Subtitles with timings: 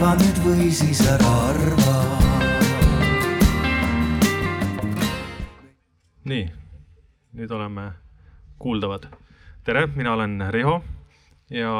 [0.00, 1.94] arva nüüd või siis ära arva.
[6.24, 6.46] nii,
[7.36, 7.84] nüüd oleme
[8.58, 9.04] kuuldavad.
[9.64, 10.78] tere, mina olen Riho
[11.50, 11.74] ja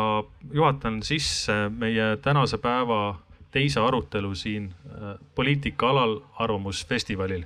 [0.53, 3.17] juhatan sisse meie tänase päeva
[3.51, 7.45] teise arutelu siin äh, poliitika alal Arvamusfestivalil.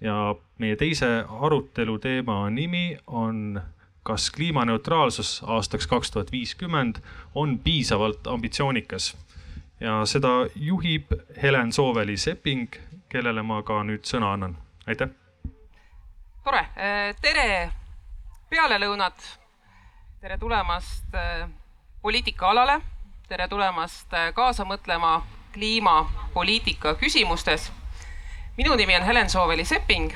[0.00, 3.62] ja meie teise arutelu teema nimi on
[4.02, 7.00] kas kliimaneutraalsus aastaks kaks tuhat viiskümmend
[7.34, 9.16] on piisavalt ambitsioonikas
[9.82, 12.68] ja seda juhib Helen Sooveli-Sepping,
[13.08, 14.56] kellele ma ka nüüd sõna annan.
[14.86, 15.08] aitäh.
[16.44, 17.72] tore, äh, tere
[18.50, 19.38] pealelõunat.
[20.20, 21.48] tere tulemast äh,
[22.02, 22.80] poliitikaalale,
[23.28, 25.22] tere tulemast äh, kaasa mõtlema
[25.52, 27.72] kliimapoliitika küsimustes.
[28.56, 30.14] minu nimi on Helen Sooveli-Sepping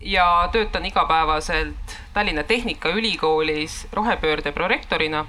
[0.00, 5.26] ja töötan igapäevaselt Tallinna Tehnikaülikoolis rohepöörde prorektorina.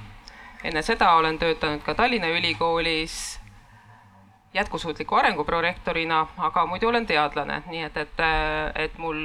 [0.64, 3.43] enne seda olen töötanud ka Tallinna Ülikoolis
[4.54, 8.26] jätkusuutliku arengu prorektorina, aga muidu olen teadlane, nii et, et,
[8.76, 9.24] et mul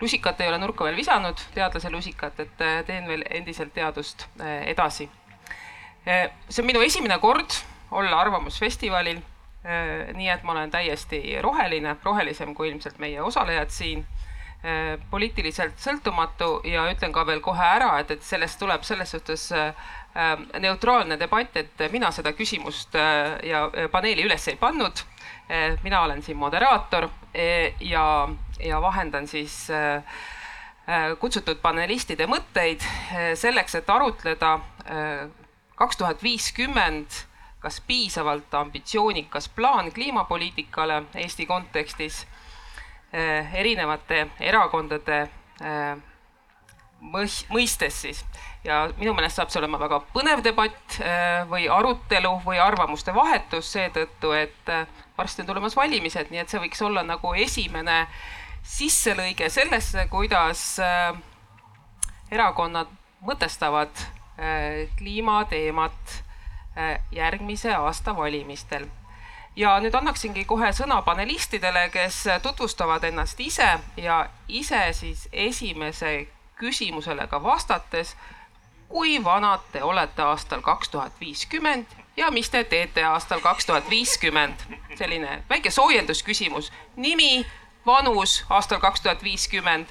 [0.00, 4.26] lusikat ei ole nurka veel visanud, teadlase lusikat, et teen veel endiselt teadust
[4.66, 5.08] edasi.
[6.04, 7.54] see on minu esimene kord
[7.90, 9.22] olla Arvamusfestivalil.
[10.14, 14.04] nii et ma olen täiesti roheline, rohelisem kui ilmselt meie osalejad siin
[15.10, 19.46] poliitiliselt sõltumatu ja ütlen ka veel kohe ära, et, et sellest tuleb selles suhtes
[20.60, 25.02] neutraalne debatt, et mina seda küsimust äh, ja paneeli üles ei pannud.
[25.82, 27.08] mina olen siin moderaator
[27.80, 28.28] ja,
[28.60, 29.68] ja vahendan siis
[31.20, 32.80] kutsutud panelistide mõtteid
[33.36, 34.54] selleks, et arutleda
[35.76, 37.18] kaks tuhat viiskümmend,
[37.60, 42.24] kas piisavalt ambitsioonikas plaan kliimapoliitikale Eesti kontekstis
[43.52, 45.28] erinevate erakondade
[47.52, 48.24] mõistes siis
[48.64, 53.72] ja minu meelest saab see olema väga põnev debatt eh, või arutelu või arvamuste vahetus
[53.76, 54.72] seetõttu, et
[55.18, 58.04] varsti on tulemas valimised, nii et see võiks olla nagu esimene
[58.64, 60.78] sisselõige sellesse, kuidas
[62.32, 62.88] erakonnad
[63.20, 63.92] mõtestavad
[64.96, 66.14] kliimateemat
[67.12, 68.88] järgmise aasta valimistel
[69.56, 76.26] ja nüüd annaksingi kohe sõna panelistidele, kes tutvustavad ennast ise ja ise siis esimese
[76.58, 78.16] küsimusele ka vastates
[78.94, 83.88] kui vanad te olete aastal kaks tuhat viiskümmend ja mis te teete aastal kaks tuhat
[83.90, 84.54] viiskümmend.
[84.94, 87.46] selline väike soojendusküsimus, nimi,
[87.86, 89.90] vanus aastal kaks tuhat viiskümmend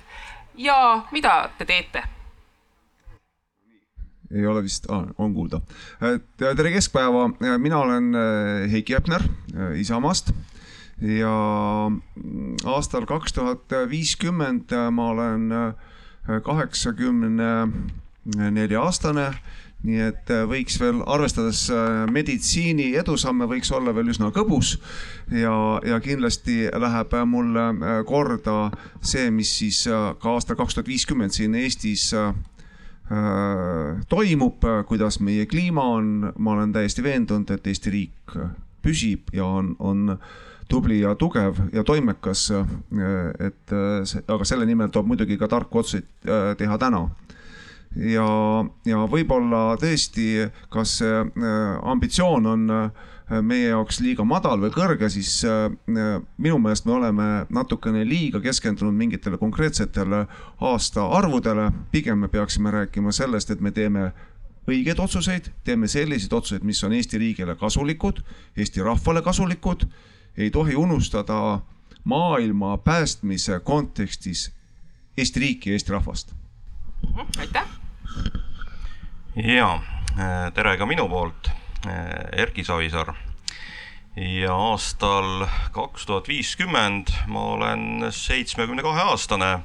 [0.56, 2.04] ja mida te teete?
[4.32, 5.60] ei ole vist ah,, on kuulda.
[6.38, 7.28] tere keskpäeva,
[7.58, 10.32] mina olen eh, Heiki Hepner eh, Isamaast
[11.02, 11.36] ja
[11.90, 15.52] mm, aastal kaks tuhat viiskümmend eh, ma olen
[16.44, 19.28] kaheksakümne 80 nelja-aastane,
[19.84, 24.78] nii et äh, võiks veel, arvestades äh, meditsiini edusamme, võiks olla veel üsna kõbus.
[25.32, 28.72] Ja, ja kindlasti läheb mulle äh, korda
[29.04, 32.12] see, mis siis ka aastal kaks tuhat viiskümmend siin Eestis
[34.10, 38.36] toimub, kuidas meie kliima on, ma olen täiesti veendunud, et Eesti riik
[38.82, 40.16] püsib ja on, on
[40.72, 42.48] tubli ja tugev ja toimekas.
[43.44, 43.76] et
[44.24, 47.04] aga selle nimel tuleb muidugi ka tarku otsuseid teha täna
[47.96, 48.28] ja,
[48.86, 51.26] ja võib-olla tõesti, kas äh,
[51.82, 53.10] ambitsioon on äh,
[53.42, 55.68] meie jaoks liiga madal või kõrge, siis äh,
[56.38, 60.26] minu meelest me oleme natukene liiga keskendunud mingitele konkreetsetele
[60.62, 61.72] aastaarvudele.
[61.92, 64.12] pigem me peaksime rääkima sellest, et me teeme
[64.68, 68.24] õigeid otsuseid, teeme selliseid otsuseid, mis on Eesti riigile kasulikud,
[68.58, 69.86] Eesti rahvale kasulikud.
[70.38, 71.62] ei tohi unustada
[72.04, 74.52] maailma päästmise kontekstis
[75.18, 76.34] Eesti riiki ja Eesti rahvast.
[77.38, 77.83] aitäh.
[79.36, 79.80] Ja
[80.54, 81.50] tere ka minu poolt
[82.32, 83.14] Erki Savisaar.
[84.16, 89.60] ja aastal kaks tuhat viiskümmend ma olen seitsmekümne kahe aastane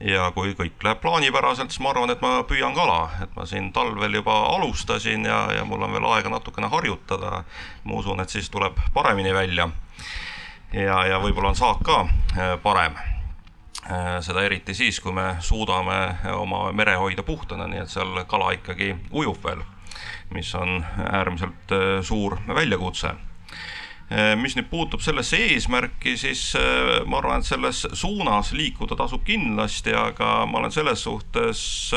[0.00, 3.70] ja kui kõik läheb plaanipäraselt, siis ma arvan, et ma püüan kala, et ma siin
[3.76, 7.44] talvel juba alustasin ja, ja mul on veel aega natukene harjutada.
[7.84, 9.68] ma usun, et siis tuleb paremini välja.
[10.72, 12.04] ja, ja võib-olla on saak ka
[12.36, 12.96] eh, parem.
[13.90, 16.00] Eh, seda eriti siis, kui me suudame
[16.36, 19.64] oma mere hoida puhtana, nii et seal kala ikkagi ujub veel
[20.34, 23.08] mis on äärmiselt äh, suur väljakutse.
[23.08, 29.24] Äh, mis nüüd puutub sellesse eesmärki, siis äh, ma arvan, et selles suunas liikuda tasub
[29.26, 31.94] kindlasti, aga ma olen selles suhtes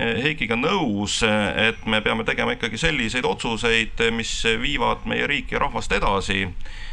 [0.00, 4.30] Heikiga nõus, et me peame tegema ikkagi selliseid otsuseid, mis
[4.62, 6.46] viivad meie riiki ja rahvast edasi.
[6.46, 6.89] Äh,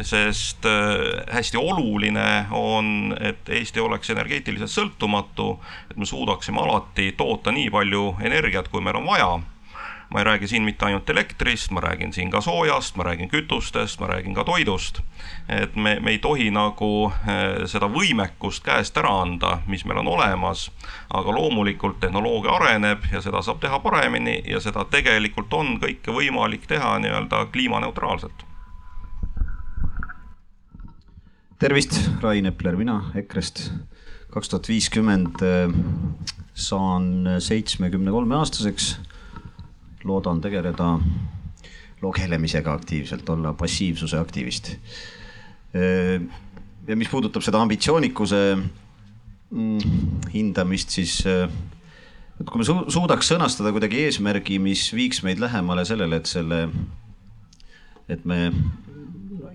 [0.00, 5.58] sest äh, hästi oluline on, et Eesti oleks energeetiliselt sõltumatu,
[5.90, 9.34] et me suudaksime alati toota nii palju energiat, kui meil on vaja.
[10.10, 14.00] ma ei räägi siin mitte ainult elektrist, ma räägin siin ka soojast, ma räägin kütustest,
[14.00, 15.00] ma räägin ka toidust.
[15.48, 20.08] et me, me ei tohi nagu eh, seda võimekust käest ära anda, mis meil on
[20.08, 20.70] olemas,
[21.10, 26.66] aga loomulikult tehnoloogia areneb ja seda saab teha paremini ja seda tegelikult on kõike võimalik
[26.66, 28.53] teha nii-öelda kliimaneutraalselt
[31.64, 33.70] tervist, Rain Epler, mina EKRE-st.
[34.34, 35.70] kaks tuhat viiskümmend äh,
[36.52, 38.98] saan seitsmekümne kolme aastaseks.
[40.04, 40.98] loodan tegeleda
[42.02, 44.74] lugelemisega aktiivselt, olla passiivsuse aktivist.
[45.72, 46.20] Äh,
[46.86, 49.78] ja mis puudutab seda ambitsioonikuse mm,
[50.34, 51.48] hindamist, siis äh,
[52.40, 56.66] et kui me su suudaks sõnastada kuidagi eesmärgi, mis viiks meid lähemale sellele, et selle,
[58.04, 58.50] et me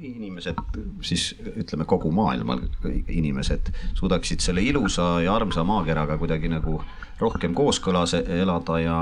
[0.01, 0.59] inimesed,
[1.01, 2.61] siis ütleme kogu maailmal
[3.07, 6.79] inimesed suudaksid selle ilusa ja armsa maakeraga kuidagi nagu
[7.19, 8.97] rohkem kooskõlas elada ja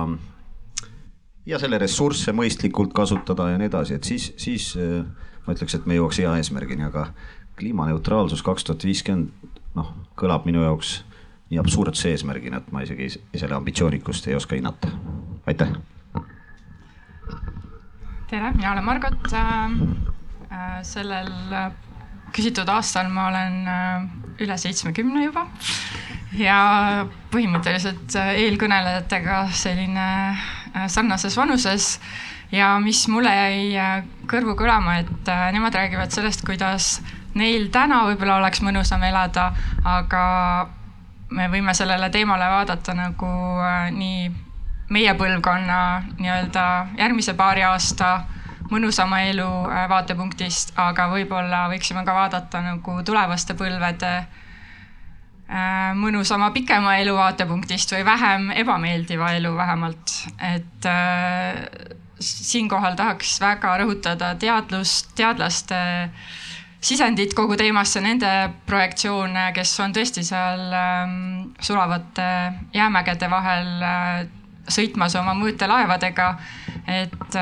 [1.47, 5.05] ja selle ressursse mõistlikult kasutada ja nii edasi, et siis, siis äh,
[5.45, 7.07] ma ütleks, et me jõuaks hea eesmärgini, aga
[7.57, 11.01] kliimaneutraalsus kaks tuhat viiskümmend, noh, kõlab minu jaoks
[11.47, 14.91] nii absurdse eesmärgina, et ma isegi selle ambitsioonikust ei oska hinnata.
[15.47, 15.71] aitäh.
[18.27, 19.71] tere, mina olen Margot Äh,
[20.87, 21.71] sellel äh,
[22.35, 24.07] küsitud aastal ma olen äh,
[24.43, 25.47] üle seitsmekümne juba.
[26.37, 26.59] Ja
[27.31, 30.07] põhimõtteliselt eelkõnelejatega selline
[30.91, 31.97] sarnases vanuses.
[32.51, 33.87] Ja mis mulle jäi
[34.29, 36.99] kõrvu kõlama, et nemad räägivad sellest, kuidas
[37.35, 39.49] neil täna võib-olla oleks mõnusam elada,
[39.83, 40.23] aga
[41.31, 43.31] me võime sellele teemale vaadata nagu
[43.97, 44.29] nii
[44.93, 45.79] meie põlvkonna
[46.19, 46.65] nii-öelda
[46.99, 48.11] järgmise paari aasta
[48.71, 56.97] mõnusama elu äh, vaatepunktist, aga võib-olla võiksime ka vaadata nagu tulevaste põlvede äh, mõnusama pikema
[57.01, 60.17] elu vaatepunktist või vähem ebameeldiva elu vähemalt,
[60.53, 61.63] et äh,
[62.19, 65.77] siinkohal tahaks väga rõhutada teadlust, teadlaste
[66.81, 68.29] sisendit kogu teemasse, nende
[68.67, 71.15] projektsioone, kes on tõesti seal ähm,
[71.59, 72.27] sulavate
[72.73, 73.71] jäämägede vahel
[74.67, 76.27] sõitmas oma mõõtelaevadega,
[76.91, 77.37] et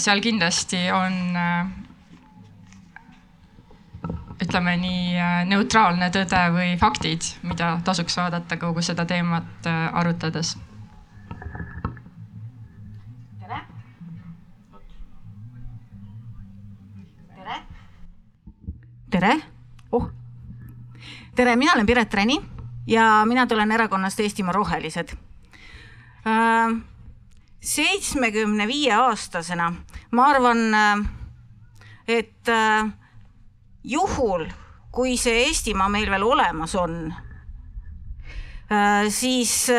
[0.00, 1.66] seal kindlasti on äh,
[4.40, 10.56] ütleme nii äh, neutraalne tõde või faktid, mida tasuks vaadata kogu seda teemat äh, arutades.
[13.40, 13.60] tere.
[17.36, 17.58] tere.
[19.10, 19.34] tere,
[19.92, 20.08] oh.
[21.36, 22.40] tere, mina olen Piret Räni
[22.86, 25.12] ja mina tulen erakonnast Eestimaa Rohelised
[27.60, 29.72] seitsmekümne viie aastasena
[30.10, 30.98] ma arvan, äh,
[32.06, 32.90] et äh,
[33.84, 34.46] juhul,
[34.90, 37.14] kui see Eestimaa meil veel olemas on,
[38.70, 39.70] äh, siis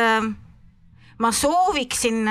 [1.18, 2.24] ma sooviksin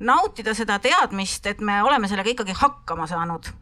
[0.00, 3.52] nautida seda teadmist, et me oleme sellega ikkagi hakkama saanud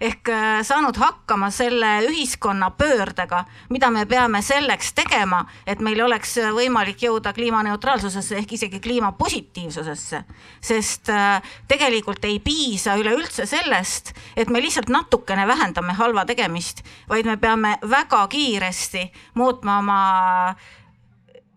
[0.00, 6.36] ehk äh, saanud hakkama selle ühiskonna pöördega, mida me peame selleks tegema, et meil oleks
[6.54, 10.24] võimalik jõuda kliimaneutraalsusesse ehk isegi kliimapositiivsusesse.
[10.60, 17.26] sest äh, tegelikult ei piisa üleüldse sellest, et me lihtsalt natukene vähendame halva tegemist, vaid
[17.26, 20.54] me peame väga kiiresti muutma oma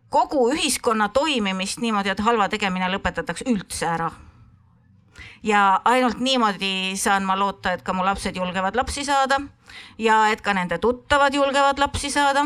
[0.09, 4.11] kogu ühiskonna toimimist niimoodi, et halva tegemine lõpetatakse üldse ära
[5.43, 9.39] ja ainult niimoodi saan ma loota, et ka mu lapsed julgevad lapsi saada
[9.97, 12.45] ja et ka nende tuttavad julgevad lapsi saada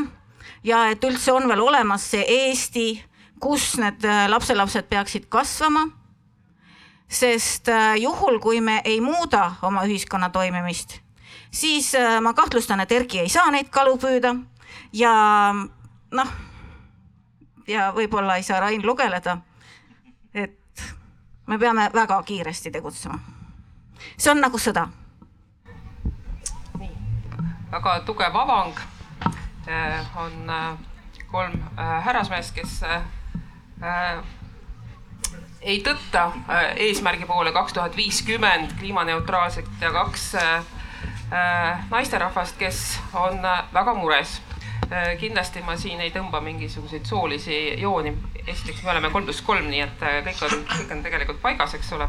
[0.64, 3.04] ja et üldse on veel olemas see Eesti,
[3.42, 5.88] kus need äh, lapselapsed peaksid kasvama.
[7.12, 11.02] sest äh, juhul, kui me ei muuda oma ühiskonna toimimist,
[11.52, 14.36] siis äh, ma kahtlustan, et Erki ei saa neid kalu püüda
[14.94, 15.12] ja
[16.12, 16.32] noh,
[17.68, 19.38] ja võib-olla ei saa Rain lugeleda.
[21.52, 23.20] Me peame väga kiiresti tegutsema.
[24.18, 24.88] see on nagu sõda.
[27.72, 28.80] väga tugev avang
[29.68, 30.78] äh, on äh,
[31.32, 32.82] kolm äh, härrasmeest, kes
[35.62, 36.24] ei tõtta
[36.76, 40.36] eesmärgi poole kaks tuhat viiskümmend kliimaneutraalset ja kaks
[41.90, 43.42] naisterahvast, kes on
[43.74, 44.40] väga mures
[45.20, 48.12] kindlasti ma siin ei tõmba mingisuguseid soolisi jooni
[48.48, 51.76] esiteks me oleme kolm pluss kolm, nii et äh, kõik on, kõik on tegelikult paigas,
[51.78, 52.08] eks ole.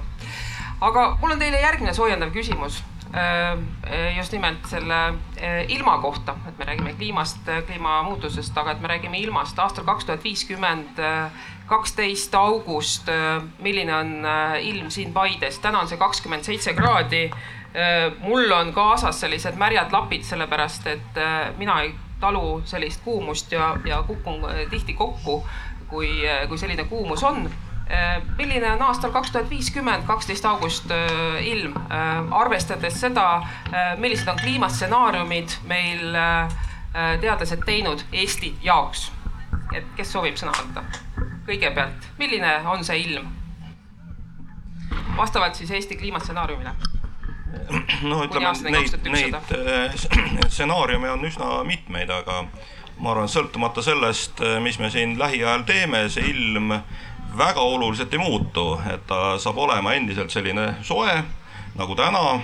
[0.82, 2.82] aga mul on teile järgmine soojendav küsimus.
[3.12, 3.58] Äh,
[4.16, 4.98] just nimelt selle
[5.36, 10.08] äh, ilma kohta, et me räägime kliimast, kliimamuutusest, aga et me räägime ilmast aastal kaks
[10.08, 11.02] tuhat viiskümmend,
[11.68, 13.10] kaksteist august.
[13.60, 14.14] milline on
[14.60, 17.30] ilm siin Paides, täna on see kakskümmend seitse kraadi.
[18.20, 21.20] mul on kaasas sellised märjad lapid, sellepärast et
[21.58, 25.42] mina ei talu sellist kuumust ja, ja kukun tihti kokku
[25.90, 26.08] kui,
[26.48, 27.50] kui selline kuumus on.
[28.38, 30.92] milline on aastal kaks tuhat viiskümmend, kaksteist august
[31.44, 31.74] ilm,
[32.30, 33.42] arvestades seda,
[33.98, 36.16] millised on kliimastsenaariumid meil
[36.92, 39.10] teadlased teinud Eesti jaoks?
[39.76, 40.86] et kes soovib sõna võtta?
[41.46, 43.28] kõigepealt, milline on see ilm?
[45.16, 47.01] vastavalt siis Eesti kliimastsenaariumile
[48.10, 49.36] no ütleme, neid, neid
[50.52, 52.44] stsenaariume on üsna mitmeid, aga
[53.02, 56.72] ma arvan, sõltumata sellest, mis me siin lähiajal teeme, see ilm
[57.36, 61.22] väga oluliselt ei muutu, et ta saab olema endiselt selline soe
[61.78, 62.40] nagu täna.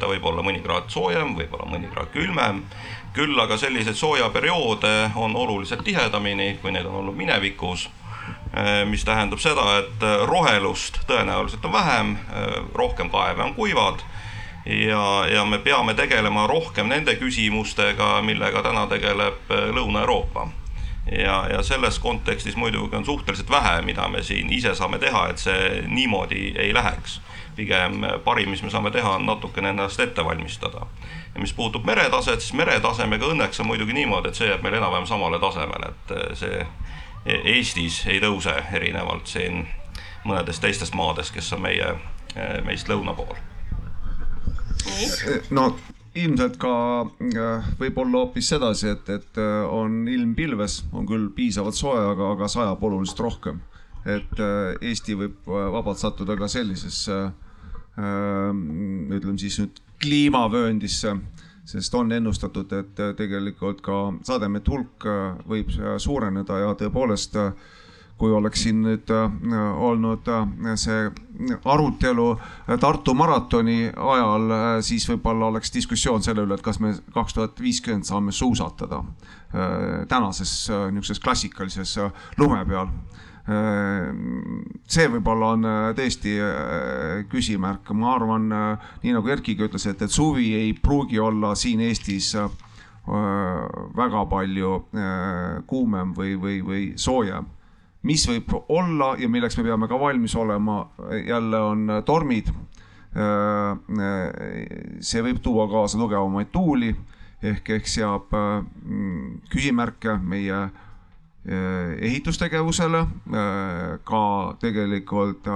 [0.00, 2.62] ta võib olla mõni kraad soojem, võib-olla mõni kraad külmem.
[3.12, 7.88] küll aga selliseid soojaperioode on oluliselt tihedamini, kui need on olnud minevikus.
[8.86, 12.16] mis tähendab seda, et rohelust tõenäoliselt on vähem,
[12.74, 14.04] rohkem kaeve on kuivad
[14.66, 20.48] ja, ja me peame tegelema rohkem nende küsimustega, millega täna tegeleb Lõuna-Euroopa
[21.10, 25.38] ja, ja selles kontekstis muidugi on suhteliselt vähe, mida me siin ise saame teha, et
[25.38, 27.20] see niimoodi ei läheks.
[27.56, 30.86] pigem parim, mis me saame teha, on natukene ennast ette valmistada.
[31.34, 35.06] ja mis puutub meretaset, siis meretasemega õnneks on muidugi niimoodi, et see jääb meil enam-vähem
[35.06, 36.66] samale tasemele, et see
[37.26, 39.68] Eestis ei tõuse erinevalt siin
[40.24, 41.94] mõnedest teistest maadest, kes on meie,
[42.64, 43.51] meist lõuna pool.
[45.50, 45.70] No
[46.18, 46.72] ilmselt ka
[47.02, 52.32] äh, võib-olla hoopis sedasi, et, et äh, on ilm pilves, on küll piisavalt soe, aga,
[52.36, 53.62] aga sajab oluliselt rohkem.
[54.04, 57.22] et äh, Eesti võib vabalt sattuda ka sellisesse,
[57.92, 61.12] ütleme siis nüüd kliimavööndisse,
[61.68, 65.06] sest on ennustatud, et tegelikult ka sademete hulk
[65.46, 65.70] võib
[66.00, 67.36] suureneda ja tõepoolest
[68.22, 69.32] kui oleks siin nüüd äh,
[69.82, 71.08] olnud äh, see
[71.66, 72.26] arutelu
[72.80, 77.58] Tartu maratoni ajal, äh, siis võib-olla oleks diskussioon selle üle, et kas me kaks tuhat
[77.58, 79.02] viiskümmend saame suusatada
[80.08, 81.90] tänases niisuguses klassikalises
[82.40, 82.88] lume peal.
[84.94, 85.66] See võib-olla on
[85.98, 86.32] tõesti
[87.28, 88.46] küsimärk, ma arvan,
[89.02, 92.30] nii nagu Erkkiga ütles, et, et suvi ei pruugi olla siin Eestis
[94.00, 94.72] väga palju
[95.68, 97.50] kuumem või, või, või soojem
[98.02, 100.82] mis võib olla ja milleks me peame ka valmis olema,
[101.26, 102.52] jälle on tormid.
[105.00, 106.94] see võib tuua kaasa tugevamaid tuuli.
[107.42, 108.30] Ehk, ehk seab
[109.50, 110.68] küsimärke meie
[112.06, 113.00] ehitustegevusele,
[114.04, 114.22] ka
[114.62, 115.48] tegelikult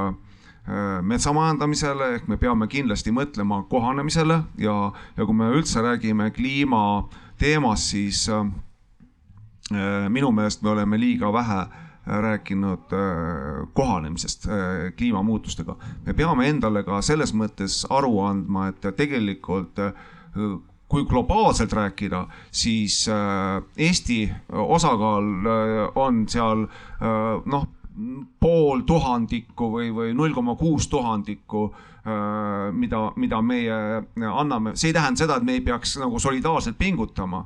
[1.07, 4.75] metsamajandamisele, ehk me peame kindlasti mõtlema kohanemisele ja,
[5.17, 8.27] ja kui me üldse räägime kliimateemast, siis
[10.11, 11.63] minu meelest me oleme liiga vähe
[12.07, 14.53] rääkinud äh, kohanemisest äh,
[14.97, 15.77] kliimamuutustega.
[16.07, 19.93] me peame endale ka selles mõttes aru andma, et tegelikult äh,
[20.89, 23.09] kui globaalselt rääkida, siis
[23.77, 25.25] Eesti osakaal
[25.99, 26.63] on seal
[27.45, 27.65] noh,
[28.39, 31.65] pool tuhandikku või, või null koma kuus tuhandikku,
[32.79, 33.81] mida, mida meie
[34.31, 37.43] anname, see ei tähenda seda, et me ei peaks nagu solidaarselt pingutama.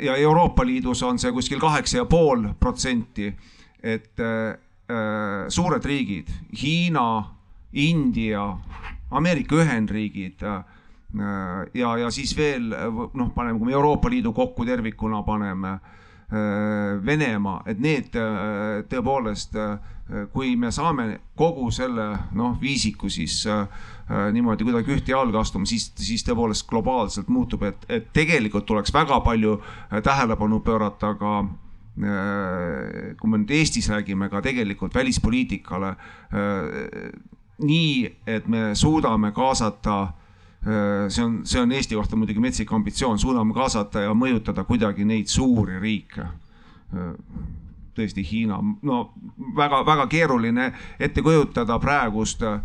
[0.00, 3.32] ja Euroopa Liidus on see kuskil kaheksa ja pool protsenti
[3.82, 4.56] et äh,
[4.90, 6.28] äh, suured riigid,
[6.62, 7.24] Hiina,
[7.72, 8.56] India,
[9.10, 10.62] Ameerika Ühendriigid äh,
[11.74, 15.78] ja, ja siis veel noh, paneme, kui me Euroopa Liidu kokku tervikuna paneme
[16.30, 18.14] Venemaa, et need
[18.86, 19.56] tõepoolest
[20.30, 22.04] kui me saame kogu selle
[22.38, 23.40] noh, viisiku siis
[24.06, 29.18] niimoodi kuidagi ühte jalga astuma, siis, siis tõepoolest globaalselt muutub, et, et tegelikult tuleks väga
[29.26, 29.56] palju
[30.06, 31.58] tähelepanu pöörata ka Äh,
[31.96, 37.10] kui me nüüd Eestis räägime, ka tegelikult välispoliitikale äh,
[37.60, 43.18] nii, et me suudame kaasata äh, see on, see on Eesti kohta muidugi metsik ambitsioon,
[43.18, 46.28] suudame kaasata ja mõjutada kuidagi neid suuri riike
[47.96, 49.00] tõesti Hiina, no
[49.56, 50.70] väga-väga keeruline
[51.00, 52.60] ette kujutada praegust, äh,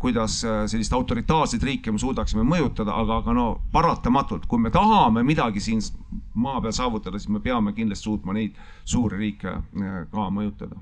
[0.00, 5.24] kuidas äh, sellist autoritaarseid riike me suudaksime mõjutada, aga, aga no paratamatult, kui me tahame
[5.26, 5.82] midagi siin
[6.34, 10.78] maa peal saavutada, siis me peame kindlasti suutma neid suuri riike äh, ka mõjutada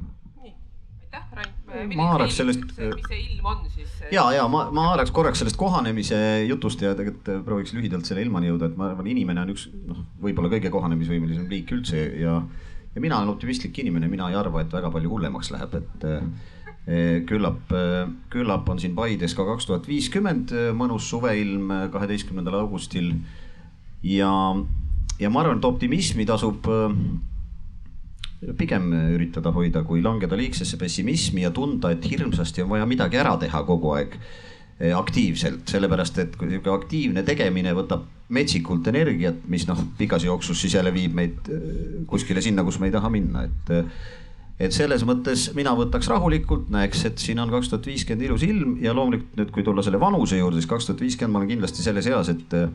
[1.13, 1.97] aitäh, Rain.
[1.97, 2.65] ma haaraks sellest.
[2.65, 3.91] mis see ilm on siis?
[4.13, 8.51] ja, ja ma, ma haaraks korraks sellest kohanemise jutust ja tegelikult prooviks lühidalt selle ilmani
[8.51, 12.41] jõuda, et ma arvan, inimene on üks noh, võib-olla kõige kohanemisvõimelisem liik üldse ja
[12.95, 17.19] ja mina olen optimistlik inimene, mina ei arva, et väga palju hullemaks läheb, et eh,
[17.29, 17.73] küllap,
[18.33, 23.13] küllap on siin Paides ka kaks tuhat viiskümmend mõnus suveilm kaheteistkümnendal augustil.
[24.03, 24.33] ja,
[25.21, 26.97] ja ma arvan, et optimismi tasub eh,
[28.59, 33.37] pigem üritada hoida, kui langeda liigsesse pessimismi ja tunda, et hirmsasti on vaja midagi ära
[33.39, 34.19] teha kogu aeg
[34.83, 40.61] Eh, aktiivselt, sellepärast et kui sihuke aktiivne tegemine võtab metsikult energiat, mis noh, pikas jooksus
[40.65, 43.73] siis jälle viib meid eh, kuskile sinna, kus me ei taha minna, et.
[44.63, 48.77] et selles mõttes mina võtaks rahulikult, näeks, et siin on kaks tuhat viiskümmend ilus ilm
[48.85, 51.83] ja loomulikult nüüd, kui tulla selle vanuse juurde, siis kaks tuhat viiskümmend ma olen kindlasti
[51.83, 52.71] selles eas, et äh,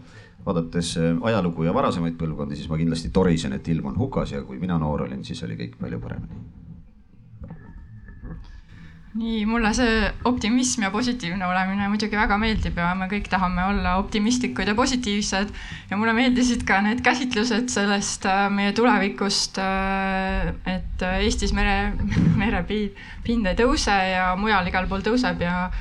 [0.46, 4.44] vaadates äh, ajalugu ja varasemaid põlvkondi, siis ma kindlasti torisen, et ilm on hukas ja
[4.44, 6.66] kui mina noor olin, siis oli kõik palju paremini
[9.16, 13.96] nii, mulle see optimism ja positiivne olemine muidugi väga meeldib ja me kõik tahame olla
[14.02, 15.54] optimistlikud ja positiivsed.
[15.90, 21.94] ja mulle meeldisid ka need käsitlused sellest äh, meie tulevikust, äh, et Eestis mere,
[22.42, 25.72] merepind ei tõuse ja mujal igal pool tõuseb ja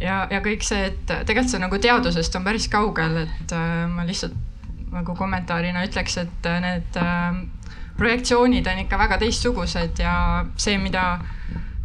[0.00, 4.08] ja, ja kõik see, et tegelikult see nagu teadusest on päris kaugel, et äh, ma
[4.08, 4.36] lihtsalt
[4.90, 6.96] nagu kommentaarina ütleks, et need
[8.00, 10.14] projektsioonid on ikka väga teistsugused ja
[10.58, 11.20] see, mida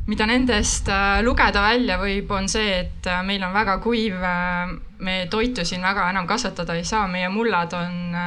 [0.06, 4.74] mida nendest äh, lugeda välja võib, on see, et äh, meil on väga kuiv, äh,
[5.02, 8.18] me toitu siin väga enam kasvatada ei saa, meie mullad on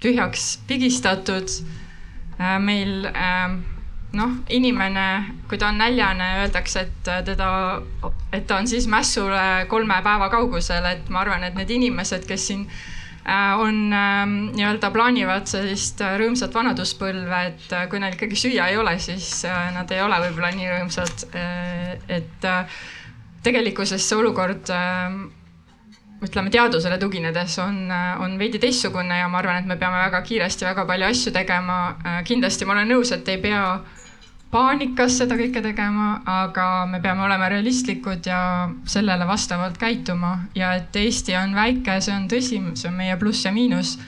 [0.00, 1.50] tühjaks pigistatud.
[2.64, 3.04] meil
[4.16, 5.02] noh, inimene,
[5.48, 7.48] kui ta on näljane, öeldakse, et teda,
[8.32, 12.46] et ta on siis mässule kolme päeva kaugusel, et ma arvan, et need inimesed, kes
[12.48, 12.64] siin
[13.60, 18.78] on ähm, nii-öelda plaanivad sellist äh, rõõmsat vanaduspõlve, et äh, kui neil ikkagi süüa ei
[18.80, 21.26] ole, siis nad ei ole võib-olla nii rõõmsad.
[22.08, 22.48] et
[23.44, 24.72] tegelikkuses see olukord
[26.20, 27.86] ütleme teadusele tuginedes on,
[28.20, 31.78] on veidi teistsugune ja ma arvan, et me peame väga kiiresti väga palju asju tegema.
[32.24, 33.62] kindlasti ma olen nõus, et ei pea
[34.50, 38.40] paanikas seda kõike tegema, aga me peame olema realistlikud ja
[38.88, 43.46] sellele vastavalt käituma ja et Eesti on väike, see on tõsi, see on meie pluss
[43.46, 43.98] ja miinus.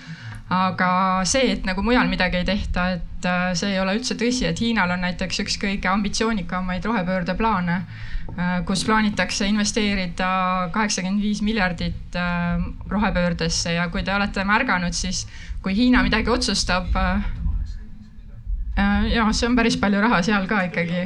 [0.52, 4.44] aga see, et nagu mujal midagi ei tehta, et äh, see ei ole üldse tõsi,
[4.44, 7.76] et Hiinal on näiteks üks kõige ambitsioonikamaid rohepöördeplaane,
[8.34, 10.28] äh, kus plaanitakse investeerida
[10.74, 15.24] kaheksakümmend viis miljardit äh, rohepöördesse ja kui te olete märganud, siis
[15.64, 16.92] kui Hiina midagi otsustab
[18.76, 21.04] ja see on päris palju raha seal ka ikkagi.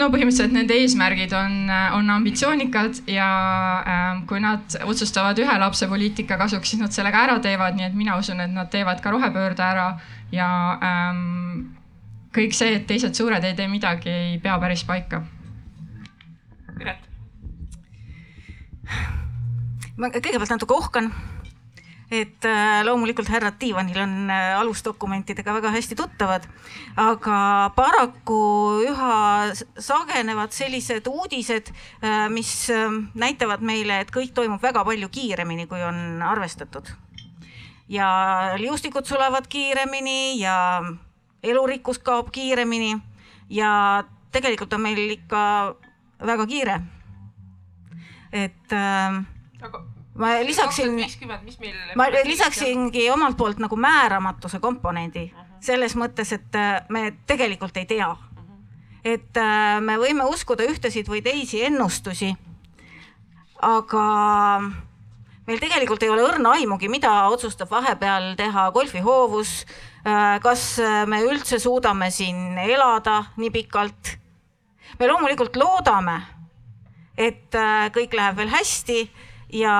[0.00, 3.26] no põhimõtteliselt nende eesmärgid on, äh, on ambitsioonikad ja
[3.80, 7.90] äh, kui nad otsustavad ühe lapse poliitika kasuks, siis nad selle ka ära teevad, nii
[7.90, 9.90] et mina usun, et nad teevad ka rohepöörde ära
[10.32, 10.48] ja
[10.80, 11.74] ähm,
[12.32, 15.20] kõik see, et teised suured ei tee midagi, ei pea päris paika.
[16.78, 17.08] Piret.
[20.00, 21.12] ma kõigepealt natuke ohkan
[22.10, 26.46] et äh, loomulikult härrad diivanil on äh, alusdokumentidega väga hästi tuttavad,
[26.98, 28.40] aga paraku
[28.88, 29.18] üha
[29.78, 31.70] sagenevad sellised uudised,
[32.02, 32.50] äh, mis
[33.14, 36.90] näitavad meile, et kõik toimub väga palju kiiremini, kui on arvestatud.
[37.90, 38.08] ja
[38.58, 40.82] liustikud sulavad kiiremini ja
[41.42, 42.98] elurikkus kaob kiiremini
[43.50, 45.74] ja tegelikult on meil ikka
[46.26, 46.80] väga kiire.
[48.32, 48.72] et
[49.62, 49.82] aga
[50.20, 50.96] ma lisaksin,
[51.96, 55.46] ma lisaksingi omalt poolt nagu määramatuse komponendi uh -huh.
[55.60, 58.18] selles mõttes, et äh, me tegelikult ei tea uh.
[58.18, 59.00] -huh.
[59.04, 62.36] et äh, me võime uskuda ühtesid või teisi ennustusi.
[63.62, 64.04] aga
[65.46, 69.66] meil tegelikult ei ole õrna aimugi, mida otsustab vahepeal teha golfihoovus.
[70.06, 74.18] Äh, kas me üldse suudame siin elada nii pikalt?
[74.98, 76.22] me loomulikult loodame,
[77.16, 77.54] et
[77.92, 79.10] kõik läheb veel hästi
[79.52, 79.74] ja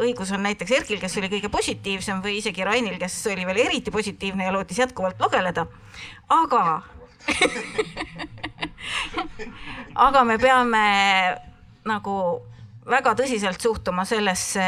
[0.00, 3.94] õigus on näiteks Erkil, kes oli kõige positiivsem või isegi Rainil, kes oli veel eriti
[3.94, 5.66] positiivne ja lootis jätkuvalt lugeleda.
[6.28, 6.82] aga
[10.08, 10.84] aga me peame
[11.86, 12.16] nagu
[12.86, 14.64] väga tõsiselt suhtuma sellesse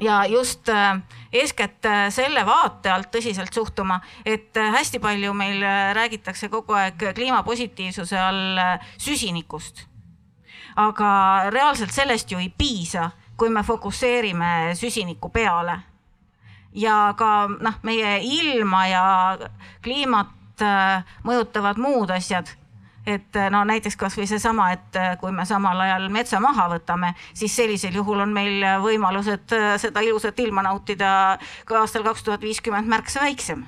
[0.00, 1.00] ja just äh,
[1.32, 5.62] eeskätt äh, selle vaate alt tõsiselt suhtuma, et äh, hästi palju meil
[5.96, 8.60] räägitakse kogu aeg kliimapositiivsuse all
[8.98, 9.86] süsinikust
[10.76, 15.80] aga reaalselt sellest ju ei piisa, kui me fokusseerime süsiniku peale.
[16.76, 19.04] ja ka noh, meie ilma ja
[19.82, 22.50] kliimat äh, mõjutavad muud asjad
[23.06, 27.14] et äh, no näiteks kasvõi seesama, et äh, kui me samal ajal metsa maha võtame,
[27.32, 32.88] siis sellisel juhul on meil võimalused seda ilusat ilma nautida ka aastal kaks tuhat viiskümmend
[32.92, 33.64] märksa väiksem.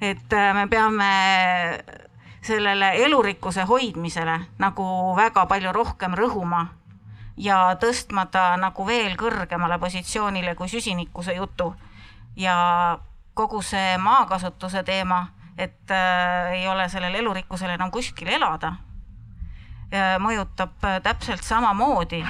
[0.00, 1.10] et me peame
[2.42, 4.84] sellele elurikkuse hoidmisele nagu
[5.16, 6.66] väga palju rohkem rõhuma
[7.36, 11.74] ja tõstma ta nagu veel kõrgemale positsioonile kui süsinikuse jutu.
[12.36, 12.98] ja
[13.34, 15.26] kogu see maakasutuse teema,
[15.58, 18.76] et äh, ei ole sellel elurikkusel enam kuskil elada
[19.92, 22.24] äh,, mõjutab äh, täpselt samamoodi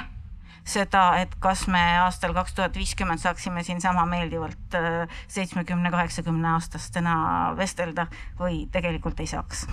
[0.63, 7.17] seda, et kas me aastal kaks tuhat viiskümmend saaksime siinsama meeldivalt äh, seitsmekümne, kaheksakümne aastastena
[7.57, 8.07] vestelda
[8.39, 9.67] või tegelikult ei saaks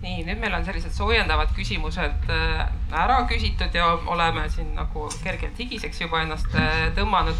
[0.00, 2.60] nii, nüüd meil on sellised soojendavad küsimused äh,
[2.96, 7.36] ära küsitud ja oleme siin nagu kergelt higiseks juba ennast äh, tõmmanud.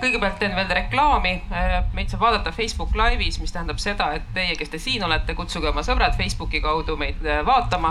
[0.00, 1.34] kõigepealt teen veel reklaami,
[1.92, 5.68] meid saab vaadata Facebook Live'is, mis tähendab seda, et teie, kes te siin olete, kutsuge
[5.68, 7.90] oma sõbrad Facebooki kaudu meid vaatama.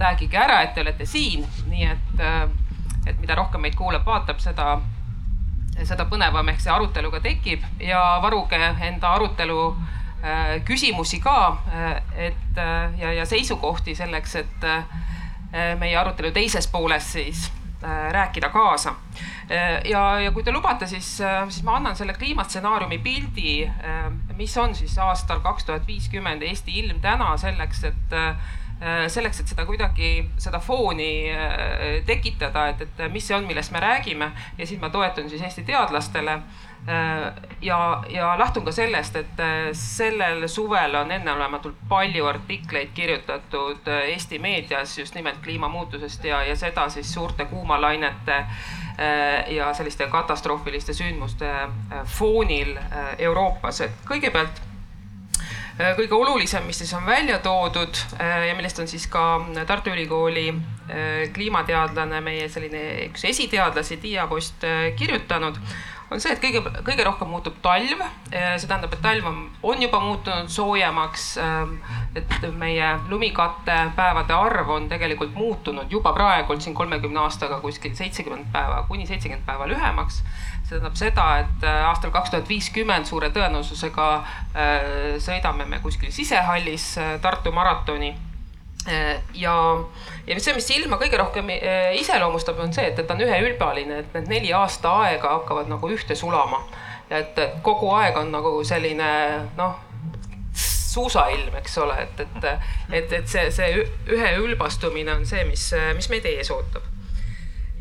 [0.00, 2.24] Tag ige ära, et te olete siin, nii et,
[3.04, 4.78] et mida rohkem meid kuulab-vaatab, seda,
[5.76, 8.56] seda põnevam ehk see arutelu ka tekib ja varuge
[8.88, 9.60] enda arutelu
[10.64, 11.38] küsimusi ka,
[12.14, 12.60] et
[12.98, 14.68] ja, ja seisukohti selleks, et
[15.80, 17.48] meie arutelu teises pooles siis
[17.84, 18.94] Äh, rääkida kaasa.
[19.50, 23.70] Äh, ja, ja kui te lubate, siis, äh, siis ma annan selle kliimastsenaariumi pildi,
[24.38, 28.14] mis on siis aastal kaks tuhat viiskümmend Eesti ilm täna selleks, et
[29.08, 30.08] selleks, et seda kuidagi,
[30.42, 31.30] seda fooni
[32.06, 35.62] tekitada, et, et mis see on, millest me räägime ja siis ma toetun siis Eesti
[35.68, 36.40] teadlastele.
[36.88, 43.86] Äh, ja, ja lähtun ka sellest, et äh, sellel suvel on enneolematult palju artikleid kirjutatud
[43.86, 48.44] äh, Eesti meedias just nimelt kliimamuutusest ja, ja seda siis suurte kuumalainete
[49.48, 51.48] ja selliste katastroofiliste sündmuste
[52.04, 52.76] foonil
[53.18, 54.60] Euroopas, et kõigepealt
[55.96, 60.52] kõige olulisem, mis siis on välja toodud ja millest on siis ka Tartu Ülikooli
[61.34, 64.66] kliimateadlane, meie selline üks esiteadlasi, Tiia Post
[64.98, 65.58] kirjutanud
[66.12, 68.02] on see, et kõige, kõige rohkem muutub talv.
[68.30, 69.38] see tähendab, et talv on,
[69.72, 71.28] on juba muutunud soojemaks.
[72.18, 78.84] Et meie lumikattepäevade arv on tegelikult muutunud juba praegu siin kolmekümne aastaga kuskil seitsekümmend päeva,
[78.88, 80.22] kuni seitsekümmend päeva lühemaks.
[80.62, 86.12] See tähendab seda, et äh, aastal kaks tuhat viiskümmend suure tõenäosusega äh, sõidame me kuskil
[86.14, 88.14] sisehallis äh, Tartu maratoni
[89.38, 89.52] ja,
[90.26, 91.52] ja see, mis silma kõige rohkem
[92.00, 95.90] iseloomustab, on see, et, et ta on üheülbaline, et need neli aasta aega hakkavad nagu
[95.94, 96.58] ühte sulama.
[97.06, 99.12] et kogu aeg on nagu selline
[99.54, 99.76] noh,
[100.58, 102.48] suusailm, eks ole, et, et,
[102.90, 106.91] et, et see, see üheülbastumine on see, mis, mis meid ees ootab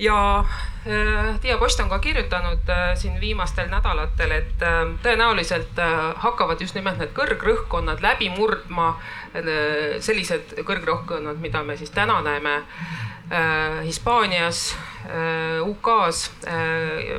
[0.01, 5.77] ja äh, Tiia Post on ka kirjutanud äh, siin viimastel nädalatel, et äh, tõenäoliselt
[6.23, 8.95] hakkavad just nimelt need kõrgrõhkkonnad läbi murdma.
[9.99, 12.63] sellised kõrgrõhkkonnad, mida me siis täna näeme
[13.85, 14.75] Hispaanias,
[15.63, 16.31] UK-s,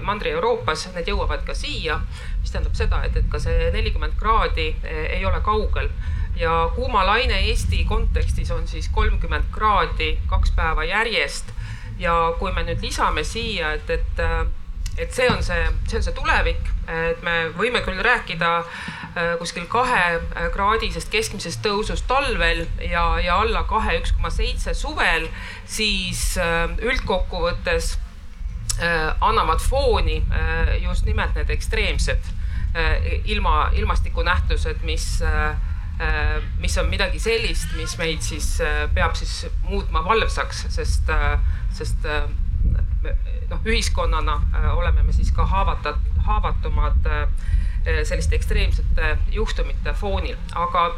[0.05, 2.01] Mandri-Euroopas, need jõuavad ka siia.
[2.43, 5.89] mis tähendab seda, et, et ka see nelikümmend kraadi ei ole kaugel
[6.37, 11.55] ja kuumalaine Eesti kontekstis on siis kolmkümmend kraadi kaks päeva järjest
[12.03, 14.23] ja kui me nüüd lisame siia, et, et,
[14.99, 19.67] et see on see, see on see tulevik, et me võime küll rääkida äh, kuskil
[19.71, 25.29] kahekraadisest keskmisest tõusust talvel ja, ja alla kahe, üks koma seitse suvel,
[25.65, 27.95] siis äh, üldkokkuvõttes
[28.81, 30.23] äh, annavad fooni
[30.83, 32.33] just nimelt need ekstreemsed
[33.29, 35.05] ilma, ilmastikunähtused, mis
[36.59, 38.47] mis on midagi sellist, mis meid siis
[38.95, 41.11] peab siis muutma valvsaks, sest
[41.73, 42.23] sest äh,
[43.51, 47.27] noh, ühiskonnana äh, oleme me siis ka haavata, haavatumad äh,
[48.05, 50.93] selliste ekstreemsete juhtumite foonil, aga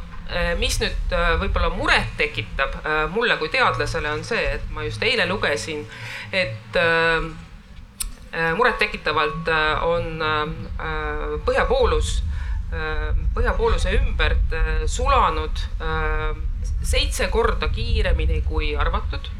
[0.60, 2.74] mis nüüd võib-olla muret tekitab
[3.12, 5.82] mulle kui teadlasele, on see, et ma just eile lugesin,
[6.32, 6.78] et
[8.56, 9.50] murettekitavalt
[9.84, 10.24] on
[11.44, 12.14] põhjapoolus,
[13.34, 14.54] põhjapooluse ümbert
[14.90, 15.60] sulanud
[16.82, 19.30] seitse korda kiiremini kui arvatud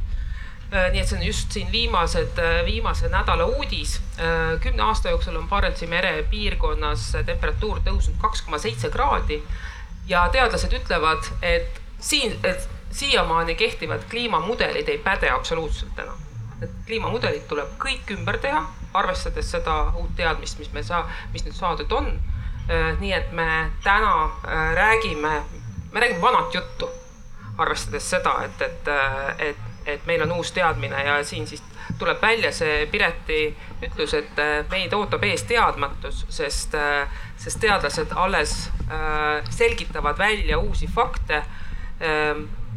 [0.75, 4.01] Äh, nii et see on just siin viimased, äh, viimase nädala uudis.
[4.19, 9.43] Äh, kümne aasta jooksul on Barentsi mere piirkonnas temperatuur tõusnud kaks koma seitse kraadi.
[10.09, 16.19] ja teadlased ütlevad, et siin, et siiamaani kehtivad kliimamudelid ei päde absoluutselt enam.
[16.63, 21.55] et kliimamudelid tuleb kõik ümber teha, arvestades seda uut teadmist, mis me saa-, mis nüüd
[21.55, 22.11] saadud on.
[23.01, 23.47] Nii et me
[23.85, 24.31] täna
[24.75, 25.33] räägime,
[25.93, 26.89] me räägime vanat juttu,
[27.59, 28.91] arvestades seda, et, et,
[29.39, 31.63] et et meil on uus teadmine ja siin siis
[31.99, 33.41] tuleb välja see Pireti
[33.85, 38.55] ütlus, et äh, meid ootab ees teadmatus, sest, äh, sest teadlased alles
[38.89, 41.45] äh, selgitavad välja uusi fakte.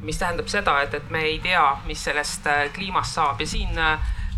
[0.06, 2.46] Mis tähendab seda, et, et me ei tea, mis sellest
[2.76, 3.80] kliimast saab ja siin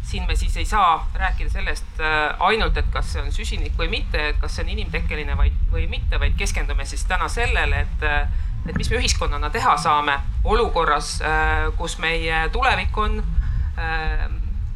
[0.09, 1.99] siin me siis ei saa rääkida sellest
[2.39, 5.85] ainult, et kas see on süsinik või mitte, et kas see on inimtekkeline või, või
[5.91, 8.07] mitte, vaid keskendume siis täna sellele, et
[8.67, 14.25] et mis me ühiskonnana teha saame olukorras, äh, kus meie tulevik on äh,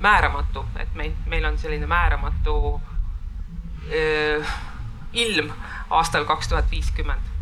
[0.04, 2.56] määramatu, et meil, meil on selline määramatu
[3.92, 4.56] äh,
[5.14, 5.52] ilm
[5.90, 7.33] aastal kaks tuhat viiskümmend.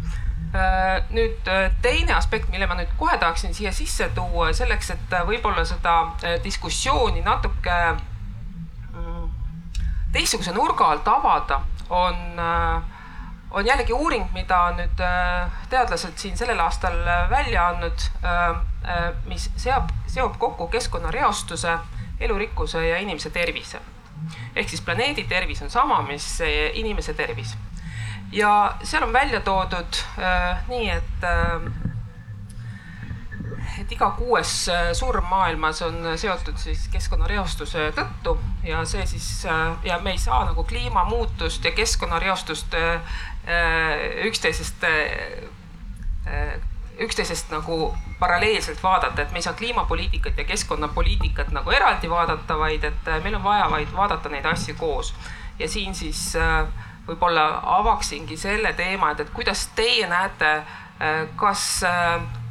[1.15, 1.49] Nüüd
[1.81, 5.93] teine aspekt, mille ma nüüd kohe tahaksin siia sisse tuua selleks, et võib-olla seda
[6.43, 7.77] diskussiooni natuke
[8.91, 9.29] mm,
[10.11, 12.91] teistsuguse nurga alt avada, on äh,
[13.51, 19.49] on jällegi uuring, mida nüüd äh, teadlased siin sellel aastal äh, välja andnud, äh, mis
[19.59, 21.77] seab, seob kokku keskkonnareostuse,
[22.19, 23.81] elurikkuse ja inimese tervise.
[24.55, 26.25] ehk siis planeedi tervis on sama, mis
[26.73, 27.55] inimese tervis.
[28.31, 31.71] Ja seal on välja toodud äh, nii, et äh,
[33.79, 38.35] et iga kuues äh, surm maailmas on seotud siis keskkonnareostuse tõttu
[38.67, 43.17] ja see siis äh, ja me ei saa nagu kliimamuutust ja keskkonnareostust äh,
[44.27, 44.85] üksteisest
[47.01, 52.83] üksteisest nagu paralleelselt vaadata, et me ei saa kliimapoliitikat ja keskkonnapoliitikat nagu eraldi vaadata, vaid
[52.85, 55.15] et meil on vaja vaid vaadata neid asju koos.
[55.59, 56.35] ja siin siis
[57.07, 57.47] võib-olla
[57.79, 60.61] avaksingi selle teema, et, et kuidas teie näete,
[61.35, 61.81] kas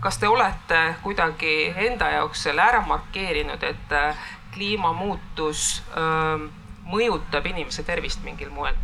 [0.01, 6.49] kas te olete kuidagi enda jaoks selle ära markeerinud, et äh, kliimamuutus öö,
[6.91, 8.75] mõjutab inimese tervist mingil moel?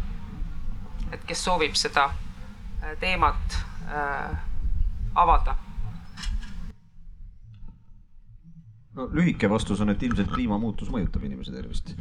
[1.12, 3.62] et kes soovib seda äh, teemat
[5.14, 5.54] avada
[8.96, 11.92] no lühike vastus on, et ilmselt kliimamuutus mõjutab inimese tervist.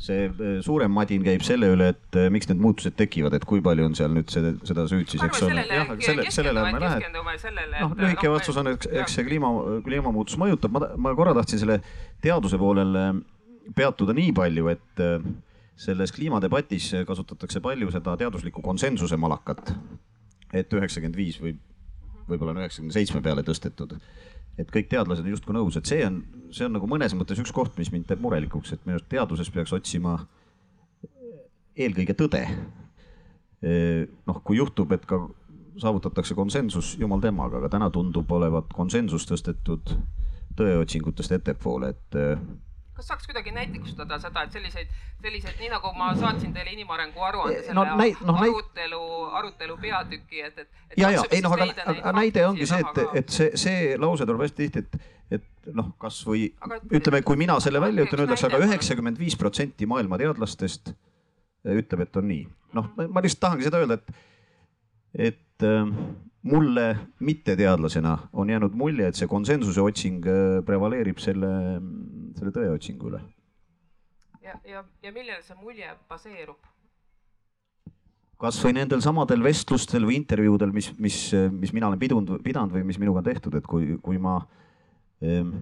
[0.00, 3.60] See äh, suurem madin käib selle üle, et äh, miks need muutused tekivad, et kui
[3.64, 5.64] palju on seal nüüd seda, seda süüd siis, eks ole.
[5.68, 7.10] jah, selle, sellele ärme lähe.
[7.12, 9.52] noh, lühike no, vastus on, eks, eks see kliima,
[9.84, 11.80] kliimamuutus mõjutab, ma, ma korra tahtsin selle
[12.24, 12.96] teaduse poolel
[13.76, 15.18] peatuda nii palju, et äh,
[15.80, 19.74] selles kliimadebatis kasutatakse palju seda teaduslikku konsensuse malakat.
[20.50, 21.52] et üheksakümmend viis või
[22.26, 23.94] võib-olla on üheksakümne seitsme peale tõstetud
[24.60, 26.20] et kõik teadlased on justkui nõus, et see on,
[26.54, 29.50] see on nagu mõnes mõttes üks koht, mis mind teeb murelikuks, et minu arust teaduses
[29.54, 30.18] peaks otsima
[31.76, 32.44] eelkõige tõde.
[34.26, 35.20] noh, kui juhtub, et ka
[35.80, 39.94] saavutatakse konsensus, jumal temaga, aga täna tundub olevat konsensus tõstetud
[40.56, 42.18] tõeotsingutest ettepoole, et
[43.00, 44.90] kas saaks kuidagi näitlikustada seda, et selliseid,
[45.22, 49.00] selliseid, nii nagu ma saatsin teile inimarengu aruande, selle no, näi, no, arutelu,
[49.40, 50.98] arutelu peatüki, et, et, et.
[51.00, 54.44] ja, ja ei noh, aga, aga näide ongi see, et, et see, see lause tuleb
[54.44, 56.50] hästi tihti, et, et noh, kasvõi
[57.00, 62.04] ütleme, kui mina selle välja ütlen, öeldakse, aga üheksakümmend viis protsenti maailma teadlastest äh, ütleb,
[62.04, 62.44] et on nii.
[62.76, 64.26] noh, ma lihtsalt tahangi seda öelda, et,
[65.30, 65.96] et ähm,
[66.42, 71.50] mulle mitteteadlasena on jäänud mulje, et see konsensuse otsing äh, prevaleerib selle,
[72.38, 73.20] selle tõeotsingu üle.
[74.42, 76.60] ja, ja, ja millele see mulje baseerub?
[78.40, 81.18] kasvõi nendel samadel vestlustel või intervjuudel, mis, mis,
[81.52, 84.38] mis mina olen pidunud, pidanud või mis minuga on tehtud, et kui, kui ma
[85.20, 85.58] ehm,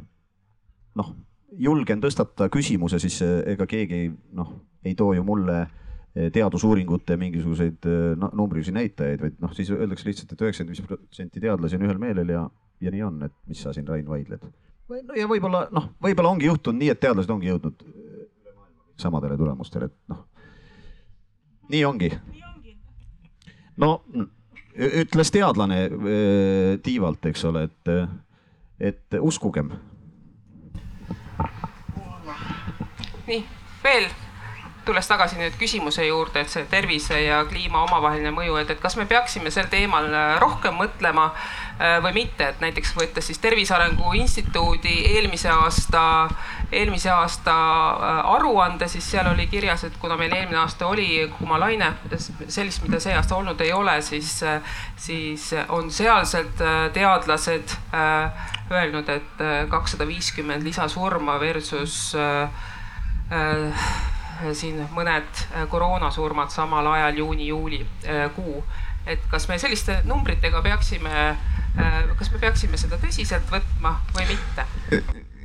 [0.95, 1.11] noh,
[1.59, 4.55] julgen tõstatada küsimuse, siis äh, ega keegi noh,
[4.87, 5.88] ei too ju mulle äh,
[6.33, 11.43] teadusuuringute mingisuguseid no, numbrilisi näitajaid, vaid noh, siis öeldakse lihtsalt et, et üheksakümmend viis protsenti
[11.43, 12.47] teadlasi on ühel meelel ja,
[12.81, 14.49] ja nii on, et mis sa siin, Rain, vaidled.
[14.89, 17.85] no ja võib-olla noh, võib-olla ongi juhtunud nii, et teadlased ongi jõudnud
[18.99, 20.25] samadele tulemustele, et noh,
[21.71, 22.11] nii ongi.
[23.77, 23.93] no
[24.79, 25.83] ütles teadlane
[26.83, 27.93] tiivalt, eks ole, et,
[28.91, 29.73] et uskugem.
[33.29, 33.45] nii,
[33.85, 34.09] veel
[34.89, 38.97] tulles tagasi nüüd küsimuse juurde, et see tervise ja kliima omavaheline mõju, et, et kas
[38.97, 43.77] me peaksime sel teemal äh, rohkem mõtlema äh, või mitte, et näiteks võttes siis Tervise
[43.77, 46.03] Arengu Instituudi eelmise aasta,
[46.73, 51.93] eelmise aasta äh, aruande, siis seal oli kirjas, et kuna meil eelmine aasta oli kuumalaine,
[52.49, 54.39] sellist, mida see aasta olnud ei ole, siis,
[54.97, 56.63] siis on sealsed
[56.97, 57.77] teadlased
[58.73, 62.15] öelnud, et kakssada viiskümmend lisasurma versus
[64.53, 68.29] siin mõned äh, koroonasurmad samal ajal juuni-juuli äh,
[69.07, 71.13] et kas me selliste numbritega peaksime,
[72.19, 74.67] kas me peaksime seda tõsiselt võtma või mitte?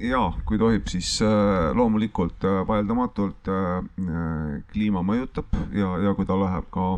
[0.04, 1.22] ja kui tohib, siis
[1.78, 3.48] loomulikult vaieldamatult
[4.74, 6.90] kliima mõjutab ja, ja kui ta läheb ka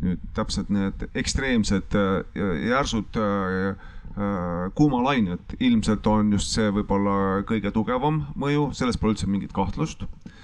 [0.00, 1.94] nüüd täpselt need ekstreemsed
[2.72, 3.20] järsud
[4.74, 10.39] kuumalained, ilmselt on just see võib-olla kõige tugevam mõju, selles pole üldse mingit kahtlust Äh,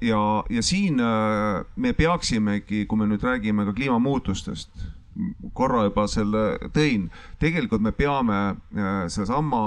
[0.00, 4.84] ja, ja siin äh, me peaksimegi, kui me nüüd räägime ka kliimamuutustest,
[5.54, 7.08] korra juba selle tõin,
[7.42, 9.64] tegelikult me peame äh, sedasama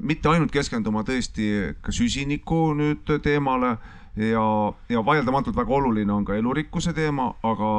[0.00, 3.74] mitte ainult keskenduma tõesti ka süsiniku nüüd teemale
[4.16, 4.46] ja,
[4.88, 7.72] ja vaieldamatult väga oluline on ka elurikkuse teema, aga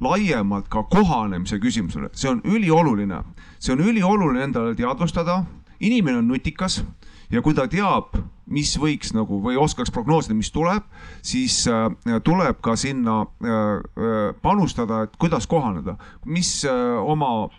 [0.00, 3.24] laiemalt ka kohanemise küsimusele, see on ülioluline,
[3.58, 5.44] see on ülioluline endale teadvustada.
[5.80, 6.84] inimene on nutikas
[7.30, 8.16] ja kui ta teab,
[8.50, 10.86] mis võiks nagu või oskaks prognoosida, mis tuleb,
[11.22, 11.88] siis äh,
[12.26, 17.50] tuleb ka sinna äh, äh, panustada, et kuidas kohaneda, mis oma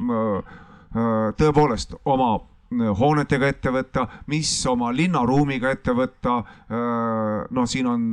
[1.39, 2.33] tõepoolest oma
[2.71, 6.37] hoonetega ette võtta, mis oma linnaruumiga ette võtta.
[7.51, 8.05] noh, siin on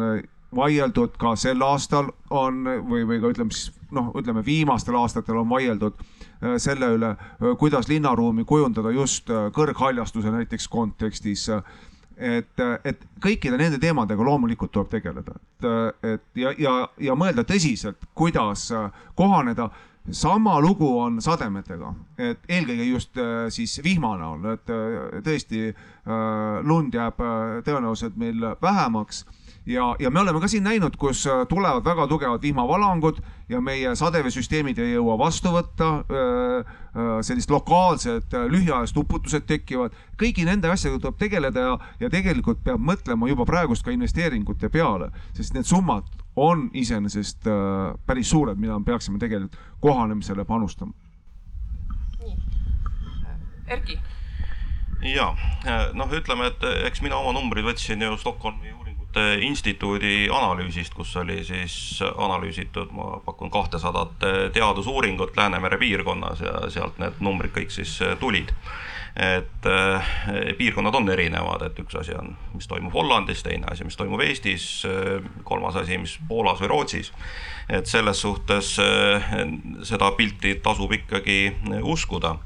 [0.54, 5.48] vaieldud ka sel aastal on või, või ka ütleme siis noh, ütleme viimastel aastatel on
[5.48, 5.96] vaieldud
[6.42, 11.48] Äh, selle üle, äh, kuidas linnaruumi kujundada just äh, kõrghaljastuse näiteks kontekstis.
[12.18, 15.66] et, et kõikide nende teemadega loomulikult tuleb tegeleda, et,
[16.02, 18.72] et ja, ja, ja mõelda tõsiselt, kuidas
[19.14, 19.68] kohaneda
[20.11, 23.20] sama lugu on sademetega, et eelkõige just
[23.54, 24.74] siis vihma näol, et
[25.22, 25.70] tõesti
[26.66, 27.22] lund jääb
[27.62, 29.22] tõenäoliselt meil vähemaks
[29.68, 33.94] ja, ja me oleme ka siin näinud, kus äh, tulevad väga tugevad vihmavalangud ja meie
[33.96, 35.88] sadeveesüsteemid ei jõua vastu võtta.
[36.09, 42.62] Äh, äh, sellised lokaalsed lühiajalised uputused tekivad, kõigi nende asjadega tuleb tegeleda ja, ja tegelikult
[42.64, 47.48] peab mõtlema juba praegust ka investeeringute peale, sest need summad on iseenesest
[48.07, 50.94] päris suured, mida me peaksime tegelikult kohanemisele panustama.
[53.68, 53.98] Erki
[55.02, 55.33] ja
[55.94, 58.72] noh, ütleme, et eks mina oma numbrid võtsin ju Stockholmi
[59.08, 64.20] Uuringute Instituudi analüüsist, kus oli siis analüüsitud, ma pakun kahtesadat
[64.52, 68.52] teadusuuringut Läänemere piirkonnas ja sealt need numbrid kõik siis tulid.
[69.18, 70.11] Et eh,
[70.59, 74.68] piirkonnad on erinevad, et üks asi on, mis toimub Hollandis, teine asi, mis toimub Eestis,
[75.48, 77.12] kolmas asi, mis Poolas või Rootsis.
[77.68, 79.31] et selles suhtes eh,
[79.83, 81.40] seda pilti tasub ikkagi
[81.83, 82.37] uskuda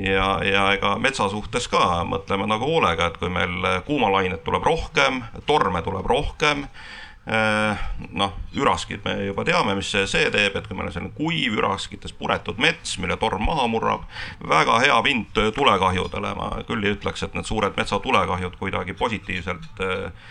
[0.00, 5.20] ja, ja ega metsa suhtes ka mõtleme nagu hoolega, et kui meil kuumalainet tuleb rohkem,
[5.46, 6.95] torme tuleb rohkem, eh,
[7.26, 11.56] noh, üraskid me juba teame, mis see, see teeb, et kui meil on selline kuiv
[11.58, 14.04] üraskites puretud mets, mille torm maha murrab,
[14.46, 20.28] väga hea pind tulekahjudele, ma küll ei ütleks, et need suured metsatulekahjud kuidagi positiivselt äh,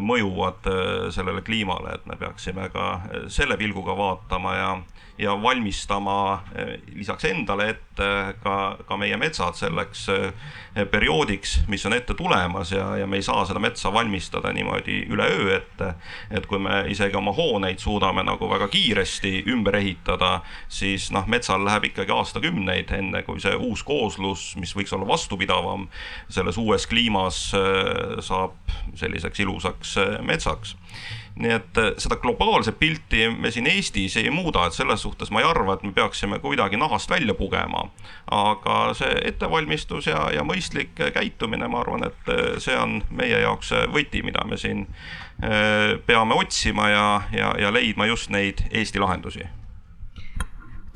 [0.00, 4.70] mõjuvad äh, sellele kliimale, et me peaksime ka äh, selle pilguga vaatama ja,
[5.18, 8.08] ja valmistama äh, lisaks endale ette
[8.42, 10.06] ka, ka meie metsad selleks
[10.90, 15.56] perioodiks, mis on ette tulemas ja, ja me ei saa seda metsa valmistada niimoodi üleöö
[15.56, 15.94] ette.
[16.30, 21.64] et kui me isegi oma hooneid suudame nagu väga kiiresti ümber ehitada, siis noh, metsal
[21.66, 25.88] läheb ikkagi aastakümneid, enne kui see uus kooslus, mis võiks olla vastupidavam
[26.28, 27.40] selles uues kliimas,
[28.24, 30.76] saab selliseks ilusaks metsaks.
[31.38, 35.42] Nii et äh, seda globaalset pilti me siin Eestis ei muuda, et selles suhtes ma
[35.42, 37.88] ei arva, et me peaksime kuidagi nahast välja pugema.
[38.30, 43.72] aga see ettevalmistus ja, ja mõistlik käitumine, ma arvan, et äh, see on meie jaoks
[43.94, 44.86] võti, mida me siin
[46.06, 49.46] peame otsima ja, ja, ja leidma just neid Eesti lahendusi.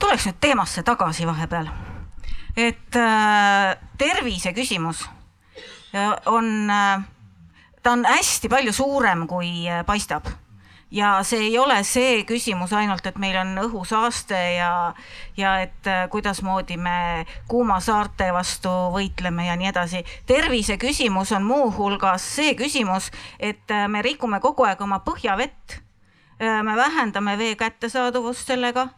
[0.02, 1.70] tuleks nüüd teemasse tagasi vahepeal,
[2.56, 5.06] et äh, tervise küsimus
[6.26, 7.02] on äh,
[7.82, 10.28] ta on hästi palju suurem, kui äh, paistab
[10.92, 14.72] ja see ei ole see küsimus ainult, et meil on õhusaaste ja,
[15.36, 20.04] ja et äh, kuidasmoodi me kuumasaarte vastu võitleme ja nii edasi.
[20.26, 25.80] tervise küsimus on muuhulgas see küsimus, et äh, me rikume kogu aeg oma põhjavett.
[26.42, 28.88] me vähendame vee kättesaadavust sellega.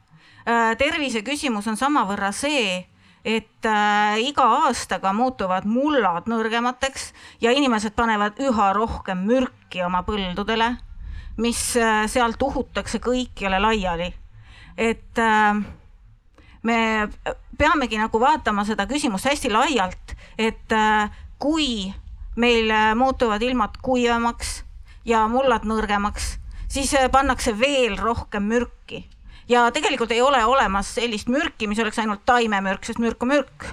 [0.78, 2.86] tervise küsimus on samavõrra see
[3.24, 10.74] et äh, iga aastaga muutuvad mullad nõrgemateks ja inimesed panevad üha rohkem mürki oma põldudele,
[11.40, 14.12] mis äh, sealt uhutakse kõikjale laiali.
[14.76, 15.64] et äh,
[16.62, 16.78] me
[17.58, 21.92] peamegi nagu vaatama seda küsimust hästi laialt, et äh, kui
[22.37, 24.64] meil muutuvad ilmad kuivemaks
[25.04, 26.34] ja mullad nõrgemaks,
[26.68, 29.04] siis äh, pannakse veel rohkem mürki
[29.48, 33.66] ja tegelikult ei ole olemas sellist mürki, mis oleks ainult taimemürk, sest mürk on mürk.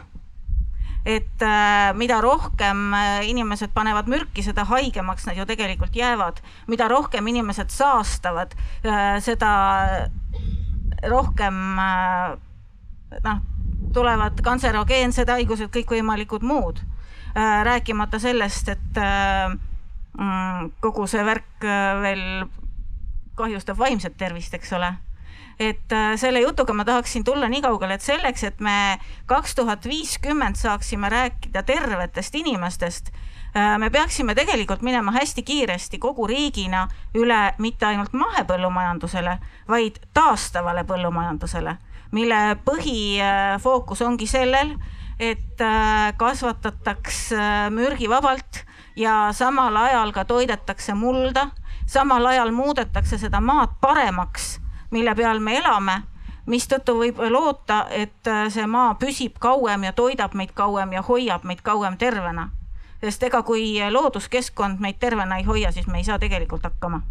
[1.06, 6.42] et äh, mida rohkem äh, inimesed panevad mürki, seda haigemaks nad ju tegelikult jäävad.
[6.68, 8.54] mida rohkem inimesed saastavad
[8.86, 9.52] äh,, seda
[11.10, 11.56] rohkem
[13.24, 13.38] noh,
[13.94, 16.84] tulevad kantserogeensed haigused, kõikvõimalikud muud
[17.64, 21.66] rääkimata sellest, et mm, kogu see värk
[22.04, 22.24] veel
[23.40, 24.92] kahjustab vaimset tervist, eks ole
[25.60, 29.86] et äh, selle jutuga ma tahaksin tulla nii kaugele, et selleks, et me kaks tuhat
[29.86, 33.12] viiskümmend saaksime rääkida tervetest inimestest,
[33.56, 39.38] äh, me peaksime tegelikult minema hästi kiiresti kogu riigina üle mitte ainult mahepõllumajandusele,
[39.70, 41.78] vaid taastavale põllumajandusele,
[42.12, 44.76] mille põhifookus ongi sellel,
[45.20, 47.28] et äh, kasvatataks
[47.70, 48.64] mürgivabalt
[48.98, 51.52] ja samal ajal ka toidetakse mulda,
[51.86, 54.58] samal ajal muudetakse seda maad paremaks
[54.92, 56.02] mille peal me elame,
[56.46, 61.44] mistõttu võib loota, et äh, see maa püsib kauem ja toidab meid kauem ja hoiab
[61.44, 62.50] meid kauem tervena.
[63.02, 67.02] sest ega kui looduskeskkond meid tervena ei hoia, siis me ei saa tegelikult hakkama.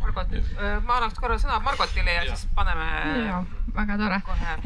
[0.00, 2.36] Margot, äh, ma annaks korra sõna Margotile ja, ja.
[2.36, 2.86] siis paneme.
[3.74, 4.20] väga tore,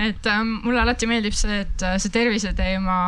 [0.05, 2.99] et äh, mulle alati meeldib see, et äh, see terviseteema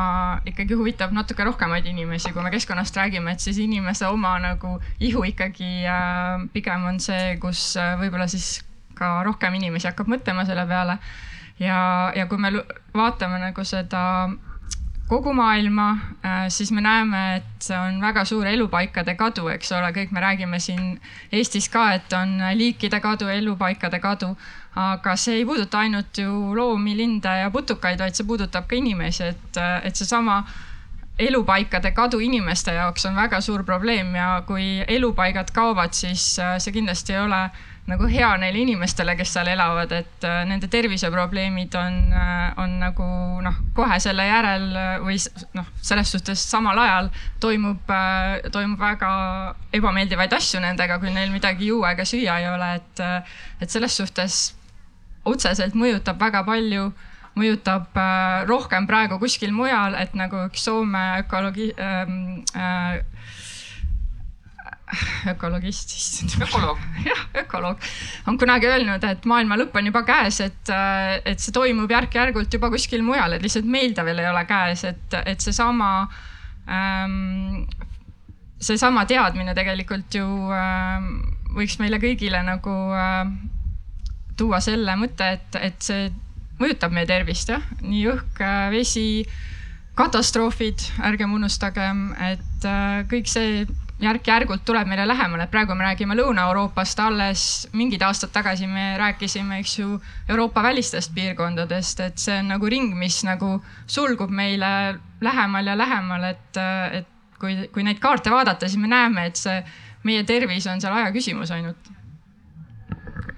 [0.48, 5.26] ikkagi huvitab natuke rohkemaid inimesi, kui me keskkonnast räägime, et siis inimese oma nagu ihu
[5.28, 8.61] ikkagi äh, pigem on see, kus äh, võib-olla siis
[9.01, 10.98] ka rohkem inimesi hakkab mõtlema selle peale.
[11.59, 11.80] ja,
[12.16, 12.53] ja kui me
[12.94, 14.05] vaatame nagu seda
[15.11, 15.98] kogu maailma,
[16.48, 21.01] siis me näeme, et on väga suur elupaikade kadu, eks ole, kõik me räägime siin
[21.34, 24.36] Eestis ka, et on liikide kadu, elupaikade kadu.
[24.78, 29.32] aga see ei puuduta ainult ju loomi, linde ja putukaid, vaid see puudutab ka inimesi,
[29.32, 30.44] et, et seesama
[31.18, 37.18] elupaikade kadu inimeste jaoks on väga suur probleem ja kui elupaigad kaovad, siis see kindlasti
[37.18, 37.42] ei ole
[37.88, 43.06] nagu hea neile inimestele, kes seal elavad, et äh, nende terviseprobleemid on, äh, on nagu
[43.44, 45.18] noh, kohe selle järel äh, või
[45.56, 47.10] noh, selles suhtes samal ajal
[47.42, 47.90] toimub,
[48.52, 49.10] toimub väga
[49.76, 53.04] ebameeldivaid asju nendega, kui neil midagi juua ega süüa ei ole, et,
[53.64, 54.40] et selles suhtes
[55.28, 56.90] otseselt mõjutab väga palju
[57.38, 57.94] mõjutab
[58.48, 63.00] rohkem praegu kuskil mujal, et nagu üks Soome ökoloogi ähm, äh,
[65.32, 66.36] ökologist, issand.
[66.47, 66.80] ökoloog.
[67.11, 67.91] jah, ökoloog
[68.30, 70.72] on kunagi öelnud, et maailma lõpp on juba käes, et,
[71.24, 74.84] et see toimub järk-järgult juba kuskil mujal, et lihtsalt meil ta veel ei ole käes,
[74.88, 75.91] et, et seesama
[76.68, 77.62] ähm,,
[78.61, 81.12] seesama teadmine tegelikult ju ähm,
[81.57, 83.22] võiks meile kõigile nagu äh,
[84.41, 86.11] tuua selle mõtte, et, et see
[86.61, 89.24] mõjutab meie tervist jah, nii õhk, vesi,
[89.97, 93.64] katastroofid, ärgem unustagem, et äh, kõik see
[94.01, 97.44] järk-järgult tuleb meile lähemale, praegu me räägime Lõuna-Euroopast, alles
[97.76, 102.94] mingid aastad tagasi me rääkisime, eks ju, Euroopa välistest piirkondadest, et see on nagu ring,
[102.98, 104.72] mis nagu sulgub meile
[105.20, 106.61] lähemal ja lähemal, et,
[107.01, 109.61] et kui, kui neid kaarte vaadata, siis me näeme, et see
[110.09, 111.92] meie tervis on seal aja küsimus ainult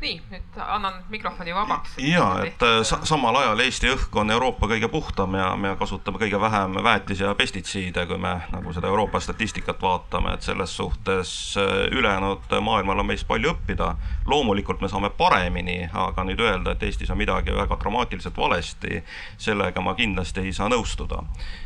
[0.03, 1.95] nii, nüüd annan mikrofoni vabaks.
[1.99, 6.19] ja, et äh, sa samal ajal Eesti õhk on Euroopa kõige puhtam ja me kasutame
[6.19, 11.55] kõige vähem väetis- ja pestitsiide, kui me nagu seda Euroopa statistikat vaatame, et selles suhtes
[11.61, 13.95] äh, ülejäänud maailmal on meist palju õppida.
[14.27, 19.03] loomulikult me saame paremini, aga nüüd öelda, et Eestis on midagi väga dramaatiliselt valesti,
[19.39, 21.23] sellega ma kindlasti ei saa nõustuda.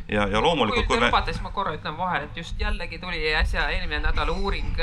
[0.09, 0.87] ja, ja loomulikult.
[0.87, 4.29] kui te lubate, siis ma korra ütlen vahele, et just jällegi tuli äsja eelmine nädal
[4.29, 4.77] uuring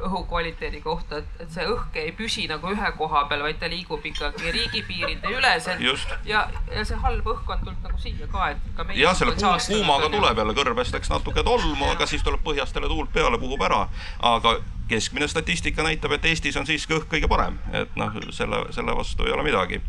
[0.00, 4.52] õhukvaliteedi kohta, et see õhk ei püsi nagu ühe koha peal, vaid ta liigub ikkagi
[4.54, 5.82] riigipiiride üleselt.
[6.28, 9.00] ja, ja see halb õhkkond tuleb nagu siia ka, et ka meie.
[9.02, 12.90] jah, selle kuum, kuumaga tuleb jälle kõrbest, eks natuke tolmu, aga siis tuleb põhjast jälle
[12.90, 13.86] tuult peale, puhub ära.
[14.34, 18.96] aga keskmine statistika näitab, et Eestis on siiski õhk kõige parem, et noh, selle, selle
[18.96, 19.82] vastu ei ole midagi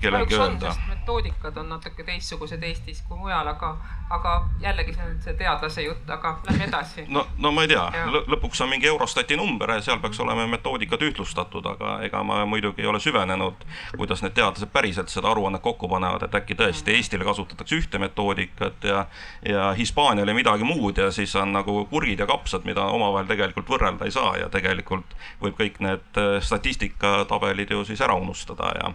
[0.00, 0.74] kellelegi öelda.
[0.88, 3.76] metoodikad on natuke teistsugused Eestis kui mujal, aga,
[4.10, 7.04] aga jällegi see on see teadlase jutt, aga lähme edasi.
[7.08, 7.84] no, no ma ei tea,
[8.30, 12.84] lõpuks on mingi Eurostati number ja seal peaks olema metoodikad ühtlustatud, aga ega ma muidugi
[12.84, 13.66] ei ole süvenenud,
[13.96, 18.86] kuidas need teadlased päriselt seda aruannet kokku panevad, et äkki tõesti Eestile kasutatakse ühte metoodikat
[18.86, 19.06] ja,
[19.48, 24.06] ja Hispaaniale midagi muud ja siis on nagu kurgid ja kapsad, mida omavahel tegelikult võrrelda
[24.06, 28.92] ei saa ja tegelikult võib kõik need eh, statistikatabelid ju siis ära unustada ja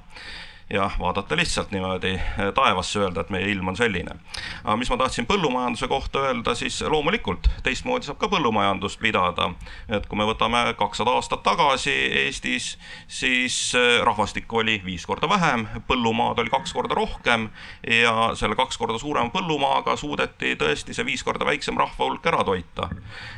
[0.70, 4.16] ja vaadata lihtsalt niimoodi eh, taevasse, öelda, et meie ilm on selline.
[4.64, 9.50] aga mis ma tahtsin põllumajanduse kohta öelda, siis loomulikult teistmoodi saab ka põllumajandust pidada.
[9.90, 15.66] et kui me võtame kakssada aastat tagasi Eestis, siis eh, rahvastikku oli viis korda vähem,
[15.88, 17.50] põllumaad oli kaks korda rohkem
[17.88, 22.44] ja selle kaks korda suurema põllumaaga suudeti tõesti see viis korda väiksem rahva hulk ära
[22.46, 22.90] toita.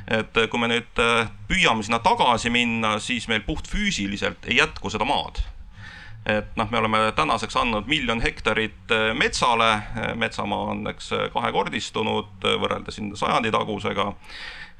[0.07, 5.07] et kui me nüüd eh, püüame sinna tagasi minna, siis meil puhtfüüsiliselt ei jätku seda
[5.07, 5.39] maad
[6.25, 9.71] et noh, me oleme tänaseks andnud miljon hektarit eh, metsale,
[10.15, 14.11] metsamaa on eks kahekordistunud võrreldes siin sajandi tagusega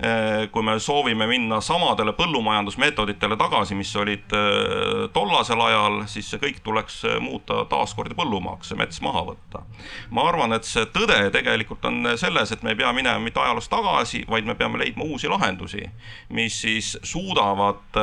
[0.02, 6.42] Eh, kui me soovime minna samadele põllumajandusmeetoditele tagasi, mis olid eh, tollasel ajal, siis see
[6.42, 9.62] kõik tuleks eh, muuta taaskord põllumaaks, see mets maha võtta.
[10.10, 13.70] ma arvan, et see tõde tegelikult on selles, et me ei pea minema mitte ajaloos
[13.70, 15.86] tagasi, vaid me peame leidma uusi lahendusi,
[16.34, 18.02] mis siis suudavad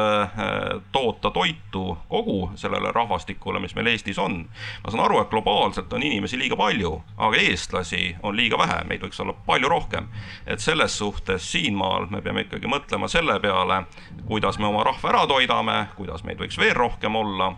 [0.93, 3.28] toota toitu kogu sellele rahvastikule,
[3.61, 4.49] mis meil Eestis on.
[4.85, 9.03] ma saan aru, et globaalselt on inimesi liiga palju, aga eestlasi on liiga vähe, meid
[9.03, 10.09] võiks olla palju rohkem.
[10.47, 13.83] et selles suhtes siin ma maal, me peame ikkagi mõtlema selle peale,
[14.29, 17.53] kuidas me oma rahva ära toidame, kuidas meid võiks veel rohkem olla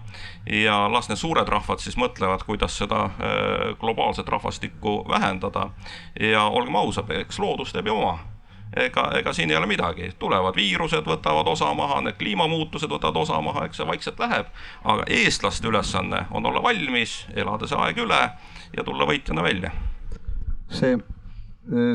[0.46, 5.70] ja las need suured rahvad siis mõtlevad, kuidas seda äh, globaalset rahvastikku vähendada.
[6.20, 8.18] ja olgem ausad, eks loodus teeb ju oma
[8.76, 13.40] ega, ega siin ei ole midagi, tulevad viirused, võtavad osa maha, need kliimamuutused võtavad osa
[13.42, 14.50] maha, eks see vaikselt läheb.
[14.84, 18.20] aga eestlaste ülesanne on olla valmis, elada see aeg üle
[18.76, 19.72] ja tulla võitjana välja.
[20.68, 20.98] see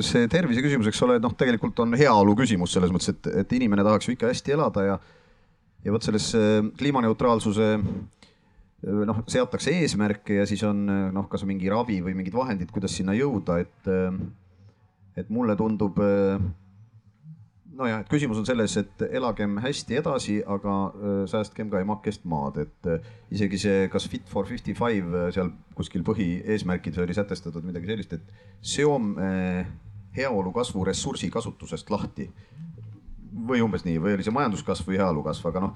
[0.05, 3.83] see tervise küsimus, eks ole, noh, tegelikult on heaolu küsimus selles mõttes, et, et inimene
[3.83, 4.99] tahaks ju ikka hästi elada ja
[5.85, 6.31] ja vot selles
[6.79, 7.65] kliimaneutraalsuse
[9.05, 13.13] noh, seatakse eesmärke ja siis on noh, kas mingi ravi või mingid vahendid, kuidas sinna
[13.17, 13.89] jõuda, et
[15.15, 15.99] et mulle tundub
[17.75, 20.75] nojah, et küsimus on selles, et elagem hästi edasi, aga
[21.31, 22.89] säästkem ka emakest maad, et
[23.35, 28.63] isegi see, kas Fit for 55 äh, seal kuskil põhieesmärkides oli sätestatud midagi sellist, et
[28.65, 29.31] seome
[30.15, 32.29] heaolu kasvu ressursi kasutusest lahti.
[33.45, 35.73] või umbes nii, või oli see majanduskasv või heaolu kasv, aga noh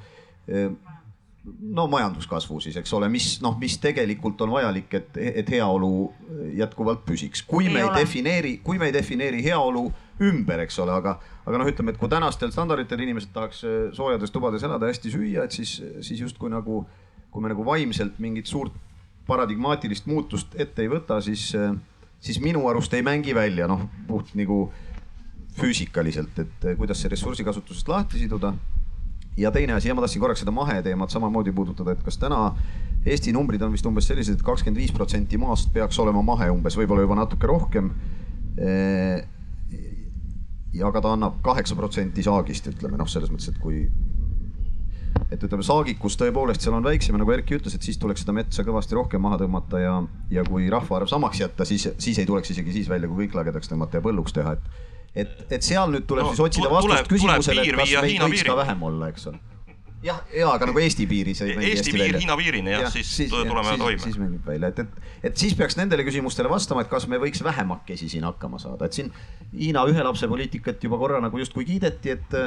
[1.59, 5.91] no majanduskasvu siis, eks ole, mis noh, mis tegelikult on vajalik, et, et heaolu
[6.57, 7.99] jätkuvalt püsiks, kui ei me ei ole.
[8.03, 9.89] defineeri, kui me ei defineeri heaolu
[10.23, 11.15] ümber, eks ole, aga,
[11.45, 15.45] aga noh, ütleme, et kui tänastel standarditel inimesed tahaks äh, soojades tubades elada, hästi süüa,
[15.47, 16.83] et siis, siis justkui nagu,
[17.31, 18.75] kui me nagu vaimselt mingit suurt
[19.29, 21.71] paradigmaatilist muutust ette ei võta, siis, äh,
[22.19, 24.67] siis minu arust ei mängi välja noh, puht nagu
[25.59, 28.53] füüsikaliselt, et äh, kuidas see ressursikasutusest lahti siduda
[29.39, 32.49] ja teine asi, ja ma tahtsin korraks seda maheteemat samamoodi puudutada, et kas täna
[33.07, 36.49] Eesti numbrid on vist umbes sellised et, et kakskümmend viis protsenti maast peaks olema mahe
[36.51, 37.93] umbes, võib-olla juba natuke rohkem.
[40.73, 43.87] Ja aga ta annab kaheksa protsenti saagist, ütleme noh, selles mõttes, et kui
[45.29, 48.33] et ütleme, saagikus tõepoolest seal on väiksem ja nagu Erki ütles, et siis tuleks seda
[48.37, 49.95] metsa kõvasti rohkem maha tõmmata ja,
[50.33, 53.69] ja kui rahvaarv samaks jätta, siis, siis ei tuleks isegi siis välja, kui kõik lagedaks
[53.69, 57.63] tõmmata ja põlluks teha, et et, et seal nüüd tuleb no, siis otsida vastust küsimusele,
[57.65, 59.41] et kas meid võiks ka vähem olla, eks ole
[60.03, 61.41] jah, ja aga nagu Eesti piiris.
[61.43, 64.01] Eesti piir Hiina piirini jah ja,, siis, siis tuleme siis, toime.
[64.05, 67.43] siis mängib välja, et, et, et siis peaks nendele küsimustele vastama, et kas me võiks
[67.43, 69.13] vähemakesi siin hakkama saada, et siin
[69.53, 72.37] Hiina ühe lapse poliitikat juba korra nagu justkui kiideti, et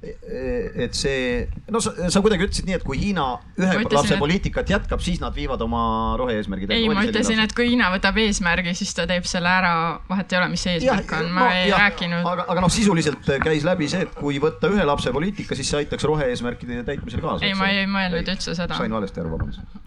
[0.00, 3.24] et see, no sa, sa kuidagi ütlesid nii, et kui Hiina
[3.58, 4.22] ühe ütlesin, lapse et...
[4.22, 5.82] poliitikat jätkab, siis nad viivad oma
[6.16, 6.72] rohe-eesmärgid.
[6.72, 9.74] ei, ma ütlesin, et kui Hiina võtab eesmärgi, siis ta teeb selle ära,
[10.08, 12.30] vahet ei ole, mis see eesmärk ja, on, ma no, ei ja, rääkinud.
[12.32, 15.82] aga, aga noh, sisuliselt käis läbi see, et kui võtta ühe lapse poliitika, siis see
[15.82, 17.46] aitaks rohe-eesmärkide täitmisel kaasa.
[17.46, 18.76] ei, ma ei mõelnud üldse seda.
[18.78, 19.78] sain valesti aru, vabandust.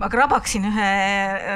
[0.00, 0.92] ma krabaksin ühe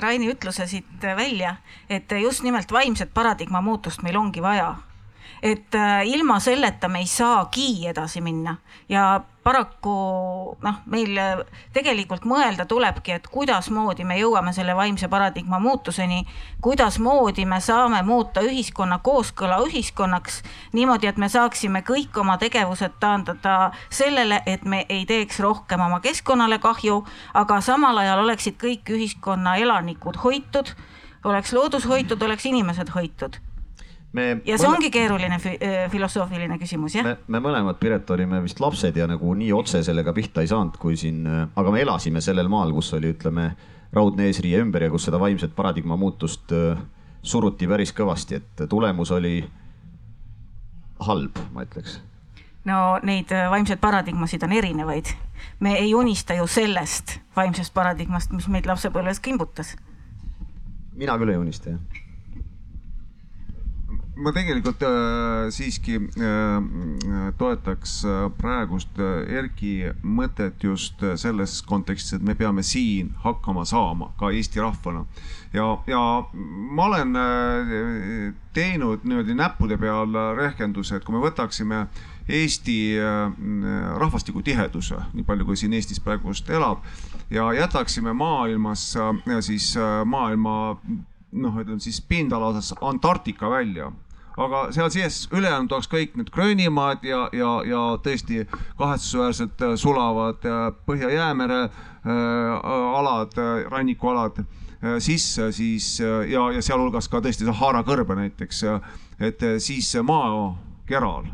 [0.05, 1.57] Raini ütluse siit välja,
[1.91, 4.75] et just nimelt vaimset paradigma muutust meil ongi vaja
[5.43, 8.57] et äh, ilma selleta me ei saagi edasi minna
[8.89, 9.97] ja paraku
[10.59, 11.15] noh, meil
[11.75, 16.25] tegelikult mõelda tulebki, et kuidasmoodi me jõuame selle vaimse paradigma muutuseni,
[16.65, 20.41] kuidasmoodi me saame muuta ühiskonna kooskõla ühiskonnaks
[20.75, 26.03] niimoodi, et me saaksime kõik oma tegevused taandada sellele, et me ei teeks rohkem oma
[26.03, 30.75] keskkonnale kahju, aga samal ajal oleksid kõik ühiskonna elanikud hoitud,
[31.25, 33.39] oleks loodus hoitud, oleks inimesed hoitud
[34.17, 34.79] me ja see mõle...
[34.79, 35.55] ongi keeruline fi
[35.93, 37.07] filosoofiline küsimus, jah?
[37.07, 40.79] me, me mõlemad, Piret, olime vist lapsed ja nagu nii otse sellega pihta ei saanud,
[40.81, 43.51] kui siin, aga me elasime sellel maal, kus oli, ütleme,
[43.97, 46.53] raudne eesriie ümber ja kus seda vaimset paradigma muutust
[47.27, 49.39] suruti päris kõvasti, et tulemus oli
[51.07, 52.01] halb, ma ütleks
[52.67, 55.13] no neid vaimseid paradigmasid on erinevaid.
[55.61, 59.77] me ei unista ju sellest vaimsest paradigmast, mis meid lapsepõlves kimbutas.
[60.97, 62.06] mina küll ei unista, jah
[64.17, 72.17] ma tegelikult äh, siiski äh, toetaks äh, praegust äh, Erki mõtet just äh, selles kontekstis,
[72.17, 75.05] et me peame siin hakkama saama ka Eesti rahvana.
[75.53, 76.03] ja, ja
[76.33, 81.87] ma olen äh, teinud niimoodi näppude peal rehkenduse, et kui me võtaksime
[82.29, 83.37] Eesti äh,
[84.01, 86.81] rahvastiku tiheduse, nii palju kui siin Eestis praegust elab
[87.31, 90.57] ja jätaksime maailmas äh, siis äh, maailma
[91.37, 93.93] noh, ütleme siis pindala osas Antarktika välja
[94.37, 98.45] aga seal sees ülejäänud oleks kõik need Gröönimaad ja, ja, ja tõesti
[98.79, 102.71] kahetsusväärselt äh, sulavad äh, Põhja-Jäämere äh,
[103.01, 103.37] alad,
[103.73, 104.45] rannikualad
[105.01, 108.61] sisse, siis ja, ja sealhulgas ka tõesti Sahara kõrbe näiteks,
[109.25, 111.25] et siis maakeral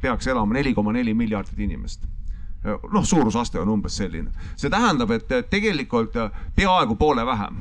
[0.00, 2.08] peaks elama neli koma neli miljardit inimest
[2.64, 4.32] noh, suurusaste on umbes selline.
[4.56, 6.16] see tähendab, et tegelikult
[6.56, 7.60] peaaegu poole vähem.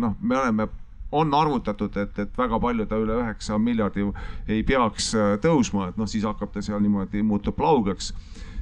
[0.00, 0.68] noh, me oleme
[1.12, 4.06] on arvutatud, et, et väga palju ta üle üheksa miljardi
[4.48, 8.12] ei peaks äh, tõusma, et noh, siis hakkab ta seal niimoodi, muutub laugeks.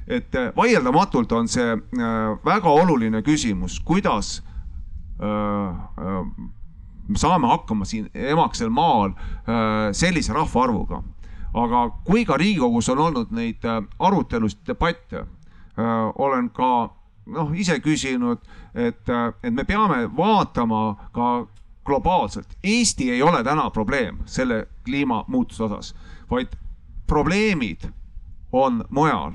[0.09, 4.40] et äh, vaieldamatult on see äh, väga oluline küsimus, kuidas
[7.20, 9.11] saame hakkama siin emaksel maal
[9.92, 11.03] sellise rahvaarvuga.
[11.55, 13.66] aga kui ka Riigikogus on olnud neid
[13.98, 15.26] arutelusid, debatte,
[16.16, 16.70] olen ka
[17.26, 18.40] noh, ise küsinud,
[18.74, 19.11] et,
[19.42, 21.30] et me peame vaatama ka
[21.91, 22.57] globaalselt.
[22.62, 25.95] Eesti ei ole täna probleem selle kliimamuutuse osas,
[26.30, 26.55] vaid
[27.07, 27.91] probleemid
[28.53, 29.32] on mujal.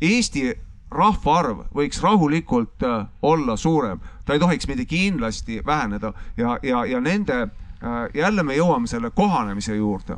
[0.00, 0.52] Eesti
[0.90, 7.00] rahvaarv võiks rahulikult äh, olla suurem, ta ei tohiks mitte kindlasti väheneda ja, ja, ja
[7.00, 7.40] nende,
[7.82, 10.16] äh, jälle me jõuame selle kohanemise juurde.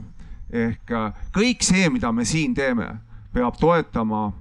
[0.53, 2.97] ehk äh, kõik see, mida me siin teeme,
[3.33, 4.33] peab toetama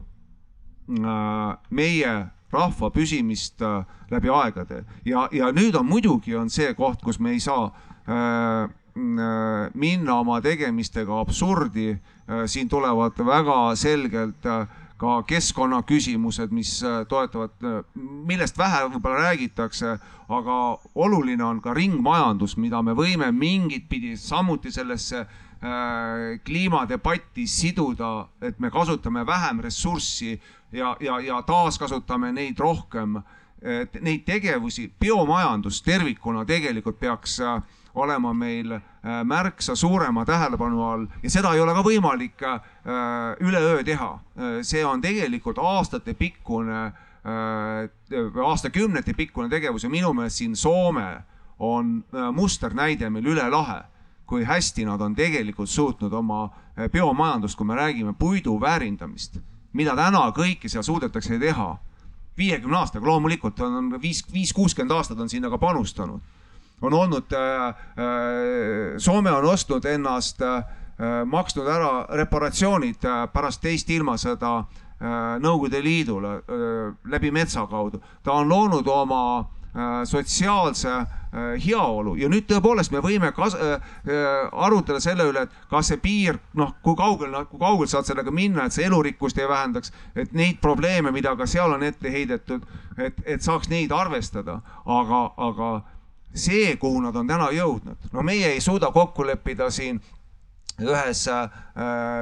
[1.69, 2.13] meie
[2.53, 7.35] rahva püsimist äh, läbi aegade ja, ja nüüd on muidugi on see koht, kus me
[7.35, 8.69] ei saa äh,
[9.73, 11.97] minna oma tegemistega absurdi.
[12.45, 14.43] siin tulevad väga selgelt
[14.99, 17.55] ka keskkonnaküsimused, mis toetavad,
[17.95, 19.93] millest vähe võib-olla räägitakse,
[20.29, 20.57] aga
[20.95, 25.25] oluline on ka ringmajandus, mida me võime mingit pidi samuti sellesse
[26.45, 30.37] kliimadebatti siduda, et me kasutame vähem ressurssi
[30.71, 33.21] ja, ja, ja taaskasutame neid rohkem.
[33.61, 37.57] et neid tegevusi, biomajandus tervikuna tegelikult peaks äh,
[37.95, 38.81] olema meil äh,
[39.23, 42.61] märksa suurema tähelepanu all ja seda ei ole ka võimalik äh,
[43.39, 44.19] üleöö teha.
[44.61, 46.91] see on tegelikult aastatepikkune,
[48.45, 51.21] aastakümnete pikkune tegevus ja minu meelest siin Soome
[51.59, 53.81] on musternäide meil üle lahe
[54.29, 56.45] kui hästi nad on tegelikult suutnud oma
[56.93, 59.39] biomajandust, kui me räägime puidu väärindamist,
[59.73, 61.77] mida täna kõike seal suudetakse teha.
[62.39, 66.21] viiekümne aastaga loomulikult on viis, viis, kuuskümmend aastat on sinna ka panustanud.
[66.81, 67.75] on olnud äh,,
[68.97, 70.63] Soome on ostnud ennast äh,,
[71.25, 78.01] maksnud ära reparatsioonid äh, pärast teist ilmasõda äh, Nõukogude Liidule äh, läbi metsa kaudu.
[78.23, 82.15] ta on loonud oma äh, sotsiaalse äh, heaolu.
[82.17, 83.83] Ja nüüd tõepoolest me võime kas, äh,
[84.51, 88.65] arutleda selle üle, et kas see piir, noh, kui kaugel, kui kaugel saad sellega minna,
[88.65, 92.65] et see elurikkust ei vähendaks, et neid probleeme, mida ka seal on ette heidetud,
[92.97, 95.71] et, et saaks neid arvestada, aga, aga
[96.33, 100.01] see, kuhu nad on täna jõudnud, no meie ei suuda kokku leppida siin
[100.79, 101.49] ühes äh,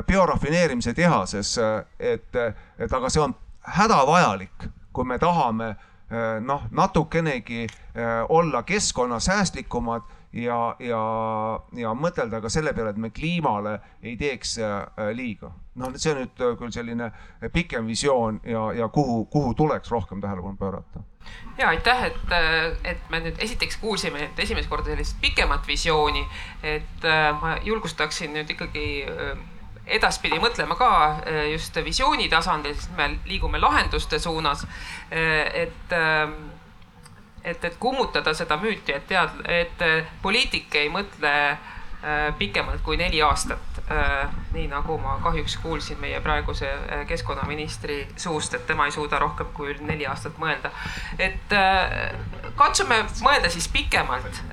[0.08, 1.58] biorafineerimise tehases,
[1.99, 2.36] et,
[2.80, 3.36] et aga see on
[3.78, 5.86] hädavajalik, kui me tahame äh,
[6.39, 10.01] noh, natukenegi äh, olla keskkonnasäästlikumad
[10.34, 11.01] ja, ja,
[11.76, 15.51] ja mõtelda ka selle peale, et me kliimale ei teeks äh, liiga.
[15.78, 17.12] noh, see on nüüd küll selline
[17.53, 21.03] pikem visioon ja, ja kuhu, kuhu tuleks rohkem tähelepanu pöörata
[21.58, 22.34] ja aitäh, et,
[22.84, 26.24] et me nüüd esiteks kuulsime et esimest korda sellist pikemat visiooni,
[26.64, 27.08] et
[27.41, 28.88] ma julgustaksin nüüd ikkagi
[29.88, 30.89] edaspidi mõtlema ka
[31.51, 34.65] just visiooni tasandil, sest me liigume lahenduste suunas.
[35.11, 35.95] et,
[37.43, 39.88] et, et kummutada seda müüti, et tead, et
[40.21, 41.33] poliitik ei mõtle
[42.38, 43.59] pikemalt kui neli aastat.
[44.53, 46.69] nii nagu ma kahjuks kuulsin meie praeguse
[47.07, 50.71] keskkonnaministri suust, et tema ei suuda rohkem kui neli aastat mõelda.
[51.19, 51.55] et
[52.55, 54.43] katsume mõelda siis pikemalt.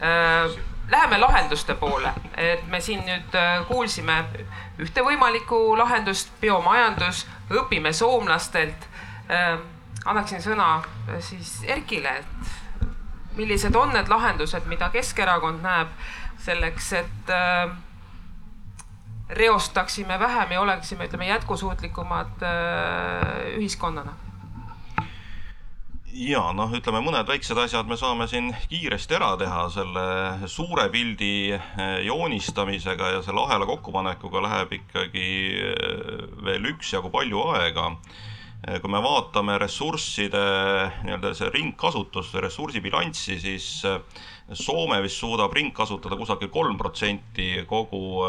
[0.95, 3.33] Läheme lahenduste poole, et me siin nüüd
[3.67, 4.21] kuulsime
[4.79, 8.87] ühte võimalikku lahendust, biomajandus, õpime soomlastelt.
[10.05, 10.69] annaksin sõna
[11.19, 15.91] siis Erkile, et millised on need lahendused, mida Keskerakond näeb
[16.45, 17.71] selleks, et äh,
[19.29, 24.13] reostaksime vähem ja oleksime, ütleme, jätkusuutlikumad äh, ühiskonnana?
[26.15, 30.05] Ja noh, ütleme mõned väiksed asjad me saame siin kiiresti ära teha selle
[30.51, 31.51] suure pildi
[32.07, 35.27] joonistamisega ja selle ahela kokkupanekuga läheb ikkagi
[36.47, 37.91] veel üksjagu palju aega.
[38.65, 40.41] Kui me vaatame ressursside
[41.05, 43.67] nii-öelda see ringkasutust, ressursibilanssi, siis
[44.53, 48.27] Soome vist suudab ringkasutada kusagil kolm protsenti kogu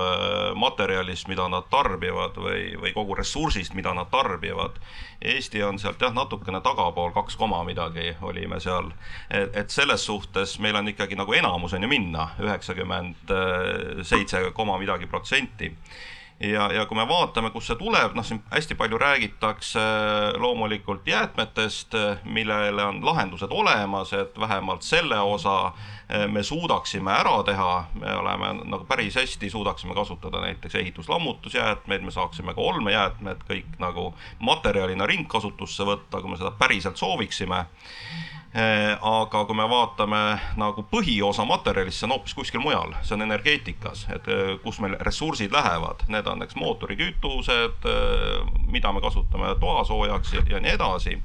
[0.55, 4.79] materjalist, mida nad tarbivad või, või kogu ressursist, mida nad tarbivad.
[5.19, 8.93] Eesti on sealt jah, natukene tagapool, kaks koma midagi olime seal.
[9.29, 13.35] et selles suhtes meil on ikkagi nagu enamuseni minna, üheksakümmend
[14.07, 15.73] seitse koma midagi protsenti
[16.39, 19.83] ja, ja kui me vaatame, kust see tuleb, noh, siin hästi palju räägitakse
[20.41, 25.71] loomulikult jäätmetest, millele on lahendused olemas, et vähemalt selle osa
[26.27, 32.53] me suudaksime ära teha, me oleme nagu päris hästi suudaksime kasutada näiteks ehitus-lammutusjäätmeid, me saaksime
[32.53, 37.65] ka olmejäätmed kõik nagu materjalina ringkasutusse võtta, kui me seda päriselt sooviksime
[38.55, 40.21] aga kui me vaatame
[40.55, 44.29] nagu põhiosa materjalist, see on hoopis kuskil mujal, see on energeetikas, et
[44.63, 47.89] kus meil ressursid lähevad, need on eks mootorikütused,
[48.71, 51.17] mida me kasutame toasoojaks ja, ja nii edasi.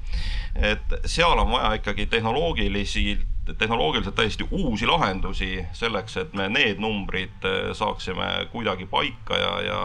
[0.56, 3.20] et seal on vaja ikkagi tehnoloogilisi
[3.58, 9.80] tehnoloogiliselt täiesti uusi lahendusi selleks, et me need numbrid saaksime kuidagi paika ja, ja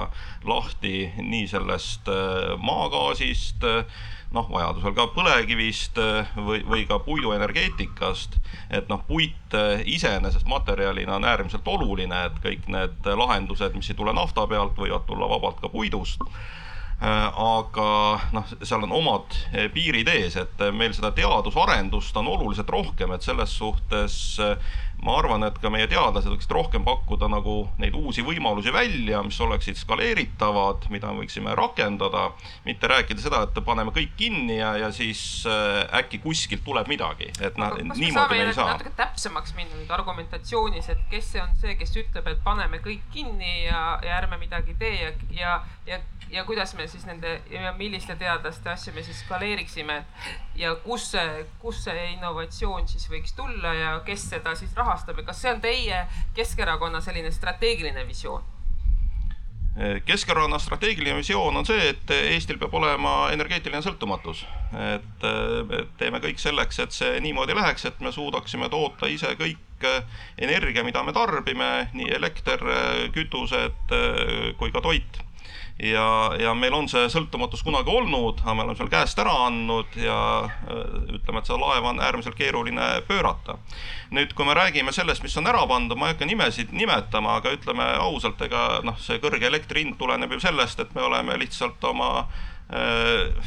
[0.45, 2.09] lahti nii sellest
[2.61, 3.65] maagaasist
[4.33, 5.99] noh, vajadusel ka põlevkivist
[6.35, 8.39] või, või ka puiduenergeetikast.
[8.69, 14.13] et noh, puit iseenesest materjalina on äärmiselt oluline, et kõik need lahendused, mis ei tule
[14.13, 16.21] nafta pealt, võivad tulla vabalt ka puidust
[17.01, 17.87] aga
[18.31, 19.35] noh, seal on omad
[19.73, 24.39] piirid ees, et meil seda teadusarendust on oluliselt rohkem, et selles suhtes
[25.05, 29.37] ma arvan, et ka meie teadlased võiksid rohkem pakkuda nagu neid uusi võimalusi välja, mis
[29.43, 32.31] oleksid skaleeritavad, mida me võiksime rakendada,
[32.65, 37.29] mitte rääkida seda, et paneme kõik kinni ja, ja siis äh, äkki kuskilt tuleb midagi,
[37.39, 38.73] et noh, niimoodi me ei saa.
[38.73, 43.05] natuke täpsemaks minna nüüd argumentatsioonis, et kes see on see, kes ütleb, et paneme kõik
[43.13, 47.73] kinni ja, ja ärme midagi tee ja, ja, ja ja kuidas me siis nende ja
[47.77, 49.99] milliste teadlaste asju me siis skaleeriksime
[50.55, 55.25] ja kus see, kus see innovatsioon siis võiks tulla ja kes seda siis rahastab ja
[55.27, 58.43] kas see on teie Keskerakonna selline strateegiline visioon?
[60.05, 64.45] Keskerakonna strateegiline visioon on see, et Eestil peab olema energeetiline sõltumatus.
[64.71, 65.25] et
[65.99, 69.89] teeme kõik selleks, et see niimoodi läheks, et me suudaksime toota ise kõik
[70.37, 72.63] energia, mida me tarbime, nii elekter,
[73.11, 73.95] kütused
[74.57, 75.24] kui ka toit
[75.79, 79.97] ja, ja meil on see sõltumatus kunagi olnud, aga me oleme selle käest ära andnud
[79.99, 80.79] ja äh,
[81.17, 83.57] ütleme, et seda laeva on äärmiselt keeruline pöörata.
[84.15, 87.51] nüüd, kui me räägime sellest, mis on ära pandud, ma ei hakka nimesid nimetama, aga
[87.57, 91.83] ütleme ausalt, ega noh, see kõrge elektri hind tuleneb ju sellest, et me oleme lihtsalt
[91.83, 92.27] oma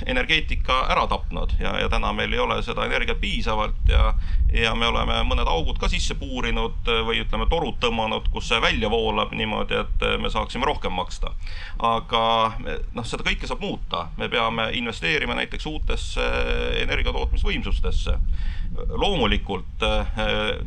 [0.06, 4.12] energeetika ära tapnud ja, ja täna meil ei ole seda energiat piisavalt ja,
[4.54, 8.90] ja me oleme mõned augud ka sisse puurinud või ütleme, torud tõmmanud, kus see välja
[8.92, 11.32] voolab niimoodi, et me saaksime rohkem maksta.
[11.82, 12.22] aga
[12.94, 16.30] noh, seda kõike saab muuta, me peame investeerima näiteks uutesse
[16.84, 18.18] energiatootmisvõimsustesse
[18.88, 20.18] loomulikult eh,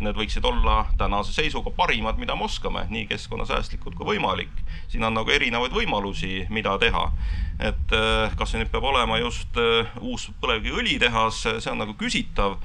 [0.01, 4.53] need võiksid olla tänase seisuga parimad, mida me oskame, nii keskkonnasäästlikud kui võimalik.
[4.91, 7.11] siin on nagu erinevaid võimalusi, mida teha.
[7.59, 12.57] et eh, kas see nüüd peab olema just eh, uus põlevkiviõlitehas, see on nagu küsitav.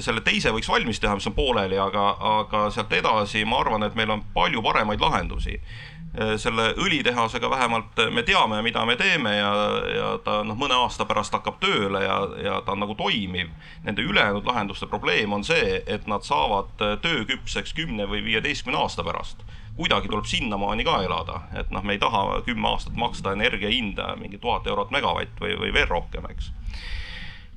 [0.00, 2.08] selle teise võiks valmis teha, mis on pooleli, aga,
[2.40, 5.60] aga sealt edasi ma arvan, et meil on palju paremaid lahendusi
[6.40, 9.50] selle õlitehasega vähemalt me teame, mida me teeme ja,
[9.94, 13.50] ja ta noh, mõne aasta pärast hakkab tööle ja, ja ta on nagu toimiv.
[13.84, 16.72] Nende ülejäänud lahenduste probleem on see, et nad saavad
[17.04, 19.44] tööküpseks kümne või viieteistkümne aasta pärast.
[19.76, 24.14] kuidagi tuleb sinnamaani ka elada, et noh, me ei taha kümme aastat maksta energia hinda
[24.16, 26.48] mingi tuhat eurot megavatt või, või veel rohkem, eks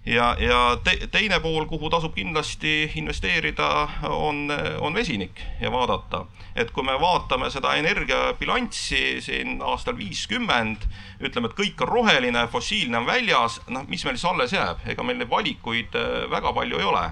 [0.06, 4.48] ja, ja te, teine pool, kuhu tasub kindlasti investeerida, on,
[4.80, 6.26] on vesinik ja vaadata,
[6.56, 10.86] et kui me vaatame seda energiabilanssi siin aastal viiskümmend,
[11.22, 15.04] ütleme, et kõik on roheline, fossiilne on väljas, noh, mis meil siis alles jääb, ega
[15.04, 17.10] meil neid valikuid äh, väga palju ei ole.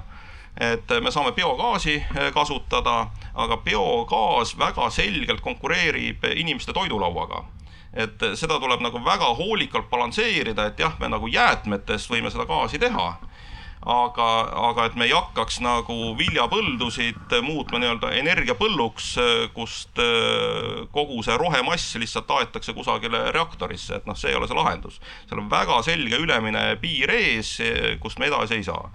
[0.57, 7.43] Et me saame biogaasi äh, kasutada, aga biogaas väga selgelt konkureerib inimeste toidulauaga
[7.97, 12.79] et seda tuleb nagu väga hoolikalt balansseerida, et jah, me nagu jäätmetest võime seda gaasi
[12.81, 13.07] teha,
[13.87, 14.27] aga,
[14.69, 19.11] aga et me ei hakkaks nagu viljapõldusid muutma nii-öelda energiapõlluks,
[19.57, 24.57] kust äh, kogu see rohemass lihtsalt aetakse kusagile reaktorisse, et noh, see ei ole see
[24.57, 24.99] lahendus.
[25.29, 27.57] seal on väga selge ülemine piir ees,
[28.03, 28.91] kust me edasi ei saa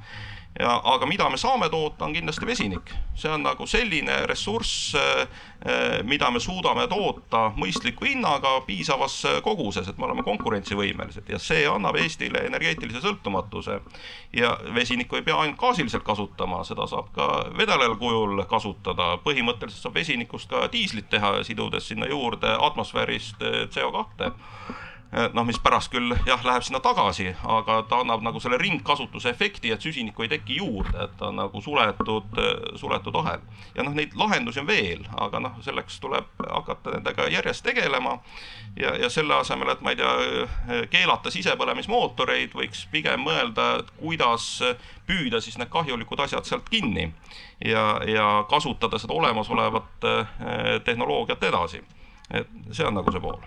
[0.60, 2.92] ja, aga mida me saame toota, on kindlasti vesinik.
[3.14, 5.28] see on nagu selline ressurss, eh,
[5.66, 11.66] eh, mida me suudame toota mõistliku hinnaga piisavas koguses, et me oleme konkurentsivõimelised ja see
[11.68, 13.80] annab Eestile energeetilise sõltumatuse.
[14.32, 19.18] ja vesinikku ei pea ainult gaasiliselt kasutama, seda saab ka vedeleval kujul kasutada.
[19.24, 23.36] põhimõtteliselt saab vesinikust ka diislit teha, sidudes sinna juurde atmosfäärist
[23.70, 28.56] CO2 Eh, noh, mis pärast küll jah, läheb sinna tagasi, aga ta annab nagu selle
[28.60, 33.44] ringkasutuse efekti, et süsinikku ei teki juurde, et ta on nagu suletud, eh, suletud ahel.
[33.76, 38.18] ja noh, neid lahendusi on veel, aga noh, selleks tuleb hakata nendega järjest tegelema.
[38.76, 43.92] ja, ja selle asemel, et ma ei tea, eh, keelata sisepõlemismootoreid, võiks pigem mõelda, et
[44.00, 44.62] kuidas
[45.06, 47.12] püüda siis need kahjulikud asjad sealt kinni
[47.64, 50.06] ja, ja kasutada seda olemasolevat
[50.84, 51.82] tehnoloogiat edasi.
[52.30, 53.42] et see on nagu see pool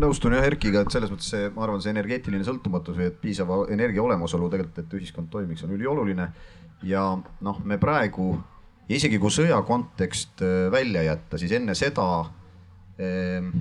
[0.00, 3.62] nõustun jah Erkiga, et selles mõttes see, ma arvan, see energeetiline sõltumatus või et piisava
[3.72, 6.28] energia olemasolu tegelikult, et ühiskond toimiks, on ülioluline.
[6.82, 7.02] ja
[7.40, 8.32] noh, me praegu
[8.88, 12.06] ja isegi kui sõja kontekst äh, välja jätta, siis enne seda
[12.98, 13.52] ehm,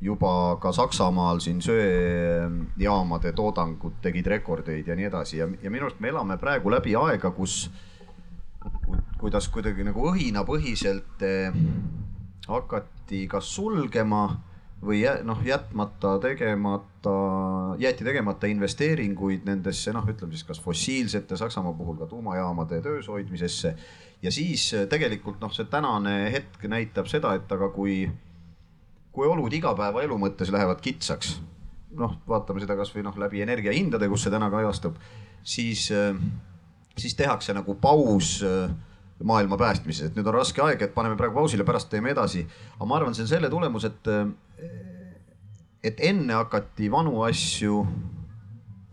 [0.00, 6.00] juba ka Saksamaal siin söejaamade toodangud tegid rekordeid ja nii edasi ja, ja minu arust
[6.00, 7.66] me elame praegu läbi aega, kus
[9.20, 11.52] kuidas kuidagi nagu õhinapõhiselt eh,
[12.48, 14.24] hakati kas sulgema
[14.80, 17.14] või noh, jätmata tegemata,
[17.78, 23.74] jäeti tegemata investeeringuid nendesse noh, ütleme siis kas fossiilsete, Saksamaa puhul ka tuumajaamade töös hoidmisesse.
[24.22, 28.08] ja siis äh, tegelikult noh, see tänane hetk näitab seda, et aga kui,
[29.12, 31.40] kui olud igapäevaelu mõttes lähevad kitsaks,
[31.96, 34.96] noh, vaatame seda kasvõi noh, läbi energiahindade, kus see täna kajastub,
[35.44, 36.16] siis, äh,
[36.96, 38.70] siis tehakse nagu paus äh,
[39.24, 42.46] maailma päästmises, et nüüd on raske aeg, et paneme praegu pausile, pärast teeme edasi.
[42.78, 44.08] aga ma arvan, see on selle tulemus, et,
[45.82, 47.80] et enne hakati vanu asju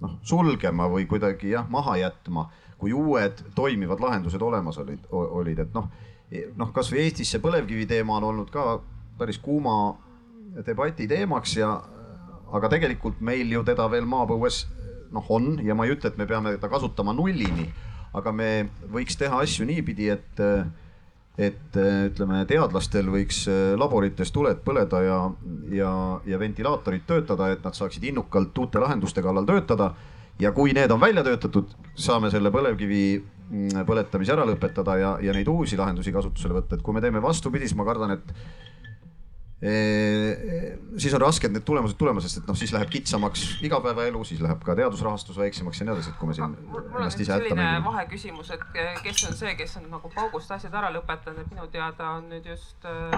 [0.02, 2.48] noh, sulgema või kuidagi jah, maha jätma,
[2.78, 5.90] kui uued toimivad lahendused olemas olid, olid, et noh,
[6.60, 8.80] noh, kasvõi Eestis see põlevkivi teema on olnud ka
[9.18, 9.98] päris kuuma
[10.66, 11.72] debati teemaks ja
[12.54, 14.64] aga tegelikult meil ju teda veel maapõues
[15.12, 17.68] noh, on ja ma ei ütle, et me peame teda kasutama nullini,
[18.18, 18.50] aga me
[18.92, 20.42] võiks teha asju niipidi, et
[21.38, 23.44] et ütleme, teadlastel võiks
[23.78, 25.18] laborites tuled põleda ja,
[25.70, 25.92] ja,
[26.26, 29.92] ja ventilaatorid töötada, et nad saaksid innukalt uute lahenduste kallal töötada.
[30.42, 35.34] Ja kui need on välja töötatud, saame selle põlevkivi mm, põletamise ära lõpetada ja, ja
[35.34, 38.34] neid uusi lahendusi kasutusele võtta, et kui me teeme vastupidi, siis ma kardan, et
[39.58, 44.60] siis on raske need tulemused tulema, sest et noh, siis läheb kitsamaks igapäevaelu, siis läheb
[44.62, 47.86] ka teadusrahastus väiksemaks ja nii edasi, et kui me siin ennast ise hätta mängime.
[47.88, 48.66] vaheküsimus, et
[49.02, 52.46] kes on see, kes on nagu paugust asjad ära lõpetanud, et minu teada on nüüd
[52.46, 53.16] just, äh,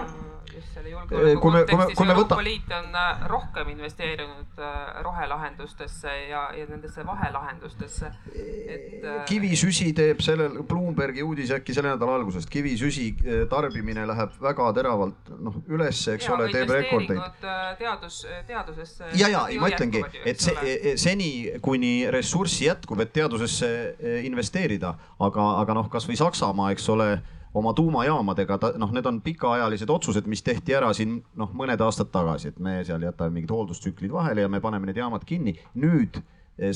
[0.54, 2.40] just selle julgeoleku kontekstis Euroopa võta...
[2.48, 8.12] Liit on äh, rohkem investeerinud äh, rohelahendustesse ja, ja nendesse vahelahendustesse.
[8.32, 9.04] et.
[9.28, 13.10] kivisüsi teeb sellel, Bloombergi uudis äkki selle nädala algusest, kivisüsi
[13.52, 17.42] tarbimine läheb väga teravalt noh ülesse, eks ole, teeb rekordeid.
[17.78, 19.10] Teadus, teadusesse.
[19.18, 21.30] ja, ja ma ütlengi, et see e, e, seni,
[21.64, 24.94] kuni ressurssi jätkub, et teadusesse e, investeerida,
[25.26, 27.10] aga, aga noh, kasvõi Saksamaa, eks ole
[27.54, 32.52] oma tuumajaamadega, noh, need on pikaajalised otsused, mis tehti ära siin noh, mõned aastad tagasi,
[32.52, 35.56] et me seal jätame mingid hooldustsüklid vahele ja me paneme need jaamad kinni.
[35.74, 36.20] nüüd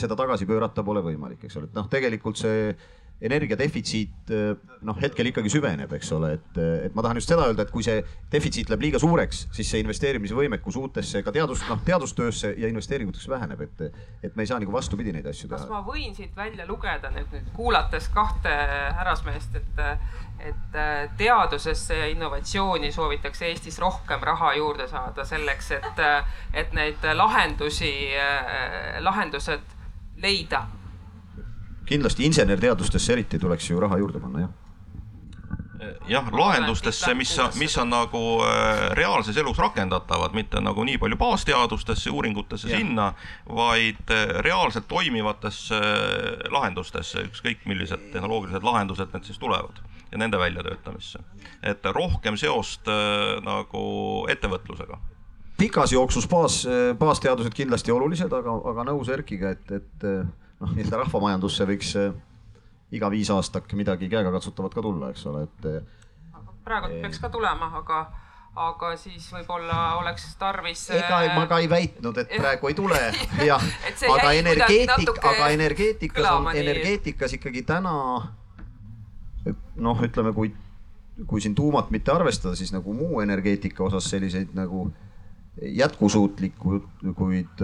[0.00, 2.72] seda tagasi pöörata pole võimalik, eks ole, et noh, tegelikult see
[3.22, 4.32] energiadefitsiit
[4.84, 6.58] noh, hetkel ikkagi süveneb, eks ole, et,
[6.88, 8.02] et ma tahan just seda öelda, et kui see
[8.32, 13.64] defitsiit läheb liiga suureks, siis see investeerimisvõimekus uutesse ka teadus, noh teadustöösse ja investeeringuteks väheneb,
[13.64, 13.84] et,
[14.26, 15.62] et me ei saa nagu vastupidi neid asju teha.
[15.62, 18.52] kas ma võin siit välja lugeda nüüd, nüüd kuulates kahte
[18.98, 19.82] härrasmeest, et,
[20.50, 20.78] et
[21.18, 26.06] teadusesse ja innovatsiooni soovitakse Eestis rohkem raha juurde saada selleks, et,
[26.52, 27.92] et neid lahendusi,
[29.06, 29.70] lahendused
[30.20, 30.66] leida
[31.86, 34.52] kindlasti insenerteadustesse eriti tuleks ju raha juurde panna, jah
[36.08, 42.10] jah, lahendustesse, mis, mis on nagu äh, reaalses elus rakendatavad, mitte nagu nii palju baasteadustesse,
[42.10, 42.78] uuringutesse ja.
[42.78, 43.08] sinna,
[43.48, 49.82] vaid äh, reaalselt toimivatesse äh, lahendustesse, ükskõik millised tehnoloogilised lahendused need siis tulevad
[50.12, 51.18] ja nende väljatöötamisse.
[51.62, 52.86] et rohkem seost
[53.42, 53.82] nagu
[54.30, 54.98] ettevõtlusega
[55.58, 56.64] pikas jooksus baas,
[56.98, 60.06] baasteadused kindlasti olulised, aga, aga nõus Erkiga, et, et
[60.66, 62.12] noh, nii-öelda rahvamajandusse võiks eh,
[62.94, 65.70] iga viis aastat midagi käegakatsutavat ka tulla, eks ole, et.
[65.70, 67.00] Eh, praegu e...
[67.04, 68.00] peaks ka tulema, aga,
[68.64, 70.86] aga siis võib-olla oleks tarvis.
[70.96, 73.00] ega ma ka ei väitnud, et praegu ei tule,
[73.50, 73.68] jah
[74.14, 77.94] aga energeetik, aga energeetikas on, energeetikas ikkagi täna
[79.76, 80.52] noh, ütleme, kui,
[81.28, 84.86] kui siin tuumat mitte arvestada, siis nagu muu energeetika osas selliseid nagu
[85.60, 86.86] jätkusuutlikud,
[87.18, 87.60] kuid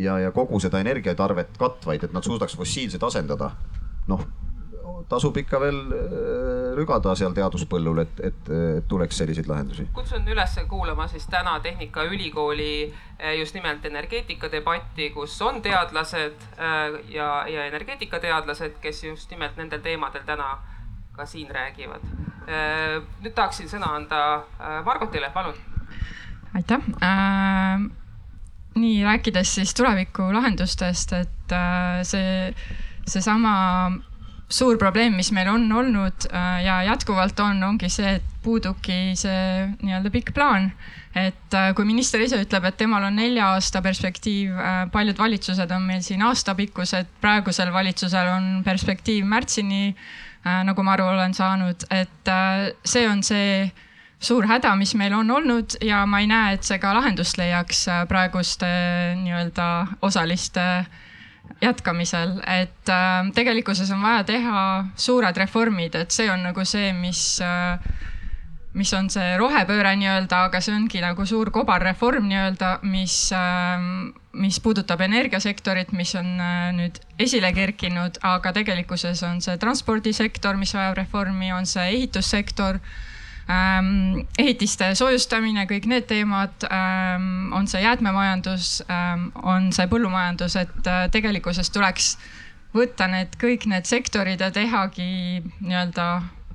[0.00, 3.50] ja, ja kogu seda energiatarvet katvaid, et nad suudaks fossiilsed asendada.
[4.10, 4.22] noh,
[5.10, 9.88] tasub ikka veel äh, rügada seal teaduspõllul, et, et, et tuleks selliseid lahendusi.
[9.94, 17.30] kutsun üles kuulama siis täna Tehnikaülikooli äh, just nimelt energeetikadebatti, kus on teadlased äh, ja,
[17.48, 20.56] ja energeetikateadlased, kes just nimelt nendel teemadel täna
[21.12, 22.04] ka siin räägivad.
[23.20, 24.20] nüüd tahaksin sõna anda
[24.86, 25.54] Margotile, palun.
[26.54, 27.99] aitäh äh
[28.80, 32.52] nii rääkides siis tuleviku lahendustest, et äh, see,
[33.08, 33.54] seesama
[34.50, 39.68] suur probleem, mis meil on olnud äh, ja jätkuvalt on, ongi see, et puudubki see
[39.82, 40.72] nii-öelda pikk plaan.
[41.14, 44.56] et äh, kui minister ise ütleb, et temal on nelja aasta perspektiiv,
[44.92, 49.94] paljud valitsused on meil siin aastapikkused, praegusel valitsusel on perspektiiv märtsini,
[50.64, 52.30] nagu ma aru olen saanud, et
[52.86, 53.66] see on see
[54.20, 57.86] suur häda, mis meil on olnud ja ma ei näe, et see ka lahendust leiaks
[57.88, 58.68] äh, praeguste
[59.22, 59.68] nii-öelda
[60.04, 60.66] osaliste
[61.60, 64.62] jätkamisel, et äh, tegelikkuses on vaja teha
[64.96, 67.80] suured reformid, et see on nagu see, mis äh,
[68.76, 73.16] mis on see rohepööre nii-öelda, aga see ongi nagu suur kobarreform nii-öelda, mis,
[74.38, 76.28] mis puudutab energiasektorit, mis on
[76.76, 82.78] nüüd esile kerkinud, aga tegelikkuses on see transpordisektor, mis vajab reformi, on see ehitussektor
[83.50, 90.90] ähm, ehitiste soojustamine, kõik need teemad ähm,, on see jäätmemajandus ähm,, on see põllumajandus, et
[90.90, 92.14] äh, tegelikkuses tuleks
[92.74, 96.10] võtta need kõik need sektorid ja tehagi nii-öelda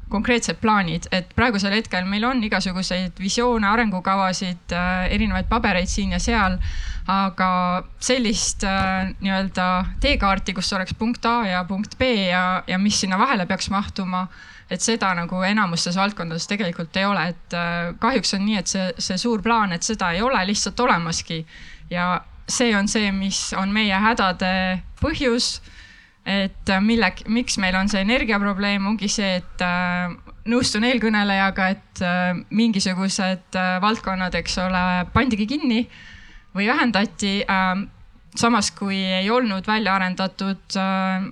[0.10, 6.20] konkreetsed plaanid, et praegusel hetkel meil on igasuguseid visioone, arengukavasid äh,, erinevaid pabereid siin ja
[6.20, 6.60] seal.
[7.06, 9.66] aga sellist äh, nii-öelda
[10.02, 14.28] teekaarti, kus oleks punkt A ja punkt B ja, ja mis sinna vahele peaks mahtuma
[14.70, 18.88] et seda nagu enamustes valdkondades tegelikult ei ole, et äh, kahjuks on nii, et see,
[18.98, 21.46] see suur plaan, et seda ei ole lihtsalt olemaski.
[21.90, 25.60] ja see on see, mis on meie hädade põhjus
[26.26, 30.10] et mille, miks meil on see energiaprobleem, ongi see, et äh,
[30.50, 35.84] nõustun eelkõnelejaga, et äh, mingisugused äh, valdkonnad, eks ole, pandigi kinni
[36.56, 37.76] või vähendati äh,.
[38.36, 41.28] samas kui ei olnud välja arendatud äh,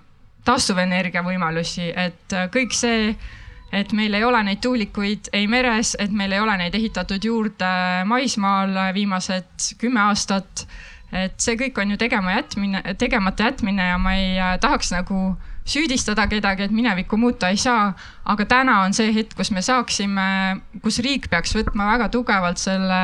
[0.45, 3.15] taastuvenergia võimalusi, et äh, kõik see,
[3.73, 7.73] et meil ei ole neid tuulikuid ei meres, et meil ei ole neid ehitatud juurde
[8.05, 10.67] maismaal viimased kümme aastat
[11.13, 15.35] et see kõik on ju tegema jätmine, tegemata jätmine ja ma ei äh, tahaks nagu
[15.69, 17.93] süüdistada kedagi, et minevikku muuta ei saa.
[18.25, 20.25] aga täna on see hetk, kus me saaksime,
[20.83, 22.99] kus riik peaks võtma väga tugevalt selle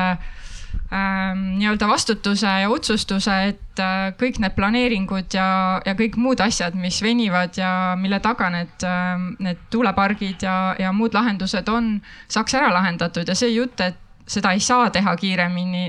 [0.92, 6.74] ähm, nii-öelda vastutuse ja otsustuse, et äh, kõik need planeeringud ja, ja kõik muud asjad,
[6.74, 11.98] mis venivad ja mille taga need äh,, need tuulepargid ja, ja muud lahendused on,
[12.28, 13.96] saaks ära lahendatud ja see jutt, et
[14.30, 15.88] seda ei saa teha kiiremini,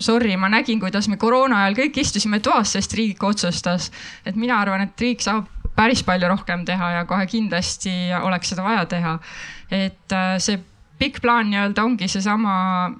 [0.00, 3.90] sorry, ma nägin, kuidas me koroona ajal kõik istusime toas, sest riik otsustas.
[4.26, 5.46] et mina arvan, et riik saab
[5.76, 9.18] päris palju rohkem teha ja kohe kindlasti oleks seda vaja teha.
[9.70, 10.58] et äh, see
[10.98, 12.90] pikk plaan nii-öelda ongi seesama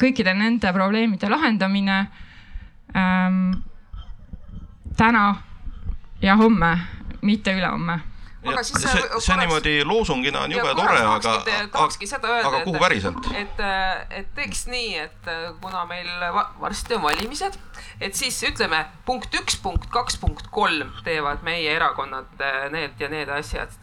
[0.00, 1.98] kõikide nende probleemide lahendamine
[2.96, 3.50] ähm,
[4.96, 5.34] täna
[6.22, 6.76] ja homme,
[7.22, 8.09] mitte ülehomme
[8.46, 13.28] aga siis see, see niimoodi loosungina on jube tore, aga, öelda, aga kuhu päriselt?
[13.36, 13.60] et,
[14.20, 15.30] et teeks nii, et
[15.60, 16.08] kuna meil
[16.62, 17.58] varsti on valimised,
[18.00, 23.30] et siis ütleme punkt üks, punkt kaks, punkt kolm teevad meie erakonnad need ja need
[23.40, 23.76] asjad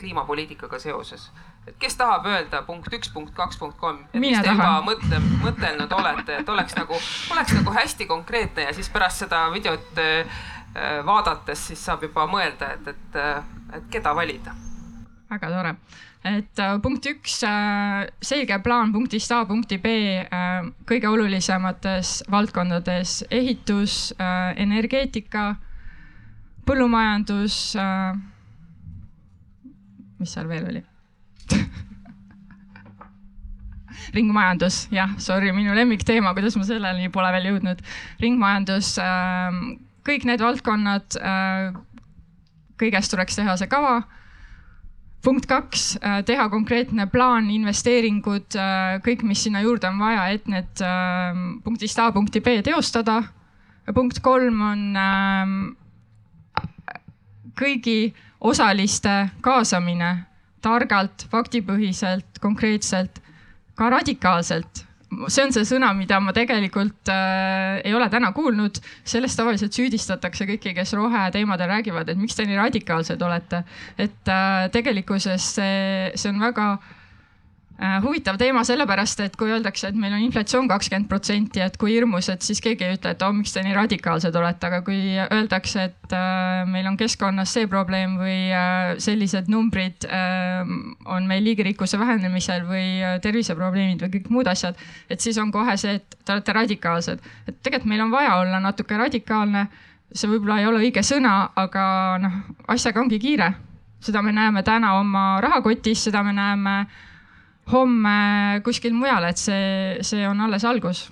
[0.00, 1.30] kliimapoliitikaga seoses.
[1.62, 5.20] Et kes tahab öelda punkt üks, punkt kaks, punkt kolm, et mis te juba mõtle,
[5.44, 6.98] mõtelnud olete, et oleks nagu,
[7.30, 10.26] oleks nagu hästi konkreetne ja siis pärast seda videot Äh,
[11.06, 13.44] vaadates siis saab juba mõelda, et, et, äh,
[13.76, 14.54] et keda valida.
[15.32, 15.74] väga tore,
[16.28, 17.38] et äh, punkt üks,
[18.22, 19.92] selge plaan punktist A punkti B
[20.88, 24.14] kõige olulisemates valdkondades ehitus,
[24.56, 25.56] energeetika,
[26.66, 27.76] põllumajandus.
[30.18, 30.84] mis seal veel oli
[34.14, 37.80] ringmajandus, jah, sorry, minu lemmikteema, kuidas ma selleni pole veel jõudnud.
[38.20, 39.50] ringmajandus äh,
[40.06, 41.72] kõik need valdkonnad, äh,
[42.80, 44.02] kõigest tuleks teha see kava.
[45.22, 50.48] punkt kaks, äh, teha konkreetne plaan, investeeringud, äh, kõik, mis sinna juurde on vaja, et
[50.48, 50.82] need
[51.62, 53.22] punktist A punkti B teostada.
[53.94, 54.96] punkt kolm on
[57.54, 60.26] kõigi osaliste kaasamine
[60.60, 63.22] targalt, faktipõhiselt, konkreetselt,
[63.74, 64.86] ka radikaalselt
[65.28, 68.80] see on see sõna, mida ma tegelikult äh, ei ole täna kuulnud.
[69.04, 73.64] sellest tavaliselt süüdistatakse kõiki, kes roheteemadel räägivad, et miks te nii radikaalsed olete.
[73.98, 77.01] et äh, tegelikkuses see, see on väga äh,
[78.02, 82.28] huvitav teema sellepärast, et kui öeldakse, et meil on inflatsioon kakskümmend protsenti, et kui hirmus,
[82.30, 85.86] et siis keegi ei ütle, et oh, miks te nii radikaalsed olete, aga kui öeldakse,
[85.90, 90.62] et äh, meil on keskkonnas see probleem või äh, sellised numbrid äh,
[91.10, 94.78] on meil liigirikkuse vähenemisel või äh, terviseprobleemid või kõik muud asjad,
[95.10, 97.22] et siis on kohe see, et te olete radikaalsed.
[97.48, 99.66] et tegelikult meil on vaja olla natuke radikaalne.
[100.12, 102.32] see võib-olla ei ole õige sõna, aga noh,
[102.68, 103.52] asjaga ongi kiire.
[104.00, 106.86] seda me näeme täna oma rahakotis, seda me näeme
[107.70, 111.06] homme kuskil mujal, et see, see on alles algus.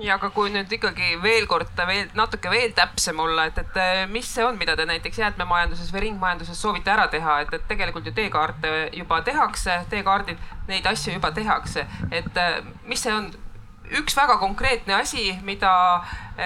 [0.00, 4.24] Ja aga kui nüüd ikkagi veel kord veel natuke veel täpsem olla, et, et mis
[4.24, 8.14] see on, mida te näiteks jäätmemajanduses või ringmajanduses soovite ära teha, et, et tegelikult ju
[8.16, 10.40] teekaarte juba tehakse, teekaardid,
[10.72, 11.84] neid asju juba tehakse,
[12.16, 12.40] et
[12.88, 13.28] mis see on
[13.98, 15.70] üks väga konkreetne asi, mida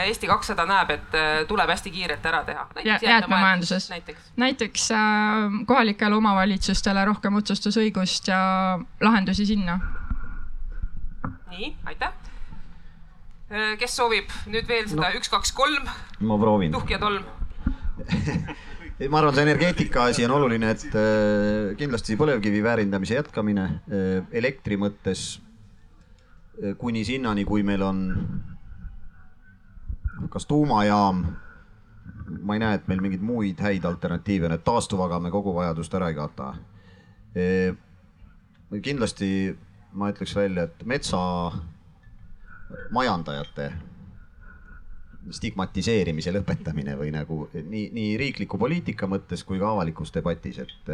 [0.05, 2.67] Eesti kakssada näeb, et äh, tuleb hästi kiirelt ära teha.
[2.85, 8.41] jäätmemajanduses näiteks, näiteks äh, kohalikele omavalitsustele rohkem otsustusõigust ja
[9.01, 9.79] lahendusi sinna.
[11.51, 12.13] nii, aitäh.
[13.53, 15.89] Äh, kes soovib nüüd veel seda no, üks, kaks, kolm?
[16.21, 16.73] ma proovin.
[16.75, 17.25] tuhk ja tolm
[19.11, 24.81] ma arvan, see energeetika asi on oluline, et äh, kindlasti põlevkivi väärindamise jätkamine äh, elektri
[24.81, 25.54] mõttes Eh,
[26.79, 28.01] kuni sinnani, kui meil on
[30.31, 31.25] kas tuumajaam,
[32.43, 36.09] ma ei näe, et meil mingeid muid häid alternatiive, need taastuvaga me kogu vajadust ära
[36.11, 36.47] ei kata.
[37.35, 37.71] Eh,
[38.83, 39.29] kindlasti
[39.95, 43.67] ma ütleks välja, et metsamajandajate
[45.35, 50.91] stigmatiseerimise lõpetamine või nagu nii, nii riikliku poliitika mõttes kui ka avalikus debatis, et,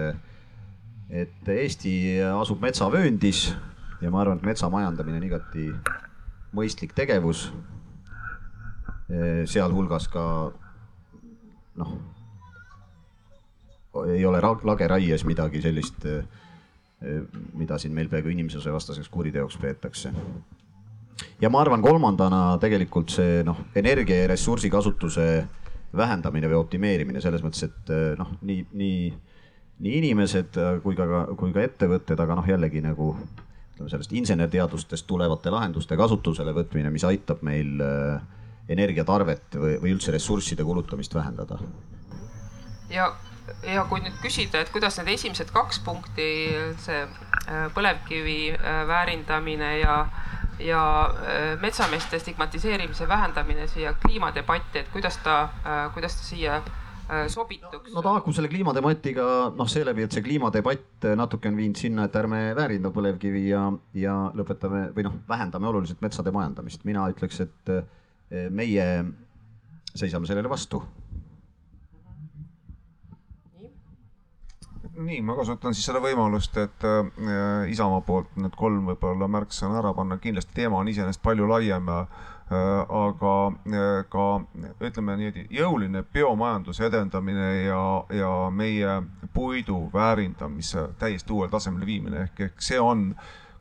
[1.11, 1.93] et Eesti
[2.29, 3.41] asub metsavööndis
[4.01, 5.67] ja ma arvan, et metsa majandamine on igati
[6.57, 7.51] mõistlik tegevus.
[9.51, 10.23] sealhulgas ka
[11.81, 11.95] noh,
[14.07, 16.07] ei ole lageraies midagi sellist,
[17.59, 20.13] mida siin meil peaaegu inimsusevastaseks kuriteoks peetakse.
[21.41, 25.27] ja ma arvan, kolmandana tegelikult see noh, energia ja ressursikasutuse
[25.97, 29.13] vähendamine või optimeerimine selles mõttes, et noh, nii, nii,
[29.81, 33.15] nii inimesed kui ka, kui ka ettevõtted, aga noh, jällegi nagu
[33.81, 37.81] ütleme sellest insenerteadustest tulevate lahenduste kasutusele võtmine, mis aitab meil
[38.69, 41.57] energiatarvet või, või üldse ressursside kulutamist vähendada.
[42.93, 43.09] ja
[43.67, 46.27] ja kui nüüd küsida, et kuidas need esimesed kaks punkti,
[46.85, 49.97] see äh, põlevkivi äh, väärindamine ja,
[50.63, 55.41] ja äh, metsameeste stigmatiseerimise vähendamine siia kliimadebatti, et kuidas ta,
[55.95, 56.61] kuidas ta siia
[57.33, 57.95] sobituks?
[57.95, 59.25] no ta haakub selle kliimadebatiga
[59.57, 63.65] noh, seeläbi, et see kliimadebatt natuke on viinud sinna, et ärme väärinda põlevkivi ja,
[63.99, 66.87] ja lõpetame või noh, vähendame oluliselt metsade majandamist.
[66.89, 67.75] mina ütleks, et
[68.55, 68.87] meie
[69.95, 70.83] seisame sellele vastu
[75.01, 79.93] nii, ma kasutan siis seda võimalust, et äh, Isamaa poolt need kolm võib-olla märksõna ära
[79.97, 84.27] panna, kindlasti teema on iseenesest palju laiem äh,, aga äh, ka
[84.83, 88.97] ütleme niimoodi, jõuline biomajanduse edendamine ja, ja meie
[89.35, 92.25] puidu väärindamise täiesti uuele tasemele viimine.
[92.27, 93.13] Ehk, ehk see on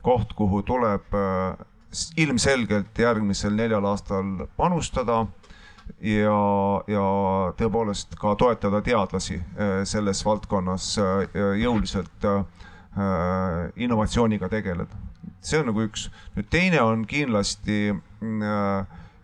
[0.02, 1.54] koht, kuhu tuleb äh,
[2.16, 5.24] ilmselgelt järgmisel neljal aastal panustada
[6.00, 6.40] ja,
[6.90, 7.04] ja
[7.58, 12.42] tõepoolest ka toetada teadlasi äh, selles valdkonnas äh, jõuliselt äh,
[13.76, 14.96] innovatsiooniga tegeleda.
[15.40, 16.10] see on nagu üks.
[16.36, 17.94] nüüd teine on kindlasti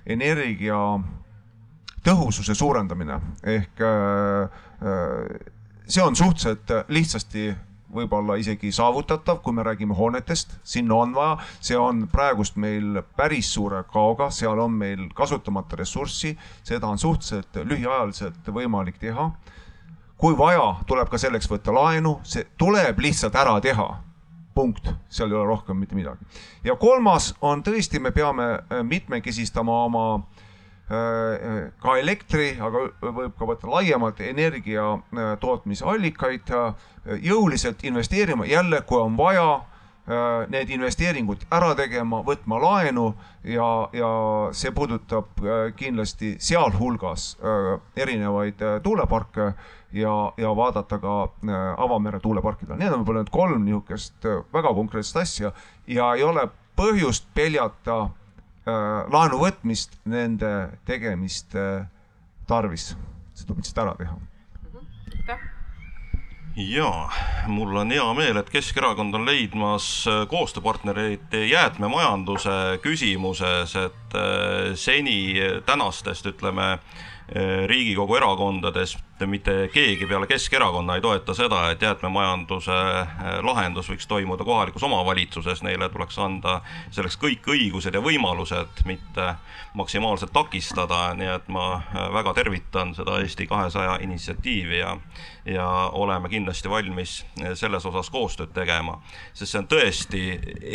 [0.06, 0.78] energia
[2.06, 3.82] tõhususe suurendamine ehk
[5.86, 7.50] see on suhteliselt lihtsasti
[7.96, 13.52] võib-olla isegi saavutatav, kui me räägime hoonetest, sinna on vaja, see on praegust meil päris
[13.54, 16.34] suure kaoga, seal on meil kasutamata ressurssi,
[16.66, 19.30] seda on suhteliselt lühiajaliselt võimalik teha.
[20.16, 24.02] Kui vaja, tuleb ka selleks võtta laenu, see tuleb lihtsalt ära teha.
[24.56, 26.24] punkt, seal ei ole rohkem mitte midagi.
[26.64, 30.06] ja kolmas on tõesti, me peame mitmekesistama oma
[30.86, 38.84] Äh, ka elektri, aga võib ka võtta laiemalt energia äh, tootmisallikaid, äh, jõuliselt investeerima, jälle,
[38.86, 39.64] kui on vaja,
[40.46, 43.08] need investeeringud ära tegema, võtma laenu
[43.42, 44.10] ja, ja
[44.54, 45.42] see puudutab
[45.74, 47.24] kindlasti sealhulgas
[47.98, 49.48] erinevaid tuuleparke
[49.96, 51.16] ja, ja vaadata ka
[51.76, 52.78] avamere tuuleparkidele.
[52.78, 55.52] Need on võib-olla need kolm niisugust väga konkreetset asja
[55.86, 58.04] ja ei ole põhjust peljata
[58.66, 60.48] Äh, laenu võtmist nende
[60.88, 61.86] tegemiste
[62.50, 62.96] tarvis.
[63.36, 65.36] see tuleb lihtsalt ära teha.
[66.56, 66.88] ja
[67.46, 75.38] mul on hea meel, et Keskerakond on leidmas äh, koostööpartnereid jäätmemajanduse küsimuses, et äh, seni
[75.66, 76.80] tänastest, ütleme,
[77.66, 82.76] Riigikogu erakondadest mitte keegi peale Keskerakonna ei toeta seda, et jäätmemajanduse
[83.42, 86.60] lahendus võiks toimuda kohalikus omavalitsuses, neile tuleks anda
[86.94, 89.32] selleks kõik õigused ja võimalused, mitte
[89.74, 91.80] maksimaalselt takistada, nii et ma
[92.14, 94.98] väga tervitan seda Eesti kahesaja initsiatiivi ja
[95.46, 97.20] ja oleme kindlasti valmis
[97.54, 98.96] selles osas koostööd tegema,
[99.30, 100.22] sest see on tõesti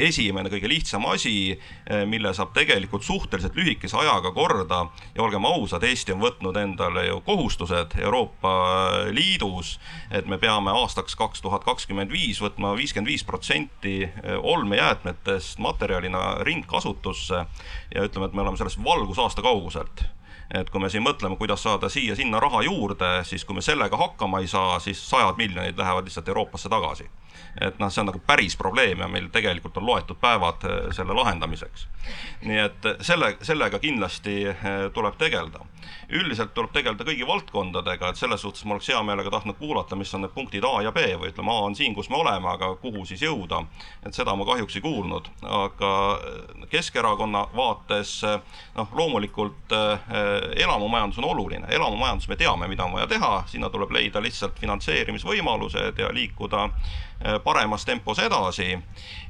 [0.07, 1.59] esimene, kõige lihtsam asi,
[2.07, 4.85] mille saab tegelikult suhteliselt lühikese ajaga korda.
[5.11, 8.53] Ja olgem ausad, Eesti on võtnud endale ju kohustused Euroopa
[9.11, 9.79] Liidus,
[10.11, 14.09] et me peame aastaks kaks tuhat kakskümmend viis võtma viiskümmend viis protsenti
[14.41, 17.45] olmejäätmetest materjalina ringkasutusse
[17.95, 20.05] ja ütleme, et me oleme sellest valgusaasta kauguselt
[20.53, 24.41] et kui me siin mõtleme, kuidas saada siia-sinna raha juurde, siis kui me sellega hakkama
[24.43, 27.09] ei saa, siis sajad miljonid lähevad lihtsalt Euroopasse tagasi.
[27.61, 31.13] et noh, see on nagu päris probleem ja meil tegelikult on loetud päevad eh, selle
[31.15, 31.87] lahendamiseks.
[32.47, 35.65] nii et selle, sellega kindlasti eh, tuleb tegeleda.
[36.09, 40.13] üldiselt tuleb tegeleda kõigi valdkondadega, et selles suhtes ma oleks hea meelega tahtnud kuulata, mis
[40.13, 42.75] on need punktid A ja B või ütleme, A on siin, kus me oleme, aga
[42.75, 43.63] kuhu siis jõuda.
[44.05, 45.91] et seda ma kahjuks ei kuulnud, aga
[46.69, 48.19] Keskerakonna vaates
[48.75, 49.75] noh, loomulikult
[50.55, 55.99] elamumajandus on oluline, elamumajandus, me teame, mida on vaja teha, sinna tuleb leida lihtsalt finantseerimisvõimalused
[55.99, 58.79] ja liikuda äh, paremas tempos edasi.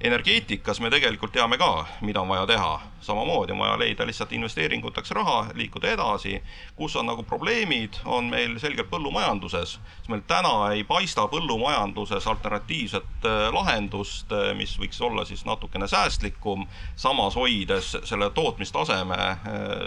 [0.01, 5.11] energeetikas me tegelikult teame ka, mida on vaja teha, samamoodi on vaja leida lihtsalt investeeringuteks
[5.11, 6.41] raha, liikuda edasi.
[6.75, 13.25] kus on nagu probleemid, on meil selgelt põllumajanduses, sest meil täna ei paista põllumajanduses alternatiivset
[13.25, 19.19] äh, lahendust, äh, mis võiks olla siis natukene säästlikum, samas hoides selle tootmistaseme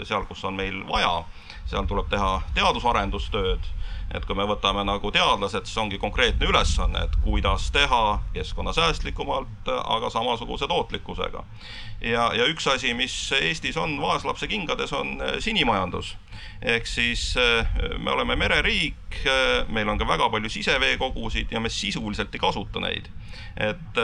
[0.03, 1.23] seal, kus on meil vaja
[1.69, 3.71] seal tuleb teha teadus-arendustööd.
[4.13, 10.09] Et kui me võtame nagu teadlased, siis ongi konkreetne ülesanne, et kuidas teha keskkonnasäästlikumalt, aga
[10.13, 11.43] samasuguse tootlikkusega.
[12.01, 16.15] ja, ja üks asi, mis Eestis on vaeslapse kingades, on eh, sinimajandus.
[16.61, 17.67] ehk siis eh,
[17.97, 22.79] me oleme mereriik, eh, meil on ka väga palju siseveekogusid ja me sisuliselt ei kasuta
[22.79, 23.09] neid.
[23.55, 24.01] et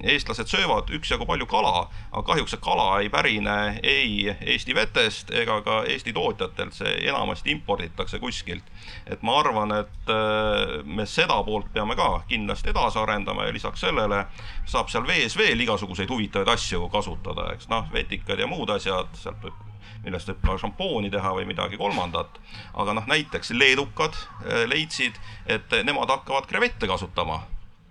[0.00, 5.58] eestlased söövad üksjagu palju kala, aga kahjuks see kala ei pärine ei Eesti vetest ega
[5.64, 8.64] ka Eesti tootjatelt, see enamasti imporditakse kuskilt.
[9.06, 13.80] et ma arvan, et äh, me seda poolt peame ka kindlasti edasi arendama ja lisaks
[13.80, 14.24] sellele
[14.64, 19.44] saab seal vees veel igasuguseid huvitavaid asju kasutada, eks noh, vetikad ja muud asjad, sealt
[19.44, 19.60] võib
[20.02, 22.40] millest võib ka šampooni teha või midagi kolmandat.
[22.74, 27.42] aga noh, näiteks leedukad äh, leidsid, et nemad hakkavad krevette kasutama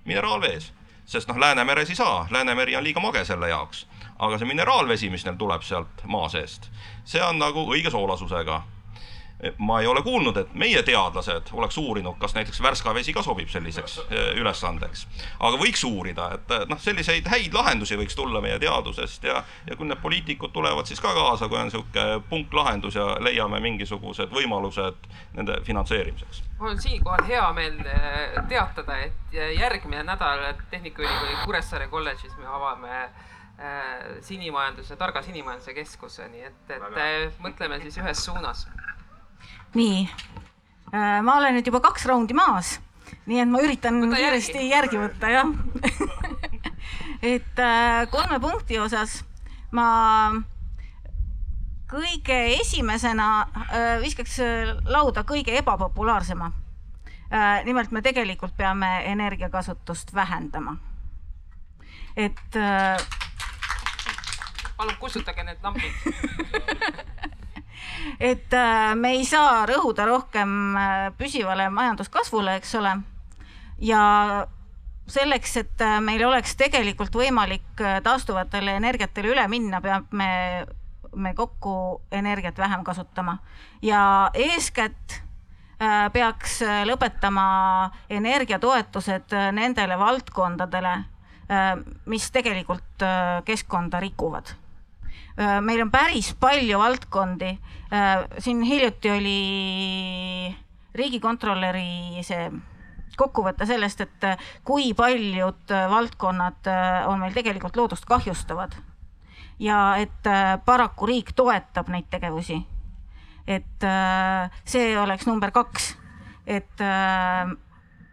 [0.06, 0.72] mineraalvees,
[1.06, 3.88] sest noh, Läänemeres ei saa, Läänemeri on liiga mage selle jaoks.
[4.20, 6.70] aga see mineraalvesi, mis neil tuleb sealt maa seest,
[7.06, 8.62] see on nagu õige soolasusega
[9.58, 13.50] ma ei ole kuulnud, et meie teadlased oleks uurinud, kas näiteks Värska vesi ka sobib
[13.50, 15.08] selliseks eh, ülesandeks.
[15.40, 19.90] aga võiks uurida, et noh, selliseid häid lahendusi võiks tulla meie teadusest ja, ja kui
[19.90, 25.58] need poliitikud tulevad siis ka kaasa, kui on niisugune punktlahendus ja leiame mingisugused võimalused nende
[25.66, 26.44] finantseerimiseks.
[26.60, 33.10] mul on siinkohal hea meel eh, teatada, et järgmine nädal Tehnikaülikooli Kuressaare kolledžis me avame
[34.26, 38.64] sinimajanduse, targa sinimajanduse keskuse, nii et, et äh, mõtleme siis ühes suunas
[39.74, 40.10] nii,
[40.94, 42.76] äh, ma olen nüüd juba kaks raundi maas,
[43.30, 45.00] nii et ma üritan Võta kiiresti järgi.
[45.00, 45.48] võtta, jah
[47.34, 49.22] et äh, kolme punkti osas
[49.72, 49.86] ma
[51.92, 54.40] kõige esimesena äh, viskaks
[54.88, 56.52] lauda kõige ebapopulaarsema.
[57.64, 60.76] nimelt me tegelikult peame energiakasutust vähendama.
[62.16, 62.58] et
[64.78, 65.94] palun kustutage need lambid
[68.22, 72.94] et äh, me ei saa rõhuda rohkem äh, püsivale majanduskasvule, eks ole.
[73.82, 74.02] ja
[75.10, 80.30] selleks, et äh, meil oleks tegelikult võimalik taastuvatele energiatele üle minna, peab me,
[81.16, 81.74] me kokku
[82.14, 83.40] energiat vähem kasutama
[83.82, 85.22] ja eeskätt
[86.14, 87.44] peaks lõpetama
[88.14, 90.92] energiatoetused nendele valdkondadele,
[92.06, 93.02] mis tegelikult
[93.48, 94.54] keskkonda rikuvad
[95.38, 97.58] meil on päris palju valdkondi.
[98.40, 100.56] siin hiljuti oli
[100.96, 102.52] riigikontrolöri see
[103.18, 104.28] kokkuvõte sellest, et
[104.64, 106.70] kui paljud valdkonnad
[107.08, 108.76] on meil tegelikult loodust kahjustavad.
[109.60, 110.30] ja et
[110.66, 112.66] paraku riik toetab neid tegevusi.
[113.48, 113.88] et
[114.66, 115.96] see oleks number kaks,
[116.48, 116.88] et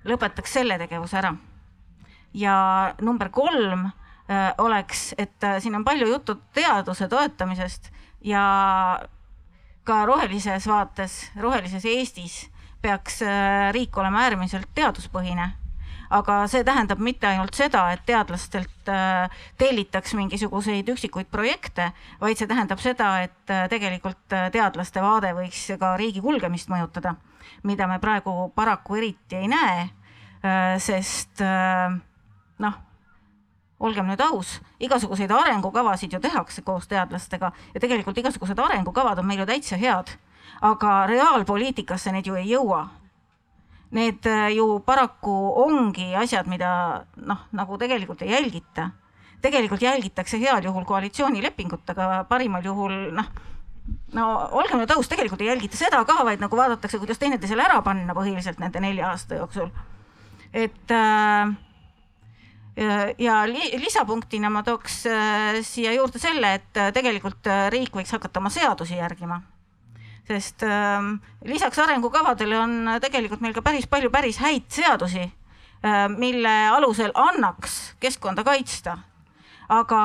[0.04, 1.34] lõpetaks selle tegevuse ära.
[2.34, 4.07] ja number kolm Äh,
[4.58, 7.90] oleks, et äh, siin on palju juttu teaduse toetamisest
[8.24, 9.00] ja
[9.84, 12.50] ka rohelises vaates, rohelises Eestis
[12.82, 15.52] peaks äh, riik olema äärmiselt teaduspõhine.
[16.10, 18.88] aga see tähendab mitte ainult seda, et teadlastelt
[19.60, 21.90] tellitaks mingisuguseid üksikuid projekte,
[22.20, 27.12] vaid see tähendab seda, et tegelikult teadlaste vaade võiks ka riigi kulgemist mõjutada,
[27.62, 29.88] mida me praegu paraku eriti ei näe.
[30.80, 31.44] sest
[32.58, 32.87] noh
[33.80, 39.42] olgem nüüd aus, igasuguseid arengukavasid ju tehakse koos teadlastega ja tegelikult igasugused arengukavad on meil
[39.44, 40.14] ju täitsa head,
[40.62, 42.86] aga reaalpoliitikasse need ju ei jõua.
[43.94, 46.70] Need äh, ju paraku ongi asjad, mida
[47.16, 48.90] noh, nagu tegelikult ei jälgita.
[49.40, 53.28] tegelikult jälgitakse heal juhul koalitsioonilepingut, aga parimal juhul noh,
[54.12, 54.24] no
[54.58, 58.16] olgem nüüd aus, tegelikult ei jälgita seda ka, vaid nagu vaadatakse, kuidas teineteisele ära panna
[58.18, 59.70] põhiliselt nende nelja aasta jooksul.
[60.52, 61.54] et äh,
[63.18, 63.42] ja
[63.78, 68.52] lisapunktina ma tooks äh, siia juurde selle, et äh, tegelikult äh, riik võiks hakata oma
[68.54, 69.40] seadusi järgima.
[70.28, 71.14] sest ähm,
[71.48, 75.24] lisaks arengukavadele on tegelikult meil ka päris palju päris häid seadusi,
[76.18, 78.98] mille alusel annaks keskkonda kaitsta.
[79.68, 80.00] aga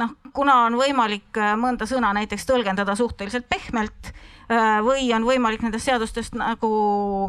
[0.00, 4.37] noh, kuna on võimalik mõnda sõna näiteks tõlgendada suhteliselt pehmelt Äh,
[4.84, 6.70] või on võimalik nendest seadustest nagu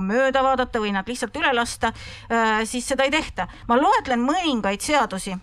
[0.04, 1.91] mööda vaadata või nad lihtsalt üle lasta,
[2.32, 3.48] äh, siis seda ei tehta.
[3.68, 5.36] ma loetlen mõningaid seadusi,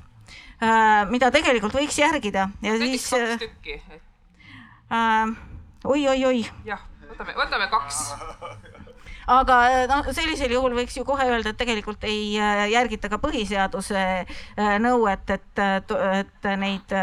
[0.63, 3.11] äh, mida tegelikult võiks järgida ja näiteks siis.
[3.11, 3.83] kaks tükki.
[5.85, 6.47] oi-oi-oi.
[6.65, 6.81] jah,
[7.11, 8.17] võtame, võtame kaks
[9.27, 12.39] aga noh, sellisel juhul võiks ju kohe öelda, et tegelikult ei
[12.71, 14.25] järgita ka põhiseaduse
[14.79, 15.59] nõuet, et,
[16.21, 16.95] et neid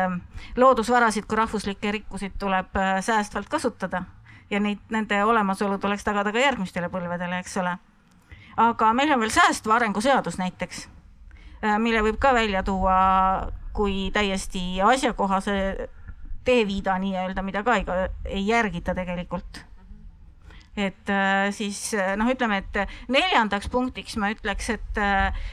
[0.56, 4.06] loodusvarasid kui rahvuslikke rikkusid tuleb säästvalt kasutada
[4.54, 7.76] ja neid, nende olemasolu tuleks tagada ka järgmistele põlvedele, eks ole.
[8.58, 10.86] aga meil on veel säästva arengu seadus näiteks,
[11.64, 12.98] äh, mille võib ka välja tuua
[13.74, 15.90] kui täiesti asjakohase
[16.46, 17.86] teeviida nii-öelda, mida ka ei,
[18.26, 19.66] ei järgita tegelikult.
[20.78, 25.44] et äh, siis noh, ütleme, et neljandaks punktiks ma ütleks, et äh,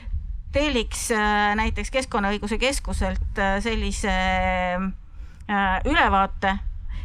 [0.53, 1.11] telliks
[1.57, 4.15] näiteks Keskkonnaõiguse Keskuselt sellise
[5.87, 6.57] ülevaate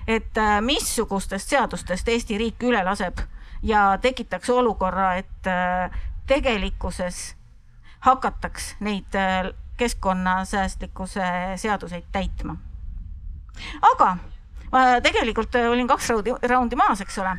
[0.07, 3.23] et äh, missugustest seadustest Eesti riik üle laseb
[3.65, 5.91] ja tekitaks olukorra, et äh,
[6.27, 7.36] tegelikkuses
[8.06, 11.26] hakataks neid äh, keskkonnasäästlikkuse
[11.56, 12.56] seaduseid täitma.
[13.94, 14.18] aga
[15.03, 17.36] tegelikult olin kaks raundi, raundi maas, eks ole,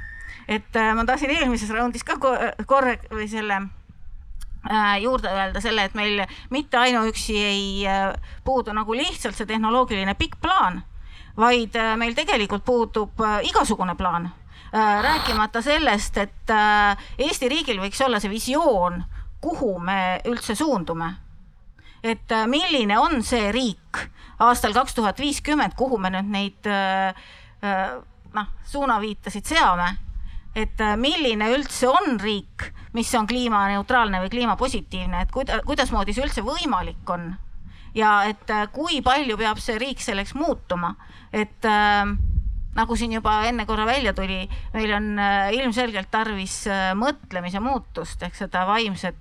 [0.49, 2.17] et ma tahtsin eelmises raundis ka
[2.67, 3.59] korre- või selle
[5.01, 7.85] juurde öelda selle, et meil mitte ainuüksi ei
[8.45, 10.83] puudu nagu lihtsalt see tehnoloogiline pikk plaan,
[11.37, 14.31] vaid äh, meil tegelikult puudub igasugune plaan.
[15.03, 16.51] rääkimata sellest, et
[17.19, 18.99] Eesti riigil võiks olla see visioon,
[19.41, 21.15] kuhu me üldse suundume.
[22.03, 24.01] et milline on see riik
[24.39, 26.69] aastal kaks tuhat viiskümmend, kuhu me nüüd neid
[28.35, 29.97] noh, suunaviitasid seame
[30.55, 36.45] et milline üldse on riik mis on kliimaneutraalne või kliimapositiivne, et kuida-, kuidasmoodi see üldse
[36.47, 37.35] võimalik on.
[37.97, 40.95] Ja et äh, kui palju peab see riik selleks muutuma,
[41.33, 42.05] et äh,
[42.77, 44.45] nagu siin juba enne korra välja tuli,
[44.75, 46.65] meil on äh, ilmselgelt tarvis
[46.99, 49.17] mõtlemise muutust ehk seda vaimset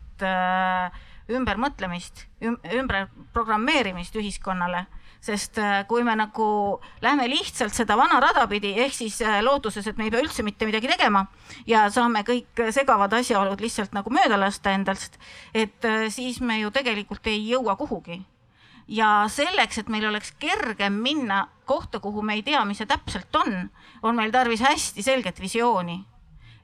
[1.26, 4.86] ümbermõtlemist üm,, ümber programmeerimist ühiskonnale
[5.26, 5.58] sest
[5.90, 6.46] kui me nagu
[7.02, 10.68] lähme lihtsalt seda vana rada pidi, ehk siis lootuses, et me ei pea üldse mitte
[10.70, 11.24] midagi tegema
[11.66, 15.18] ja saame kõik segavad asjaolud lihtsalt nagu mööda lasta endast,
[15.50, 18.22] et siis me ju tegelikult ei jõua kuhugi.
[18.88, 23.36] Ja selleks, et meil oleks kergem minna kohta, kuhu me ei tea, mis see täpselt
[23.36, 23.70] on,
[24.04, 26.04] on meil tarvis hästi selget visiooni.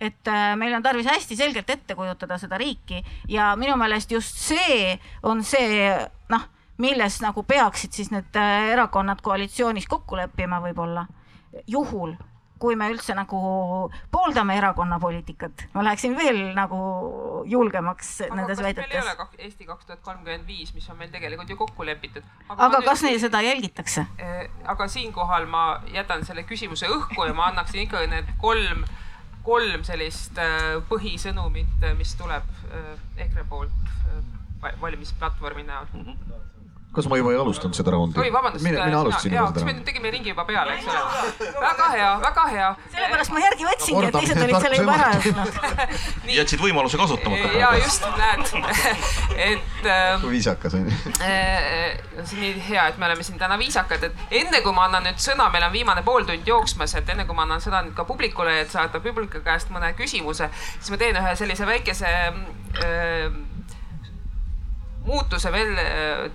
[0.01, 4.95] Et meil on tarvis hästi selgelt ette kujutada seda riiki ja minu meelest just see
[5.21, 5.91] on see
[6.29, 6.47] noh
[6.81, 11.05] milles nagu peaksid siis need äh, erakonnad koalitsioonis kokku leppima võib-olla,
[11.67, 12.15] juhul
[12.61, 13.39] kui me üldse nagu
[14.13, 16.79] pooldame erakonna-poliitikat, ma läheksin veel nagu
[17.49, 18.89] julgemaks aga nendes väidetes.
[18.91, 22.27] meil ei ole Eesti kaks tuhat kolmkümmend viis, mis on meil tegelikult ju kokku lepitud.
[22.49, 24.05] aga, aga kas neil seda jälgitakse?
[24.21, 24.43] Äh,
[24.73, 28.85] aga siinkohal ma jätan selle küsimuse õhku ja ma annaksin ikka need kolm,
[29.47, 32.45] kolm sellist äh, põhisõnumit, mis tuleb
[33.17, 33.97] EKRE poolt
[34.81, 36.05] valimisplatvormi näol mm.
[36.05, 36.50] -hmm
[36.91, 38.19] kas ma juba ei alustanud seda raundi?
[38.19, 38.65] oi, vabandust.
[38.65, 39.65] mina, mina alustasin juba seda.
[39.65, 41.51] me tegime ringi juba peale, eks ole.
[41.61, 42.71] väga hea, väga hea.
[42.95, 45.61] sellepärast ma järgi võtsingi, et teised olid selle juba ära öelnud.
[46.39, 47.53] jätsid võimaluse kasutamata.
[47.61, 48.51] ja just, näed,
[49.47, 50.17] et äh,.
[50.23, 50.99] kui viisakas on ju.
[51.21, 54.87] Äh, see on nii hea, et me oleme siin täna viisakad, et enne kui ma
[54.89, 57.83] annan nüüd sõna, meil on viimane pool tundi jooksmas, et enne kui ma annan sõna
[57.85, 62.11] nüüd ka publikule, et saada publiku käest mõne küsimuse, siis ma teen ühe sellise väikese
[62.11, 63.27] äh,
[65.05, 66.25] muutuse veel äh,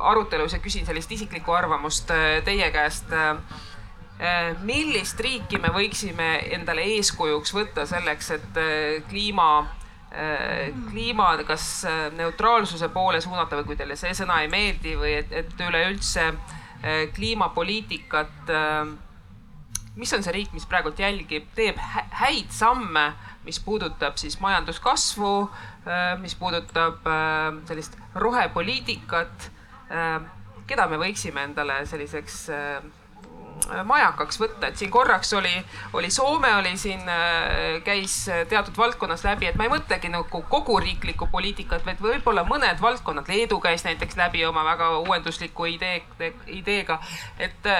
[0.00, 3.12] arutelus ja küsin sellist isiklikku arvamust äh, teie käest.
[3.12, 3.36] Äh,
[4.20, 8.64] äh, millist riiki me võiksime endale eeskujuks võtta selleks, et
[9.10, 9.50] kliima,
[10.90, 11.84] kliima kas
[12.16, 16.32] neutraalsuse poole suunata või kui teile see sõna ei meeldi või et, et üleüldse
[17.14, 18.50] kliimapoliitikat
[20.00, 21.78] mis on see riik, mis praegult jälgib, teeb
[22.18, 23.12] häid samme,
[23.46, 25.34] mis puudutab siis majanduskasvu,
[26.24, 27.06] mis puudutab
[27.70, 29.50] sellist rohepoliitikat
[30.70, 32.82] keda me võiksime endale selliseks äh,
[33.84, 35.52] majakaks võtta, et siin korraks oli,
[35.98, 38.14] oli Soome oli siin, äh, käis
[38.48, 43.28] teatud valdkonnas läbi, et ma ei mõtlegi nagu kogu riiklikku poliitikat, vaid võib-olla mõned valdkonnad,
[43.30, 46.00] Leedu käis näiteks läbi oma väga uuendusliku idee,
[46.46, 47.00] ideega.
[47.38, 47.70] et,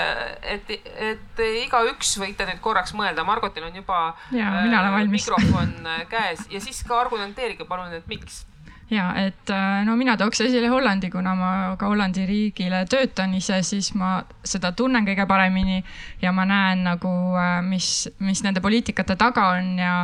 [0.43, 0.75] et,
[1.11, 4.03] et igaüks võite nüüd korraks mõelda, Margotil on juba
[4.35, 5.75] ja, äh, mikrofon
[6.11, 6.47] käes.
[6.51, 8.45] Ja siis ka argumenteerige palun, et miks
[8.91, 13.61] ja et äh, no mina tooks esile Hollandi, kuna ma ka Hollandi riigile töötan ise,
[13.67, 15.79] siis ma seda tunnen kõige paremini
[16.23, 19.95] ja ma näen nagu, äh, mis, mis nende poliitikate taga on ja,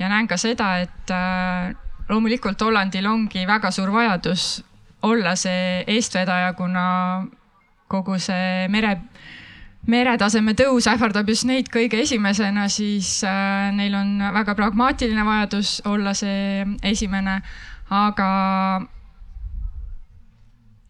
[0.00, 1.70] ja näen ka seda, et äh,
[2.08, 4.64] loomulikult Hollandil ongi väga suur vajadus
[5.06, 6.86] olla see eestvedaja, kuna
[7.88, 8.96] kogu see mere
[9.84, 13.18] meretaseme tõus ähvardab just neid kõige esimesena, siis
[13.76, 17.42] neil on väga pragmaatiline vajadus olla see esimene
[17.94, 18.30] aga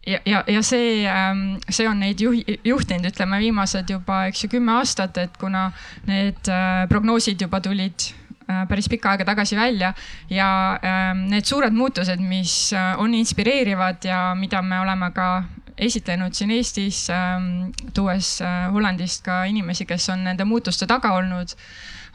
[0.05, 4.51] ja, ja, ja see, ähm, see on neid juhi, juhtinud, ütleme viimased juba, eks ju,
[4.55, 5.69] kümme aastat, et kuna
[6.09, 8.07] need äh, prognoosid juba tulid
[8.45, 9.93] äh, päris pikka aega tagasi välja
[10.29, 10.49] ja
[10.81, 15.29] ähm, need suured muutused, mis äh, on inspireerivad ja mida me oleme ka
[15.75, 18.37] esitlenud siin Eestis, ähm, tuues
[18.71, 21.57] Hollandist ka inimesi, kes on nende muutuste taga olnud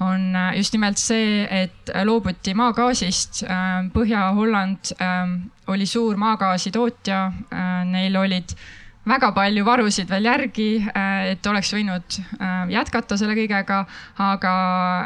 [0.01, 3.43] on äh, just nimelt see, et loobuti maagaasist.
[3.45, 5.35] Äh, Põhja-Holland ähm,
[5.69, 8.55] oli suur maagaasi tootja, äh, neil olid
[9.11, 12.19] väga palju varusid veel järgi, et oleks võinud
[12.71, 13.79] jätkata selle kõigega,
[14.23, 14.53] aga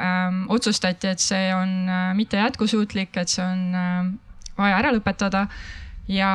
[0.03, 1.87] ähm, otsustati, et see on
[2.19, 4.19] mitte jätkusuutlik, et see on
[4.59, 5.45] vaja ära lõpetada.
[6.11, 6.33] Ja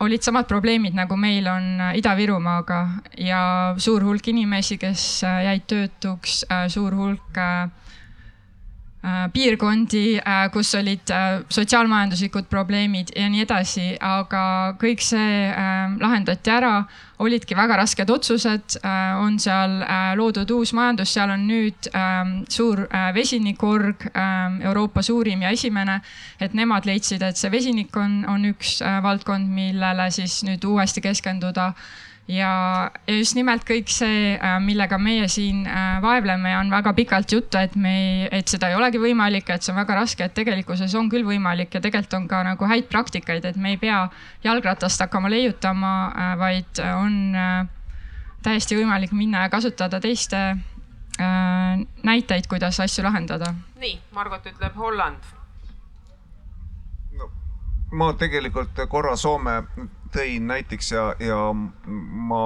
[0.00, 2.80] olid samad probleemid, nagu meil on Ida-Virumaaga.
[3.18, 7.68] Ja suur hulk inimesi, kes jäid töötuks, suur hulk Äh,
[9.32, 15.52] piirkondi, äh, kus olid äh, sotsiaalmajanduslikud probleemid ja nii edasi, aga kõik see
[16.00, 16.72] lahendati ära.
[17.18, 18.76] olidki väga rasked otsused,
[19.18, 19.72] on seal
[20.14, 22.84] loodud uus majandus, seal on nüüd ähm, suur
[23.14, 26.00] vesinikuorg, ähm, Euroopa suurim ja esimene.
[26.40, 31.72] et nemad leidsid, et see vesinik on, on üks valdkond, millele siis nüüd uuesti keskenduda
[32.28, 37.32] ja, ja just nimelt kõik see, äh, millega meie siin äh, vaevleme, on väga pikalt
[37.32, 40.36] juttu, et me ei, et seda ei olegi võimalik, et see on väga raske, et
[40.36, 44.04] tegelikkuses on küll võimalik ja tegelikult on ka nagu häid praktikaid, et me ei pea
[44.44, 47.34] jalgratast hakkama leiutama, äh, vaid on
[48.44, 50.42] täiesti võimalik minna ja kasutada teiste
[52.06, 53.50] näiteid, kuidas asju lahendada.
[53.82, 55.24] nii, Margot ütleb Holland
[57.18, 57.26] no,.
[57.90, 59.56] ma tegelikult korra Soome
[60.12, 62.44] tõin näiteks ja, ja ma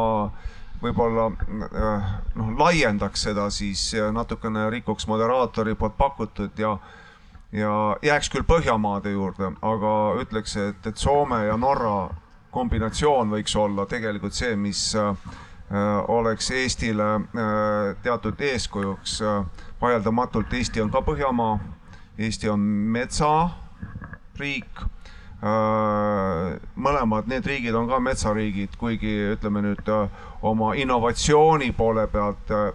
[0.82, 6.76] võib-olla äh, noh, laiendaks seda siis natukene rikuks moderaatori poolt pakutud ja
[7.52, 12.08] ja jääks küll Põhjamaade juurde, aga ütleks, et, et Soome ja Norra
[12.52, 15.16] kombinatsioon võiks olla tegelikult see, mis äh,
[16.08, 17.22] oleks Eestile äh,
[18.02, 19.20] teatud eeskujuks.
[19.80, 21.58] vaieldamatult Eesti on ka Põhjamaa,
[22.18, 22.60] Eesti on
[22.96, 23.52] metsariik
[25.42, 30.08] mõlemad need riigid on ka metsariigid, kuigi ütleme nüüd äh,
[30.46, 32.70] oma innovatsiooni poole pealt äh,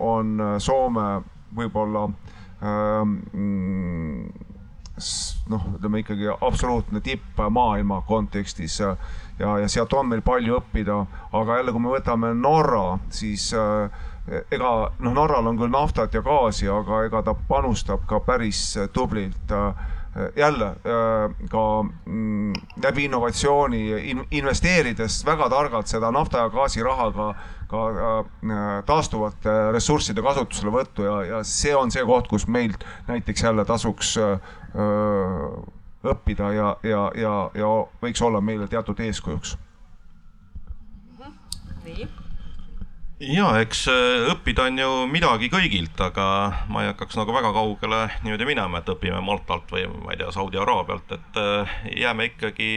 [0.00, 1.20] on Soome
[1.56, 3.12] võib-olla mm,
[5.52, 8.96] noh, ütleme ikkagi absoluutne tipp maailma kontekstis ja,
[9.38, 11.02] ja sealt on meil palju õppida,
[11.32, 13.52] aga jälle, kui me võtame Norra, siis
[14.52, 18.60] ega noh, Norral on küll naftat ja gaasi, aga ega ta panustab ka päris
[18.96, 19.86] tublilt äh,
[20.36, 23.80] jälle äh, ka mm, läbi innovatsiooni
[24.30, 27.28] investeerides väga targalt seda nafta ja gaasi raha ka,
[27.68, 33.64] ka äh, taastuvate ressursside kasutuselevõttu ja, ja see on see koht, kus meilt näiteks jälle
[33.64, 34.38] tasuks äh,
[36.04, 37.72] õppida ja, ja, ja, ja
[38.02, 39.56] võiks olla meile teatud eeskujuks.
[41.88, 42.08] nii
[43.18, 46.26] ja eks äh, õppida on ju midagi kõigilt, aga
[46.70, 50.30] ma ei hakkaks nagu väga kaugele niimoodi minema, et õpime Maltalt või ma ei tea,
[50.34, 51.72] Saudi Araabialt, et äh,
[52.04, 52.70] jääme ikkagi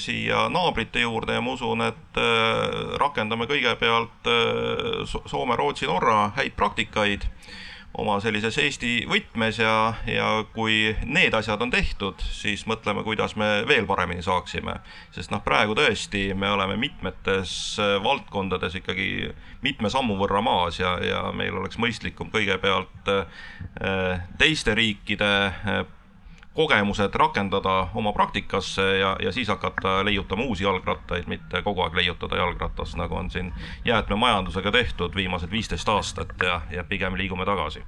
[0.00, 4.32] siia naabrite juurde ja ma usun, et äh, rakendame kõigepealt
[5.28, 7.28] Soome, Rootsi, Norra häid praktikaid
[8.00, 13.50] oma sellises Eesti võtmes ja, ja kui need asjad on tehtud, siis mõtleme, kuidas me
[13.68, 14.78] veel paremini saaksime.
[15.12, 19.32] sest noh, praegu tõesti me oleme mitmetes valdkondades ikkagi
[19.62, 25.82] mitme sammu võrra maas ja, ja meil oleks mõistlikum kõigepealt äh, teiste riikide äh,
[26.54, 32.36] kogemused rakendada oma praktikasse ja, ja siis hakata leiutama uusi jalgrattaid, mitte kogu aeg leiutada
[32.36, 33.52] jalgratast, nagu on siin
[33.84, 37.84] jäätmemajandusega tehtud viimased viisteist aastat ja, ja pigem liigume tagasi.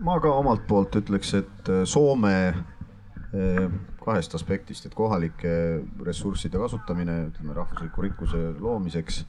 [0.00, 3.70] ma ka omalt poolt ütleks, et äh, Soome äh,
[4.04, 9.24] kahest aspektist, et kohalike ressursside kasutamine, ütleme rahvusliku rikkuse loomiseks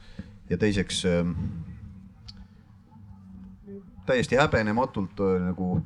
[0.50, 1.22] ja teiseks äh,
[4.06, 5.82] täiesti häbenematult nagu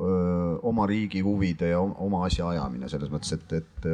[0.00, 3.88] oma riigi huvide ja oma asja ajamine selles mõttes, et, et,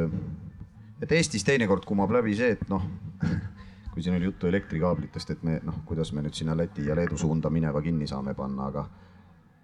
[1.03, 2.85] et Eestis teinekord kumab läbi see, et noh,
[3.93, 7.17] kui siin oli juttu elektrikaablitest, et me noh, kuidas me nüüd sinna Läti ja Leedu
[7.17, 8.85] suunda mineva kinni saame panna, aga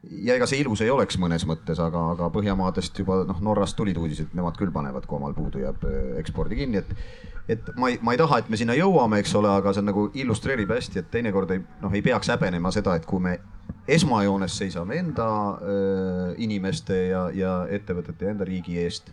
[0.03, 3.97] ja ega see ilus ei oleks mõnes mõttes, aga, aga Põhjamaadest juba noh, Norrast tulid
[3.99, 5.85] uudised, nemad küll panevad, kui omal puudu jääb
[6.19, 9.49] ekspordi kinni, et et ma ei, ma ei taha, et me sinna jõuame, eks ole,
[9.51, 13.07] aga see on nagu illustreerib hästi, et teinekord ei noh, ei peaks häbenema seda, et
[13.07, 13.37] kui me
[13.88, 15.27] esmajoones seisame enda
[16.38, 19.11] inimeste ja, ja ettevõtete ja enda riigi eest.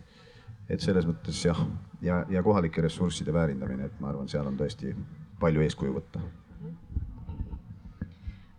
[0.69, 1.57] et selles mõttes jah,
[2.01, 4.95] ja, ja kohalike ressursside väärindamine, et ma arvan, seal on tõesti
[5.39, 6.21] palju eeskuju võtta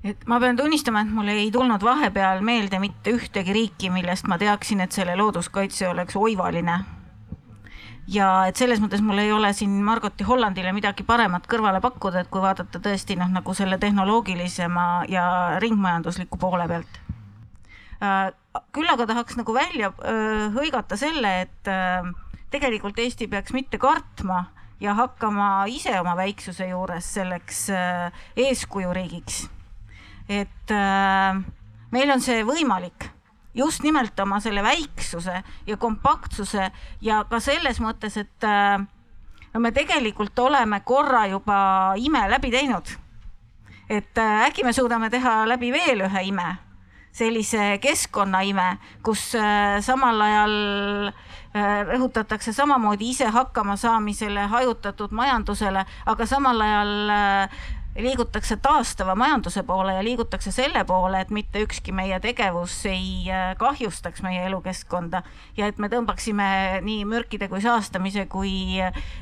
[0.05, 4.39] et ma pean tunnistama, et mul ei tulnud vahepeal meelde mitte ühtegi riiki, millest ma
[4.39, 6.81] teaksin, et selle looduskaitse oleks oivaline
[8.11, 12.31] ja et selles mõttes mul ei ole siin Margoti Hollandile midagi paremat kõrvale pakkuda, et
[12.33, 15.25] kui vaadata tõesti noh, nagu selle tehnoloogilisema ja
[15.63, 17.01] ringmajandusliku poole pealt.
[18.03, 18.33] Äh,
[18.75, 22.09] küll aga tahaks nagu välja äh, hõigata selle, et äh,
[22.51, 24.49] tegelikult Eesti peaks mitte kartma
[24.83, 27.69] ja hakkama ise oma väiksuse juures selleks
[28.37, 29.45] eeskujuriigiks.
[30.29, 30.73] et
[31.95, 33.07] meil on see võimalik
[33.55, 36.71] just nimelt oma selle väiksuse ja kompaktsuse
[37.01, 38.81] ja ka selles mõttes, et äh,
[39.53, 41.59] no me tegelikult oleme korra juba
[41.97, 42.97] ime läbi teinud.
[43.91, 46.57] et äh, äkki me suudame teha läbi veel ühe ime,
[47.13, 50.57] sellise keskkonnaime, kus äh, samal ajal
[51.53, 56.93] rõhutatakse samamoodi ise hakkama saamisele, hajutatud majandusele, aga samal ajal
[57.97, 63.57] liigutakse taastava majanduse poole ja liigutakse selle poole, et mitte ükski meie tegevus ei äh,
[63.59, 65.23] kahjustaks meie elukeskkonda
[65.57, 68.55] ja et me tõmbaksime nii mürkide kui saastamise kui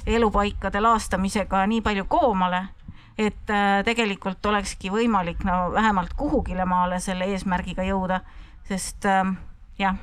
[0.07, 2.63] elupaikade laastamisega nii palju koomale,
[3.19, 8.23] et äh, tegelikult olekski võimalik no vähemalt kuhugile maale selle eesmärgiga jõuda,
[8.71, 9.35] sest äh,
[9.79, 9.99] jah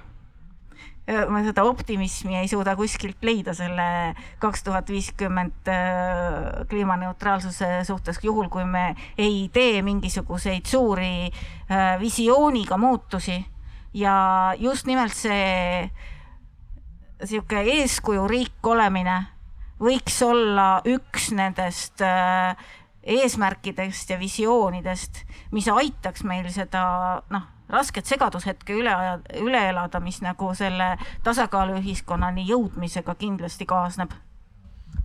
[1.07, 4.13] ma seda optimismi ei suuda kuskilt leida selle
[4.43, 12.77] kaks tuhat viiskümmend äh, kliimaneutraalsuse suhtes, juhul kui me ei tee mingisuguseid suuri äh, visiooniga
[12.77, 13.39] muutusi
[13.95, 15.87] ja just nimelt see
[17.23, 19.21] sihuke eeskujuriik olemine
[19.79, 22.57] võiks olla üks nendest äh,
[23.07, 25.23] eesmärkidest ja visioonidest,
[25.55, 26.83] mis aitaks meil seda
[27.31, 28.93] noh rasket segadushetke üle,
[29.41, 34.15] üle elada, mis nagu selle tasakaaluühiskonnani jõudmisega kindlasti kaasneb.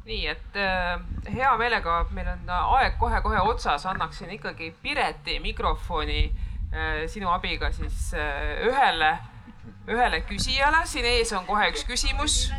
[0.04, 0.98] nii, et äh,
[1.30, 8.10] hea meelega, meil on aeg kohe-kohe otsas, annaksin ikkagi Pireti mikrofoni äh, sinu abiga siis
[8.14, 9.12] äh, ühele,
[9.86, 12.52] ühele küsijale, siin ees on kohe üks küsimus.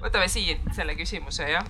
[0.00, 1.64] võtame siin selle küsimuse, jah.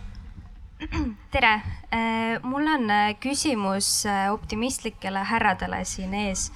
[1.31, 1.63] Tere,
[1.93, 6.51] äh, mul on äh, küsimus äh, optimistlikele härradele siin ees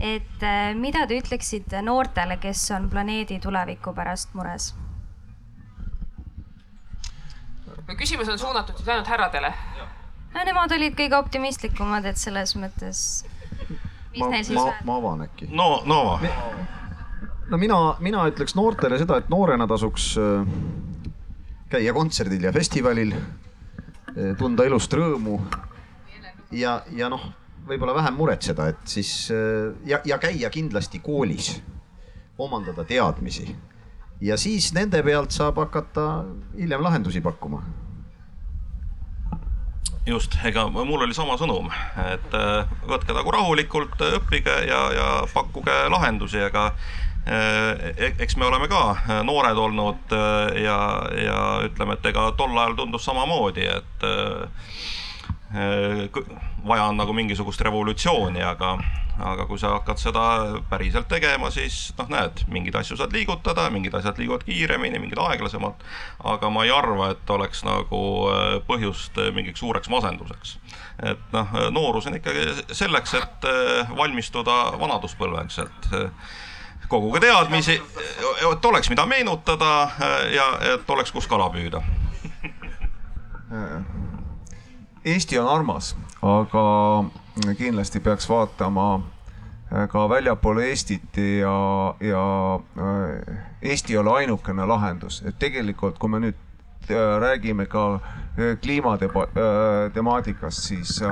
[0.00, 4.74] et äh, mida te ütleksite noortele, kes on planeedi tuleviku pärast mures?
[7.96, 9.52] küsimus on suunatud siis ainult härradele?
[10.34, 13.02] no nemad olid kõige optimistlikumad, et selles mõttes.
[14.18, 15.48] ma, ma, ma avan äkki.
[15.52, 16.32] no, no ava.
[17.50, 20.52] no mina, mina ütleks noortele seda, et noorena tasuks äh,
[21.72, 25.40] käia kontserdil ja festivalil, äh, tunda elust rõõmu
[26.52, 27.30] ja, ja noh
[27.66, 31.56] võib-olla vähem muretseda, et siis äh, ja, ja käia kindlasti koolis,
[32.38, 33.48] omandada teadmisi
[34.20, 36.06] ja siis nende pealt saab hakata
[36.56, 37.62] hiljem lahendusi pakkuma.
[40.06, 41.66] just, ega mul oli sama sõnum,
[42.12, 46.68] et äh, võtke nagu rahulikult, õppige ja, ja pakkuge lahendusi, aga
[47.26, 50.14] äh, e-, eks me oleme ka noored olnud
[50.62, 50.78] ja,
[51.18, 54.06] ja ütleme, et ega tol ajal tundus samamoodi, et
[56.66, 58.76] vaja on nagu mingisugust revolutsiooni, aga,
[59.24, 60.22] aga kui sa hakkad seda
[60.70, 65.84] päriselt tegema, siis noh, näed, mingeid asju saad liigutada, mingid asjad liiguvad kiiremini, mingid aeglasemalt.
[66.24, 68.00] aga ma ei arva, et oleks nagu
[68.32, 70.58] äh, põhjust mingiks suureks masenduseks.
[71.02, 76.34] et noh, noorus on ikkagi selleks, et äh, valmistuda vanaduspõlveks, et äh,
[76.88, 77.80] koguge teadmisi,
[78.52, 79.90] et oleks, mida meenutada
[80.30, 81.82] ja et oleks, kus kala püüda
[85.06, 85.94] Eesti on armas
[86.26, 87.04] aga
[87.58, 89.02] kindlasti peaks vaatama äh,
[89.88, 96.18] ka väljapoole Eestit ja, ja äh, Eesti ei ole ainukene lahendus, et tegelikult, kui me
[96.24, 96.34] nüüd
[96.90, 98.00] äh, räägime ka
[98.36, 101.02] kliimatemaatikast, siis,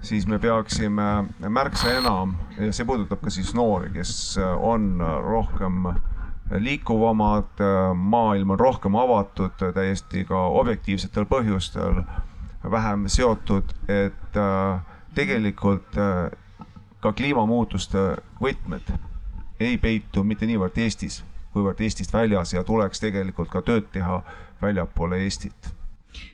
[0.00, 5.86] siis me peaksime märksa enam ja see puudutab ka siis noori, kes on rohkem
[6.52, 7.44] liikuvamad,
[7.98, 12.04] maailm on rohkem avatud täiesti ka objektiivsetel põhjustel
[12.70, 14.80] vähem seotud, et äh,
[15.14, 16.30] tegelikult äh,
[17.00, 18.94] ka kliimamuutuste võtmed
[19.60, 21.22] ei peitu mitte niivõrd Eestis,
[21.52, 24.22] kuivõrd Eestist väljas ja tuleks tegelikult ka tööd teha
[24.62, 25.72] väljapoole Eestit.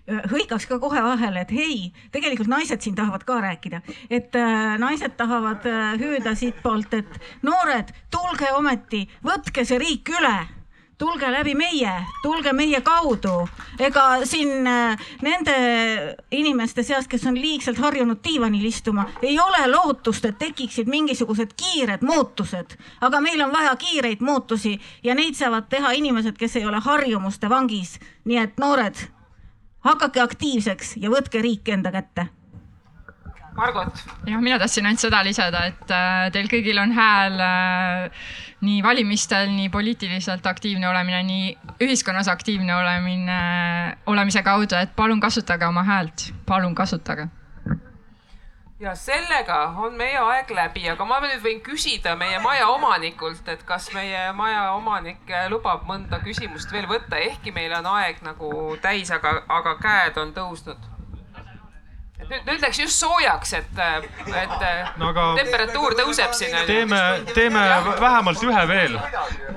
[0.08, 3.80] Hõigaks ka kohe vahele, et hei, tegelikult naised siin tahavad ka rääkida,
[4.10, 10.36] et äh, naised tahavad äh, hüüda siitpoolt, et noored, tulge ometi, võtke see riik üle
[10.98, 11.92] tulge läbi meie,
[12.22, 13.48] tulge meie kaudu.
[13.78, 15.54] ega siin äh, nende
[16.30, 22.02] inimeste seas, kes on liigselt harjunud diivanil istuma, ei ole lootust, et tekiksid mingisugused kiired
[22.02, 22.78] muutused.
[23.00, 27.48] aga meil on vaja kiireid muutusi ja neid saavad teha inimesed, kes ei ole harjumuste
[27.48, 27.98] vangis.
[28.24, 28.96] nii et noored,
[29.86, 32.37] hakake aktiivseks ja võtke riik enda kätte
[33.58, 34.04] Margot.
[34.26, 38.28] jah, mina tahtsin ainult seda lisada, et äh, teil kõigil on hääl äh,
[38.62, 41.48] nii valimistel, nii poliitiliselt aktiivne olemine, nii
[41.82, 43.38] ühiskonnas aktiivne olemine,
[44.06, 47.26] olemise kaudu, et palun kasutage oma häält, palun kasutage.
[48.78, 53.64] Ja sellega on meie aeg läbi, aga ma nüüd võin küsida meie maja omanikult, et
[53.66, 58.52] kas meie maja omanik lubab mõnda küsimust veel võtta, ehkki meil on aeg nagu
[58.82, 60.86] täis, aga, aga käed on tõusnud
[62.26, 63.80] nüüd, nüüd läks just soojaks, et,
[64.26, 64.54] et
[65.00, 66.56] no, aga temperatuur tõuseb siin.
[66.68, 67.00] teeme,
[67.34, 67.64] teeme
[68.00, 68.98] vähemalt ühe veel,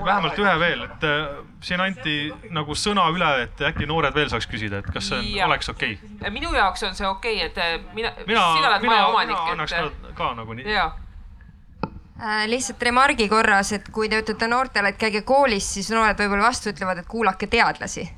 [0.04, 1.20] vähemalt ühe veel, et äh,
[1.64, 2.16] siin anti
[2.54, 5.98] nagu sõna üle, et äkki noored veel saaks küsida, et kas see on, oleks okei
[5.98, 6.34] okay.?
[6.34, 9.36] minu jaoks on see okei okay,, et äh, mina, mina, sina oled maja omanik.
[9.36, 10.00] mina annaks et...
[10.08, 10.66] ka, ka nagunii.
[10.70, 10.88] jaa
[12.22, 16.48] äh, lihtsalt remargi korras, et kui te ütlete noortele, et käige koolis, siis noored võib-olla
[16.50, 18.08] vastu ütlevad, et kuulake teadlasi.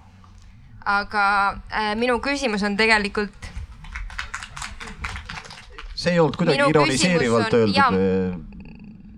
[0.85, 1.27] aga
[1.73, 3.54] äh, minu küsimus on tegelikult
[6.05, 7.91] see ei olnud kuidagi Minu ironiseerivalt on- öeldud jaa.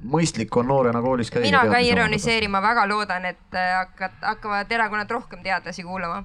[0.06, 1.42] mõistlik on noorena koolis käia.
[1.48, 6.22] mina ka ei ironiseeri, ma väga loodan, et äh, hakkad, hakkavad erakonnad rohkem teadlasi kuulama.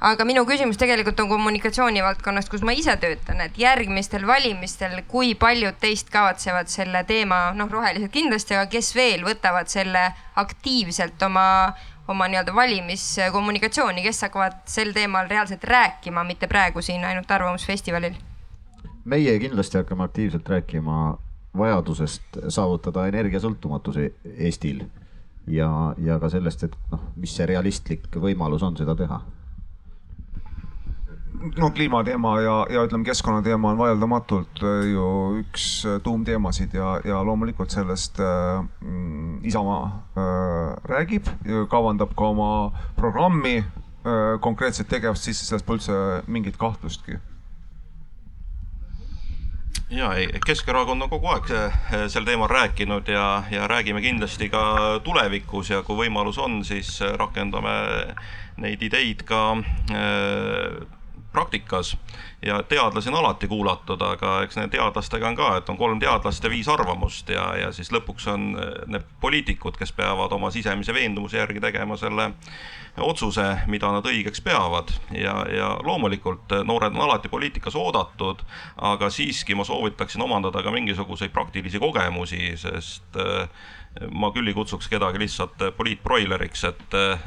[0.00, 5.34] aga minu küsimus tegelikult on kommunikatsiooni valdkonnast, kus ma ise töötan, et järgmistel valimistel, kui
[5.34, 10.04] paljud teist kavatsevad selle teema, noh, rohelised kindlasti, aga kes veel võtavad selle
[10.36, 11.48] aktiivselt oma,
[12.08, 18.14] oma nii-öelda valimiskommunikatsiooni, kes hakkavad sel teemal reaalselt rääkima, mitte praegu siin ainult Arvamusfestivalil?
[19.08, 21.16] Meie kindlasti hakkame aktiivselt rääkima
[21.58, 23.98] vajadusest saavutada energiasõltumatus
[24.36, 24.84] Eestil
[25.48, 25.70] ja,
[26.04, 29.20] ja ka sellest, et noh, mis see realistlik võimalus on seda teha.
[31.54, 35.04] No kliimateema ja, ja ütleme, keskkonnateema on vaieldamatult äh, ju
[35.38, 39.84] üks äh, tuumteemasid ja, ja loomulikult sellest äh, mm, Isamaa
[40.18, 41.30] äh, räägib,
[41.70, 42.50] kavandab ka oma
[42.98, 47.20] programmi äh, konkreetset tegevust sisse, selles pole üldse mingit kahtlustki
[49.90, 51.48] ja ei, Keskerakond on kogu aeg
[52.12, 57.74] sel teemal rääkinud ja, ja räägime kindlasti ka tulevikus ja kui võimalus on, siis rakendame
[58.58, 59.42] neid ideid ka
[59.94, 60.86] äh,
[61.32, 61.96] praktikas
[62.42, 66.44] ja teadlasi on alati kuulatud, aga eks nende teadlastega on ka, et on kolm teadlast
[66.44, 70.94] ja viis arvamust ja, ja siis lõpuks on eh, need poliitikud, kes peavad oma sisemise
[70.94, 72.30] veendumuse järgi tegema selle
[72.98, 74.90] otsuse, mida nad õigeks peavad.
[75.14, 78.44] Ja, ja loomulikult eh, noored on alati poliitikas oodatud,
[78.76, 83.66] aga siiski ma soovitaksin omandada ka mingisuguseid praktilisi kogemusi, sest eh,
[84.10, 87.26] ma küll ei kutsuks kedagi lihtsalt eh, poliitbroileriks, et eh,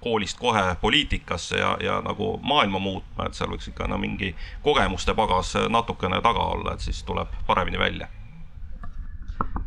[0.00, 5.14] koolist kohe poliitikasse ja, ja nagu maailma muutma, et seal võiks ikka no mingi kogemuste
[5.18, 8.08] pagas natukene taga olla, et siis tuleb paremini välja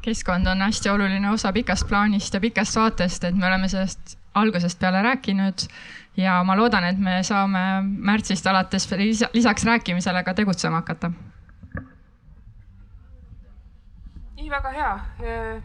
[0.01, 4.79] keskkond on hästi oluline osa pikast plaanist ja pikast vaatest, et me oleme sellest algusest
[4.79, 5.65] peale rääkinud
[6.17, 11.11] ja ma loodan, et me saame märtsist alates lisa- lisaks rääkimisele ka tegutsema hakata.
[14.41, 14.91] nii, väga hea.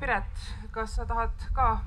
[0.01, 1.79] Piret, kas sa tahad ka?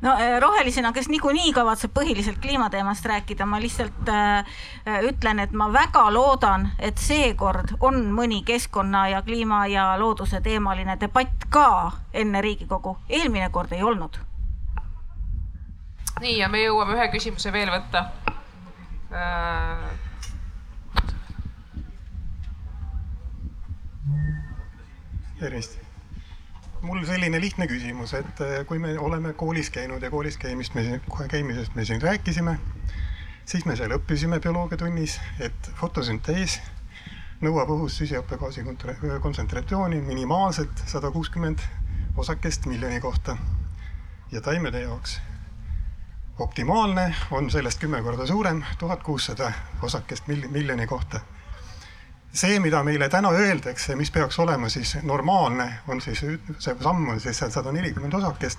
[0.00, 4.58] no eh, rohelisena, kes niikuinii kavatseb põhiliselt kliimateemast rääkida, ma lihtsalt äh,
[5.08, 10.98] ütlen, et ma väga loodan, et seekord on mõni keskkonna ja kliima ja looduse teemaline
[11.00, 11.68] debatt ka
[12.12, 14.20] enne Riigikogu, eelmine kord ei olnud
[16.20, 18.06] nii, ja me jõuame ühe küsimuse veel võtta
[19.12, 19.88] äh,.
[25.40, 25.85] tervist.
[26.86, 31.00] Mul selline lihtne küsimus, et äh, kui me oleme koolis käinud ja koolis käimist me
[31.28, 32.58] käimisest me siin rääkisime,
[33.44, 36.60] siis me seal õppisime bioloogiatunnis, et fotosüntees
[37.42, 38.64] nõuab õhus süsihappegaasi
[39.22, 41.64] kontsentratsiooni minimaalselt sada kuuskümmend
[42.16, 43.36] osakest miljoni kohta.
[44.32, 45.20] ja taimede jaoks
[46.38, 49.52] optimaalne on sellest kümme korda suurem, tuhat kuussada
[49.82, 51.20] osakest mil- miljoni kohta
[52.36, 57.20] see, mida meile täna öeldakse, mis peaks olema siis normaalne, on siis see samm on
[57.20, 58.58] siis seal sada nelikümmend osakest.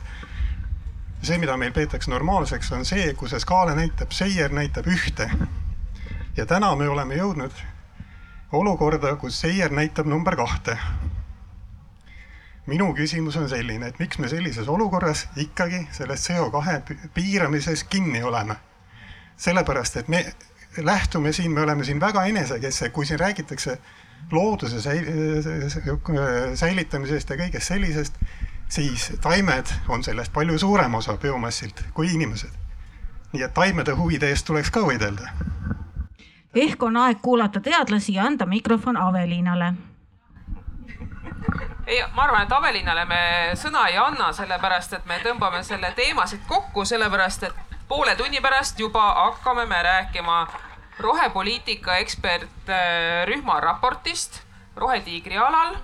[1.22, 5.30] see, mida meil peetakse normaalseks, on see, kus see skaala näitab, seier näitab ühte.
[6.38, 7.54] ja täna me oleme jõudnud
[8.52, 10.78] olukorda, kus seier näitab number kahte.
[12.66, 18.56] minu küsimus on selline, et miks me sellises olukorras ikkagi sellest CO2 piiramises kinni oleme?
[19.38, 20.26] sellepärast, et me
[20.86, 23.78] lähtume siin, me oleme siin väga enesekesksed, kui siin räägitakse
[24.32, 28.16] looduse säil- säilitamisest ja kõigest sellisest,
[28.70, 32.52] siis taimed on sellest palju suurem osa biomassilt kui inimesed.
[33.34, 35.30] nii et taimede huvide eest tuleks ka võidelda.
[36.56, 39.74] ehk on aeg kuulata teadlasi ja anda mikrofon Avelinale
[41.88, 43.20] ei, ma arvan, et Avelinale me
[43.56, 47.54] sõna ei anna, sellepärast et me tõmbame selle teema siit kokku, sellepärast et
[47.88, 50.48] poole tunni pärast juba hakkame me rääkima
[51.00, 54.42] rohepoliitika ekspertrühma raportist
[54.76, 55.76] Rohetiigri alal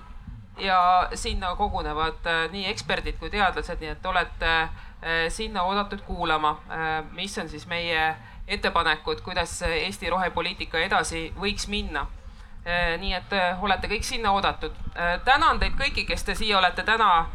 [0.58, 6.56] ja sinna kogunevad äh, nii eksperdid kui teadlased, nii et olete äh, sinna oodatud kuulama,
[7.12, 8.14] mis on siis meie
[8.48, 12.06] ettepanekud, kuidas Eesti rohepoliitika edasi võiks minna
[12.98, 14.72] nii et olete kõik sinna oodatud.
[15.24, 17.26] tänan teid kõiki, kes te siia olete täna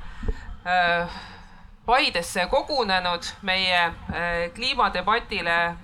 [1.86, 3.94] Paidesse kogunenud, meie
[4.56, 5.76] kliimadebatile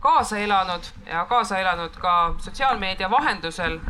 [0.00, 3.80] kaasa elanud ja kaasa elanud ka sotsiaalmeedia vahendusel.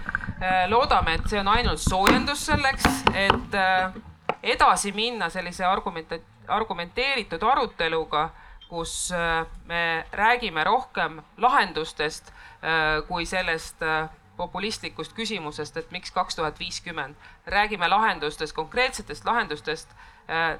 [0.68, 3.98] loodame, et see on ainult soojendus selleks, et eh,
[4.42, 8.30] edasi minna sellise argumenta-, argumenteeritud aruteluga,
[8.68, 16.38] kus eh, me räägime rohkem lahendustest eh, kui sellest eh, populistlikust küsimusest, et miks kaks
[16.38, 17.14] tuhat viiskümmend.
[17.46, 19.88] räägime lahendustest, konkreetsetest lahendustest,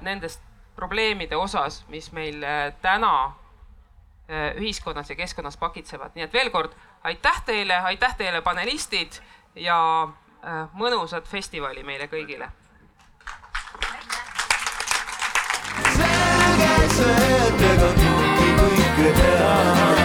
[0.01, 0.41] nendest
[0.75, 2.43] probleemide osas, mis meil
[2.81, 3.33] täna
[4.31, 6.71] Äh, ühiskonnas ja keskkonnas pakitsevad, nii et veel kord
[7.03, 9.17] aitäh teile, aitäh teile, panelistid
[9.59, 12.47] ja äh, mõnusat festivali meile kõigile.
[15.97, 20.00] selge see, et ega kõike kõike teha.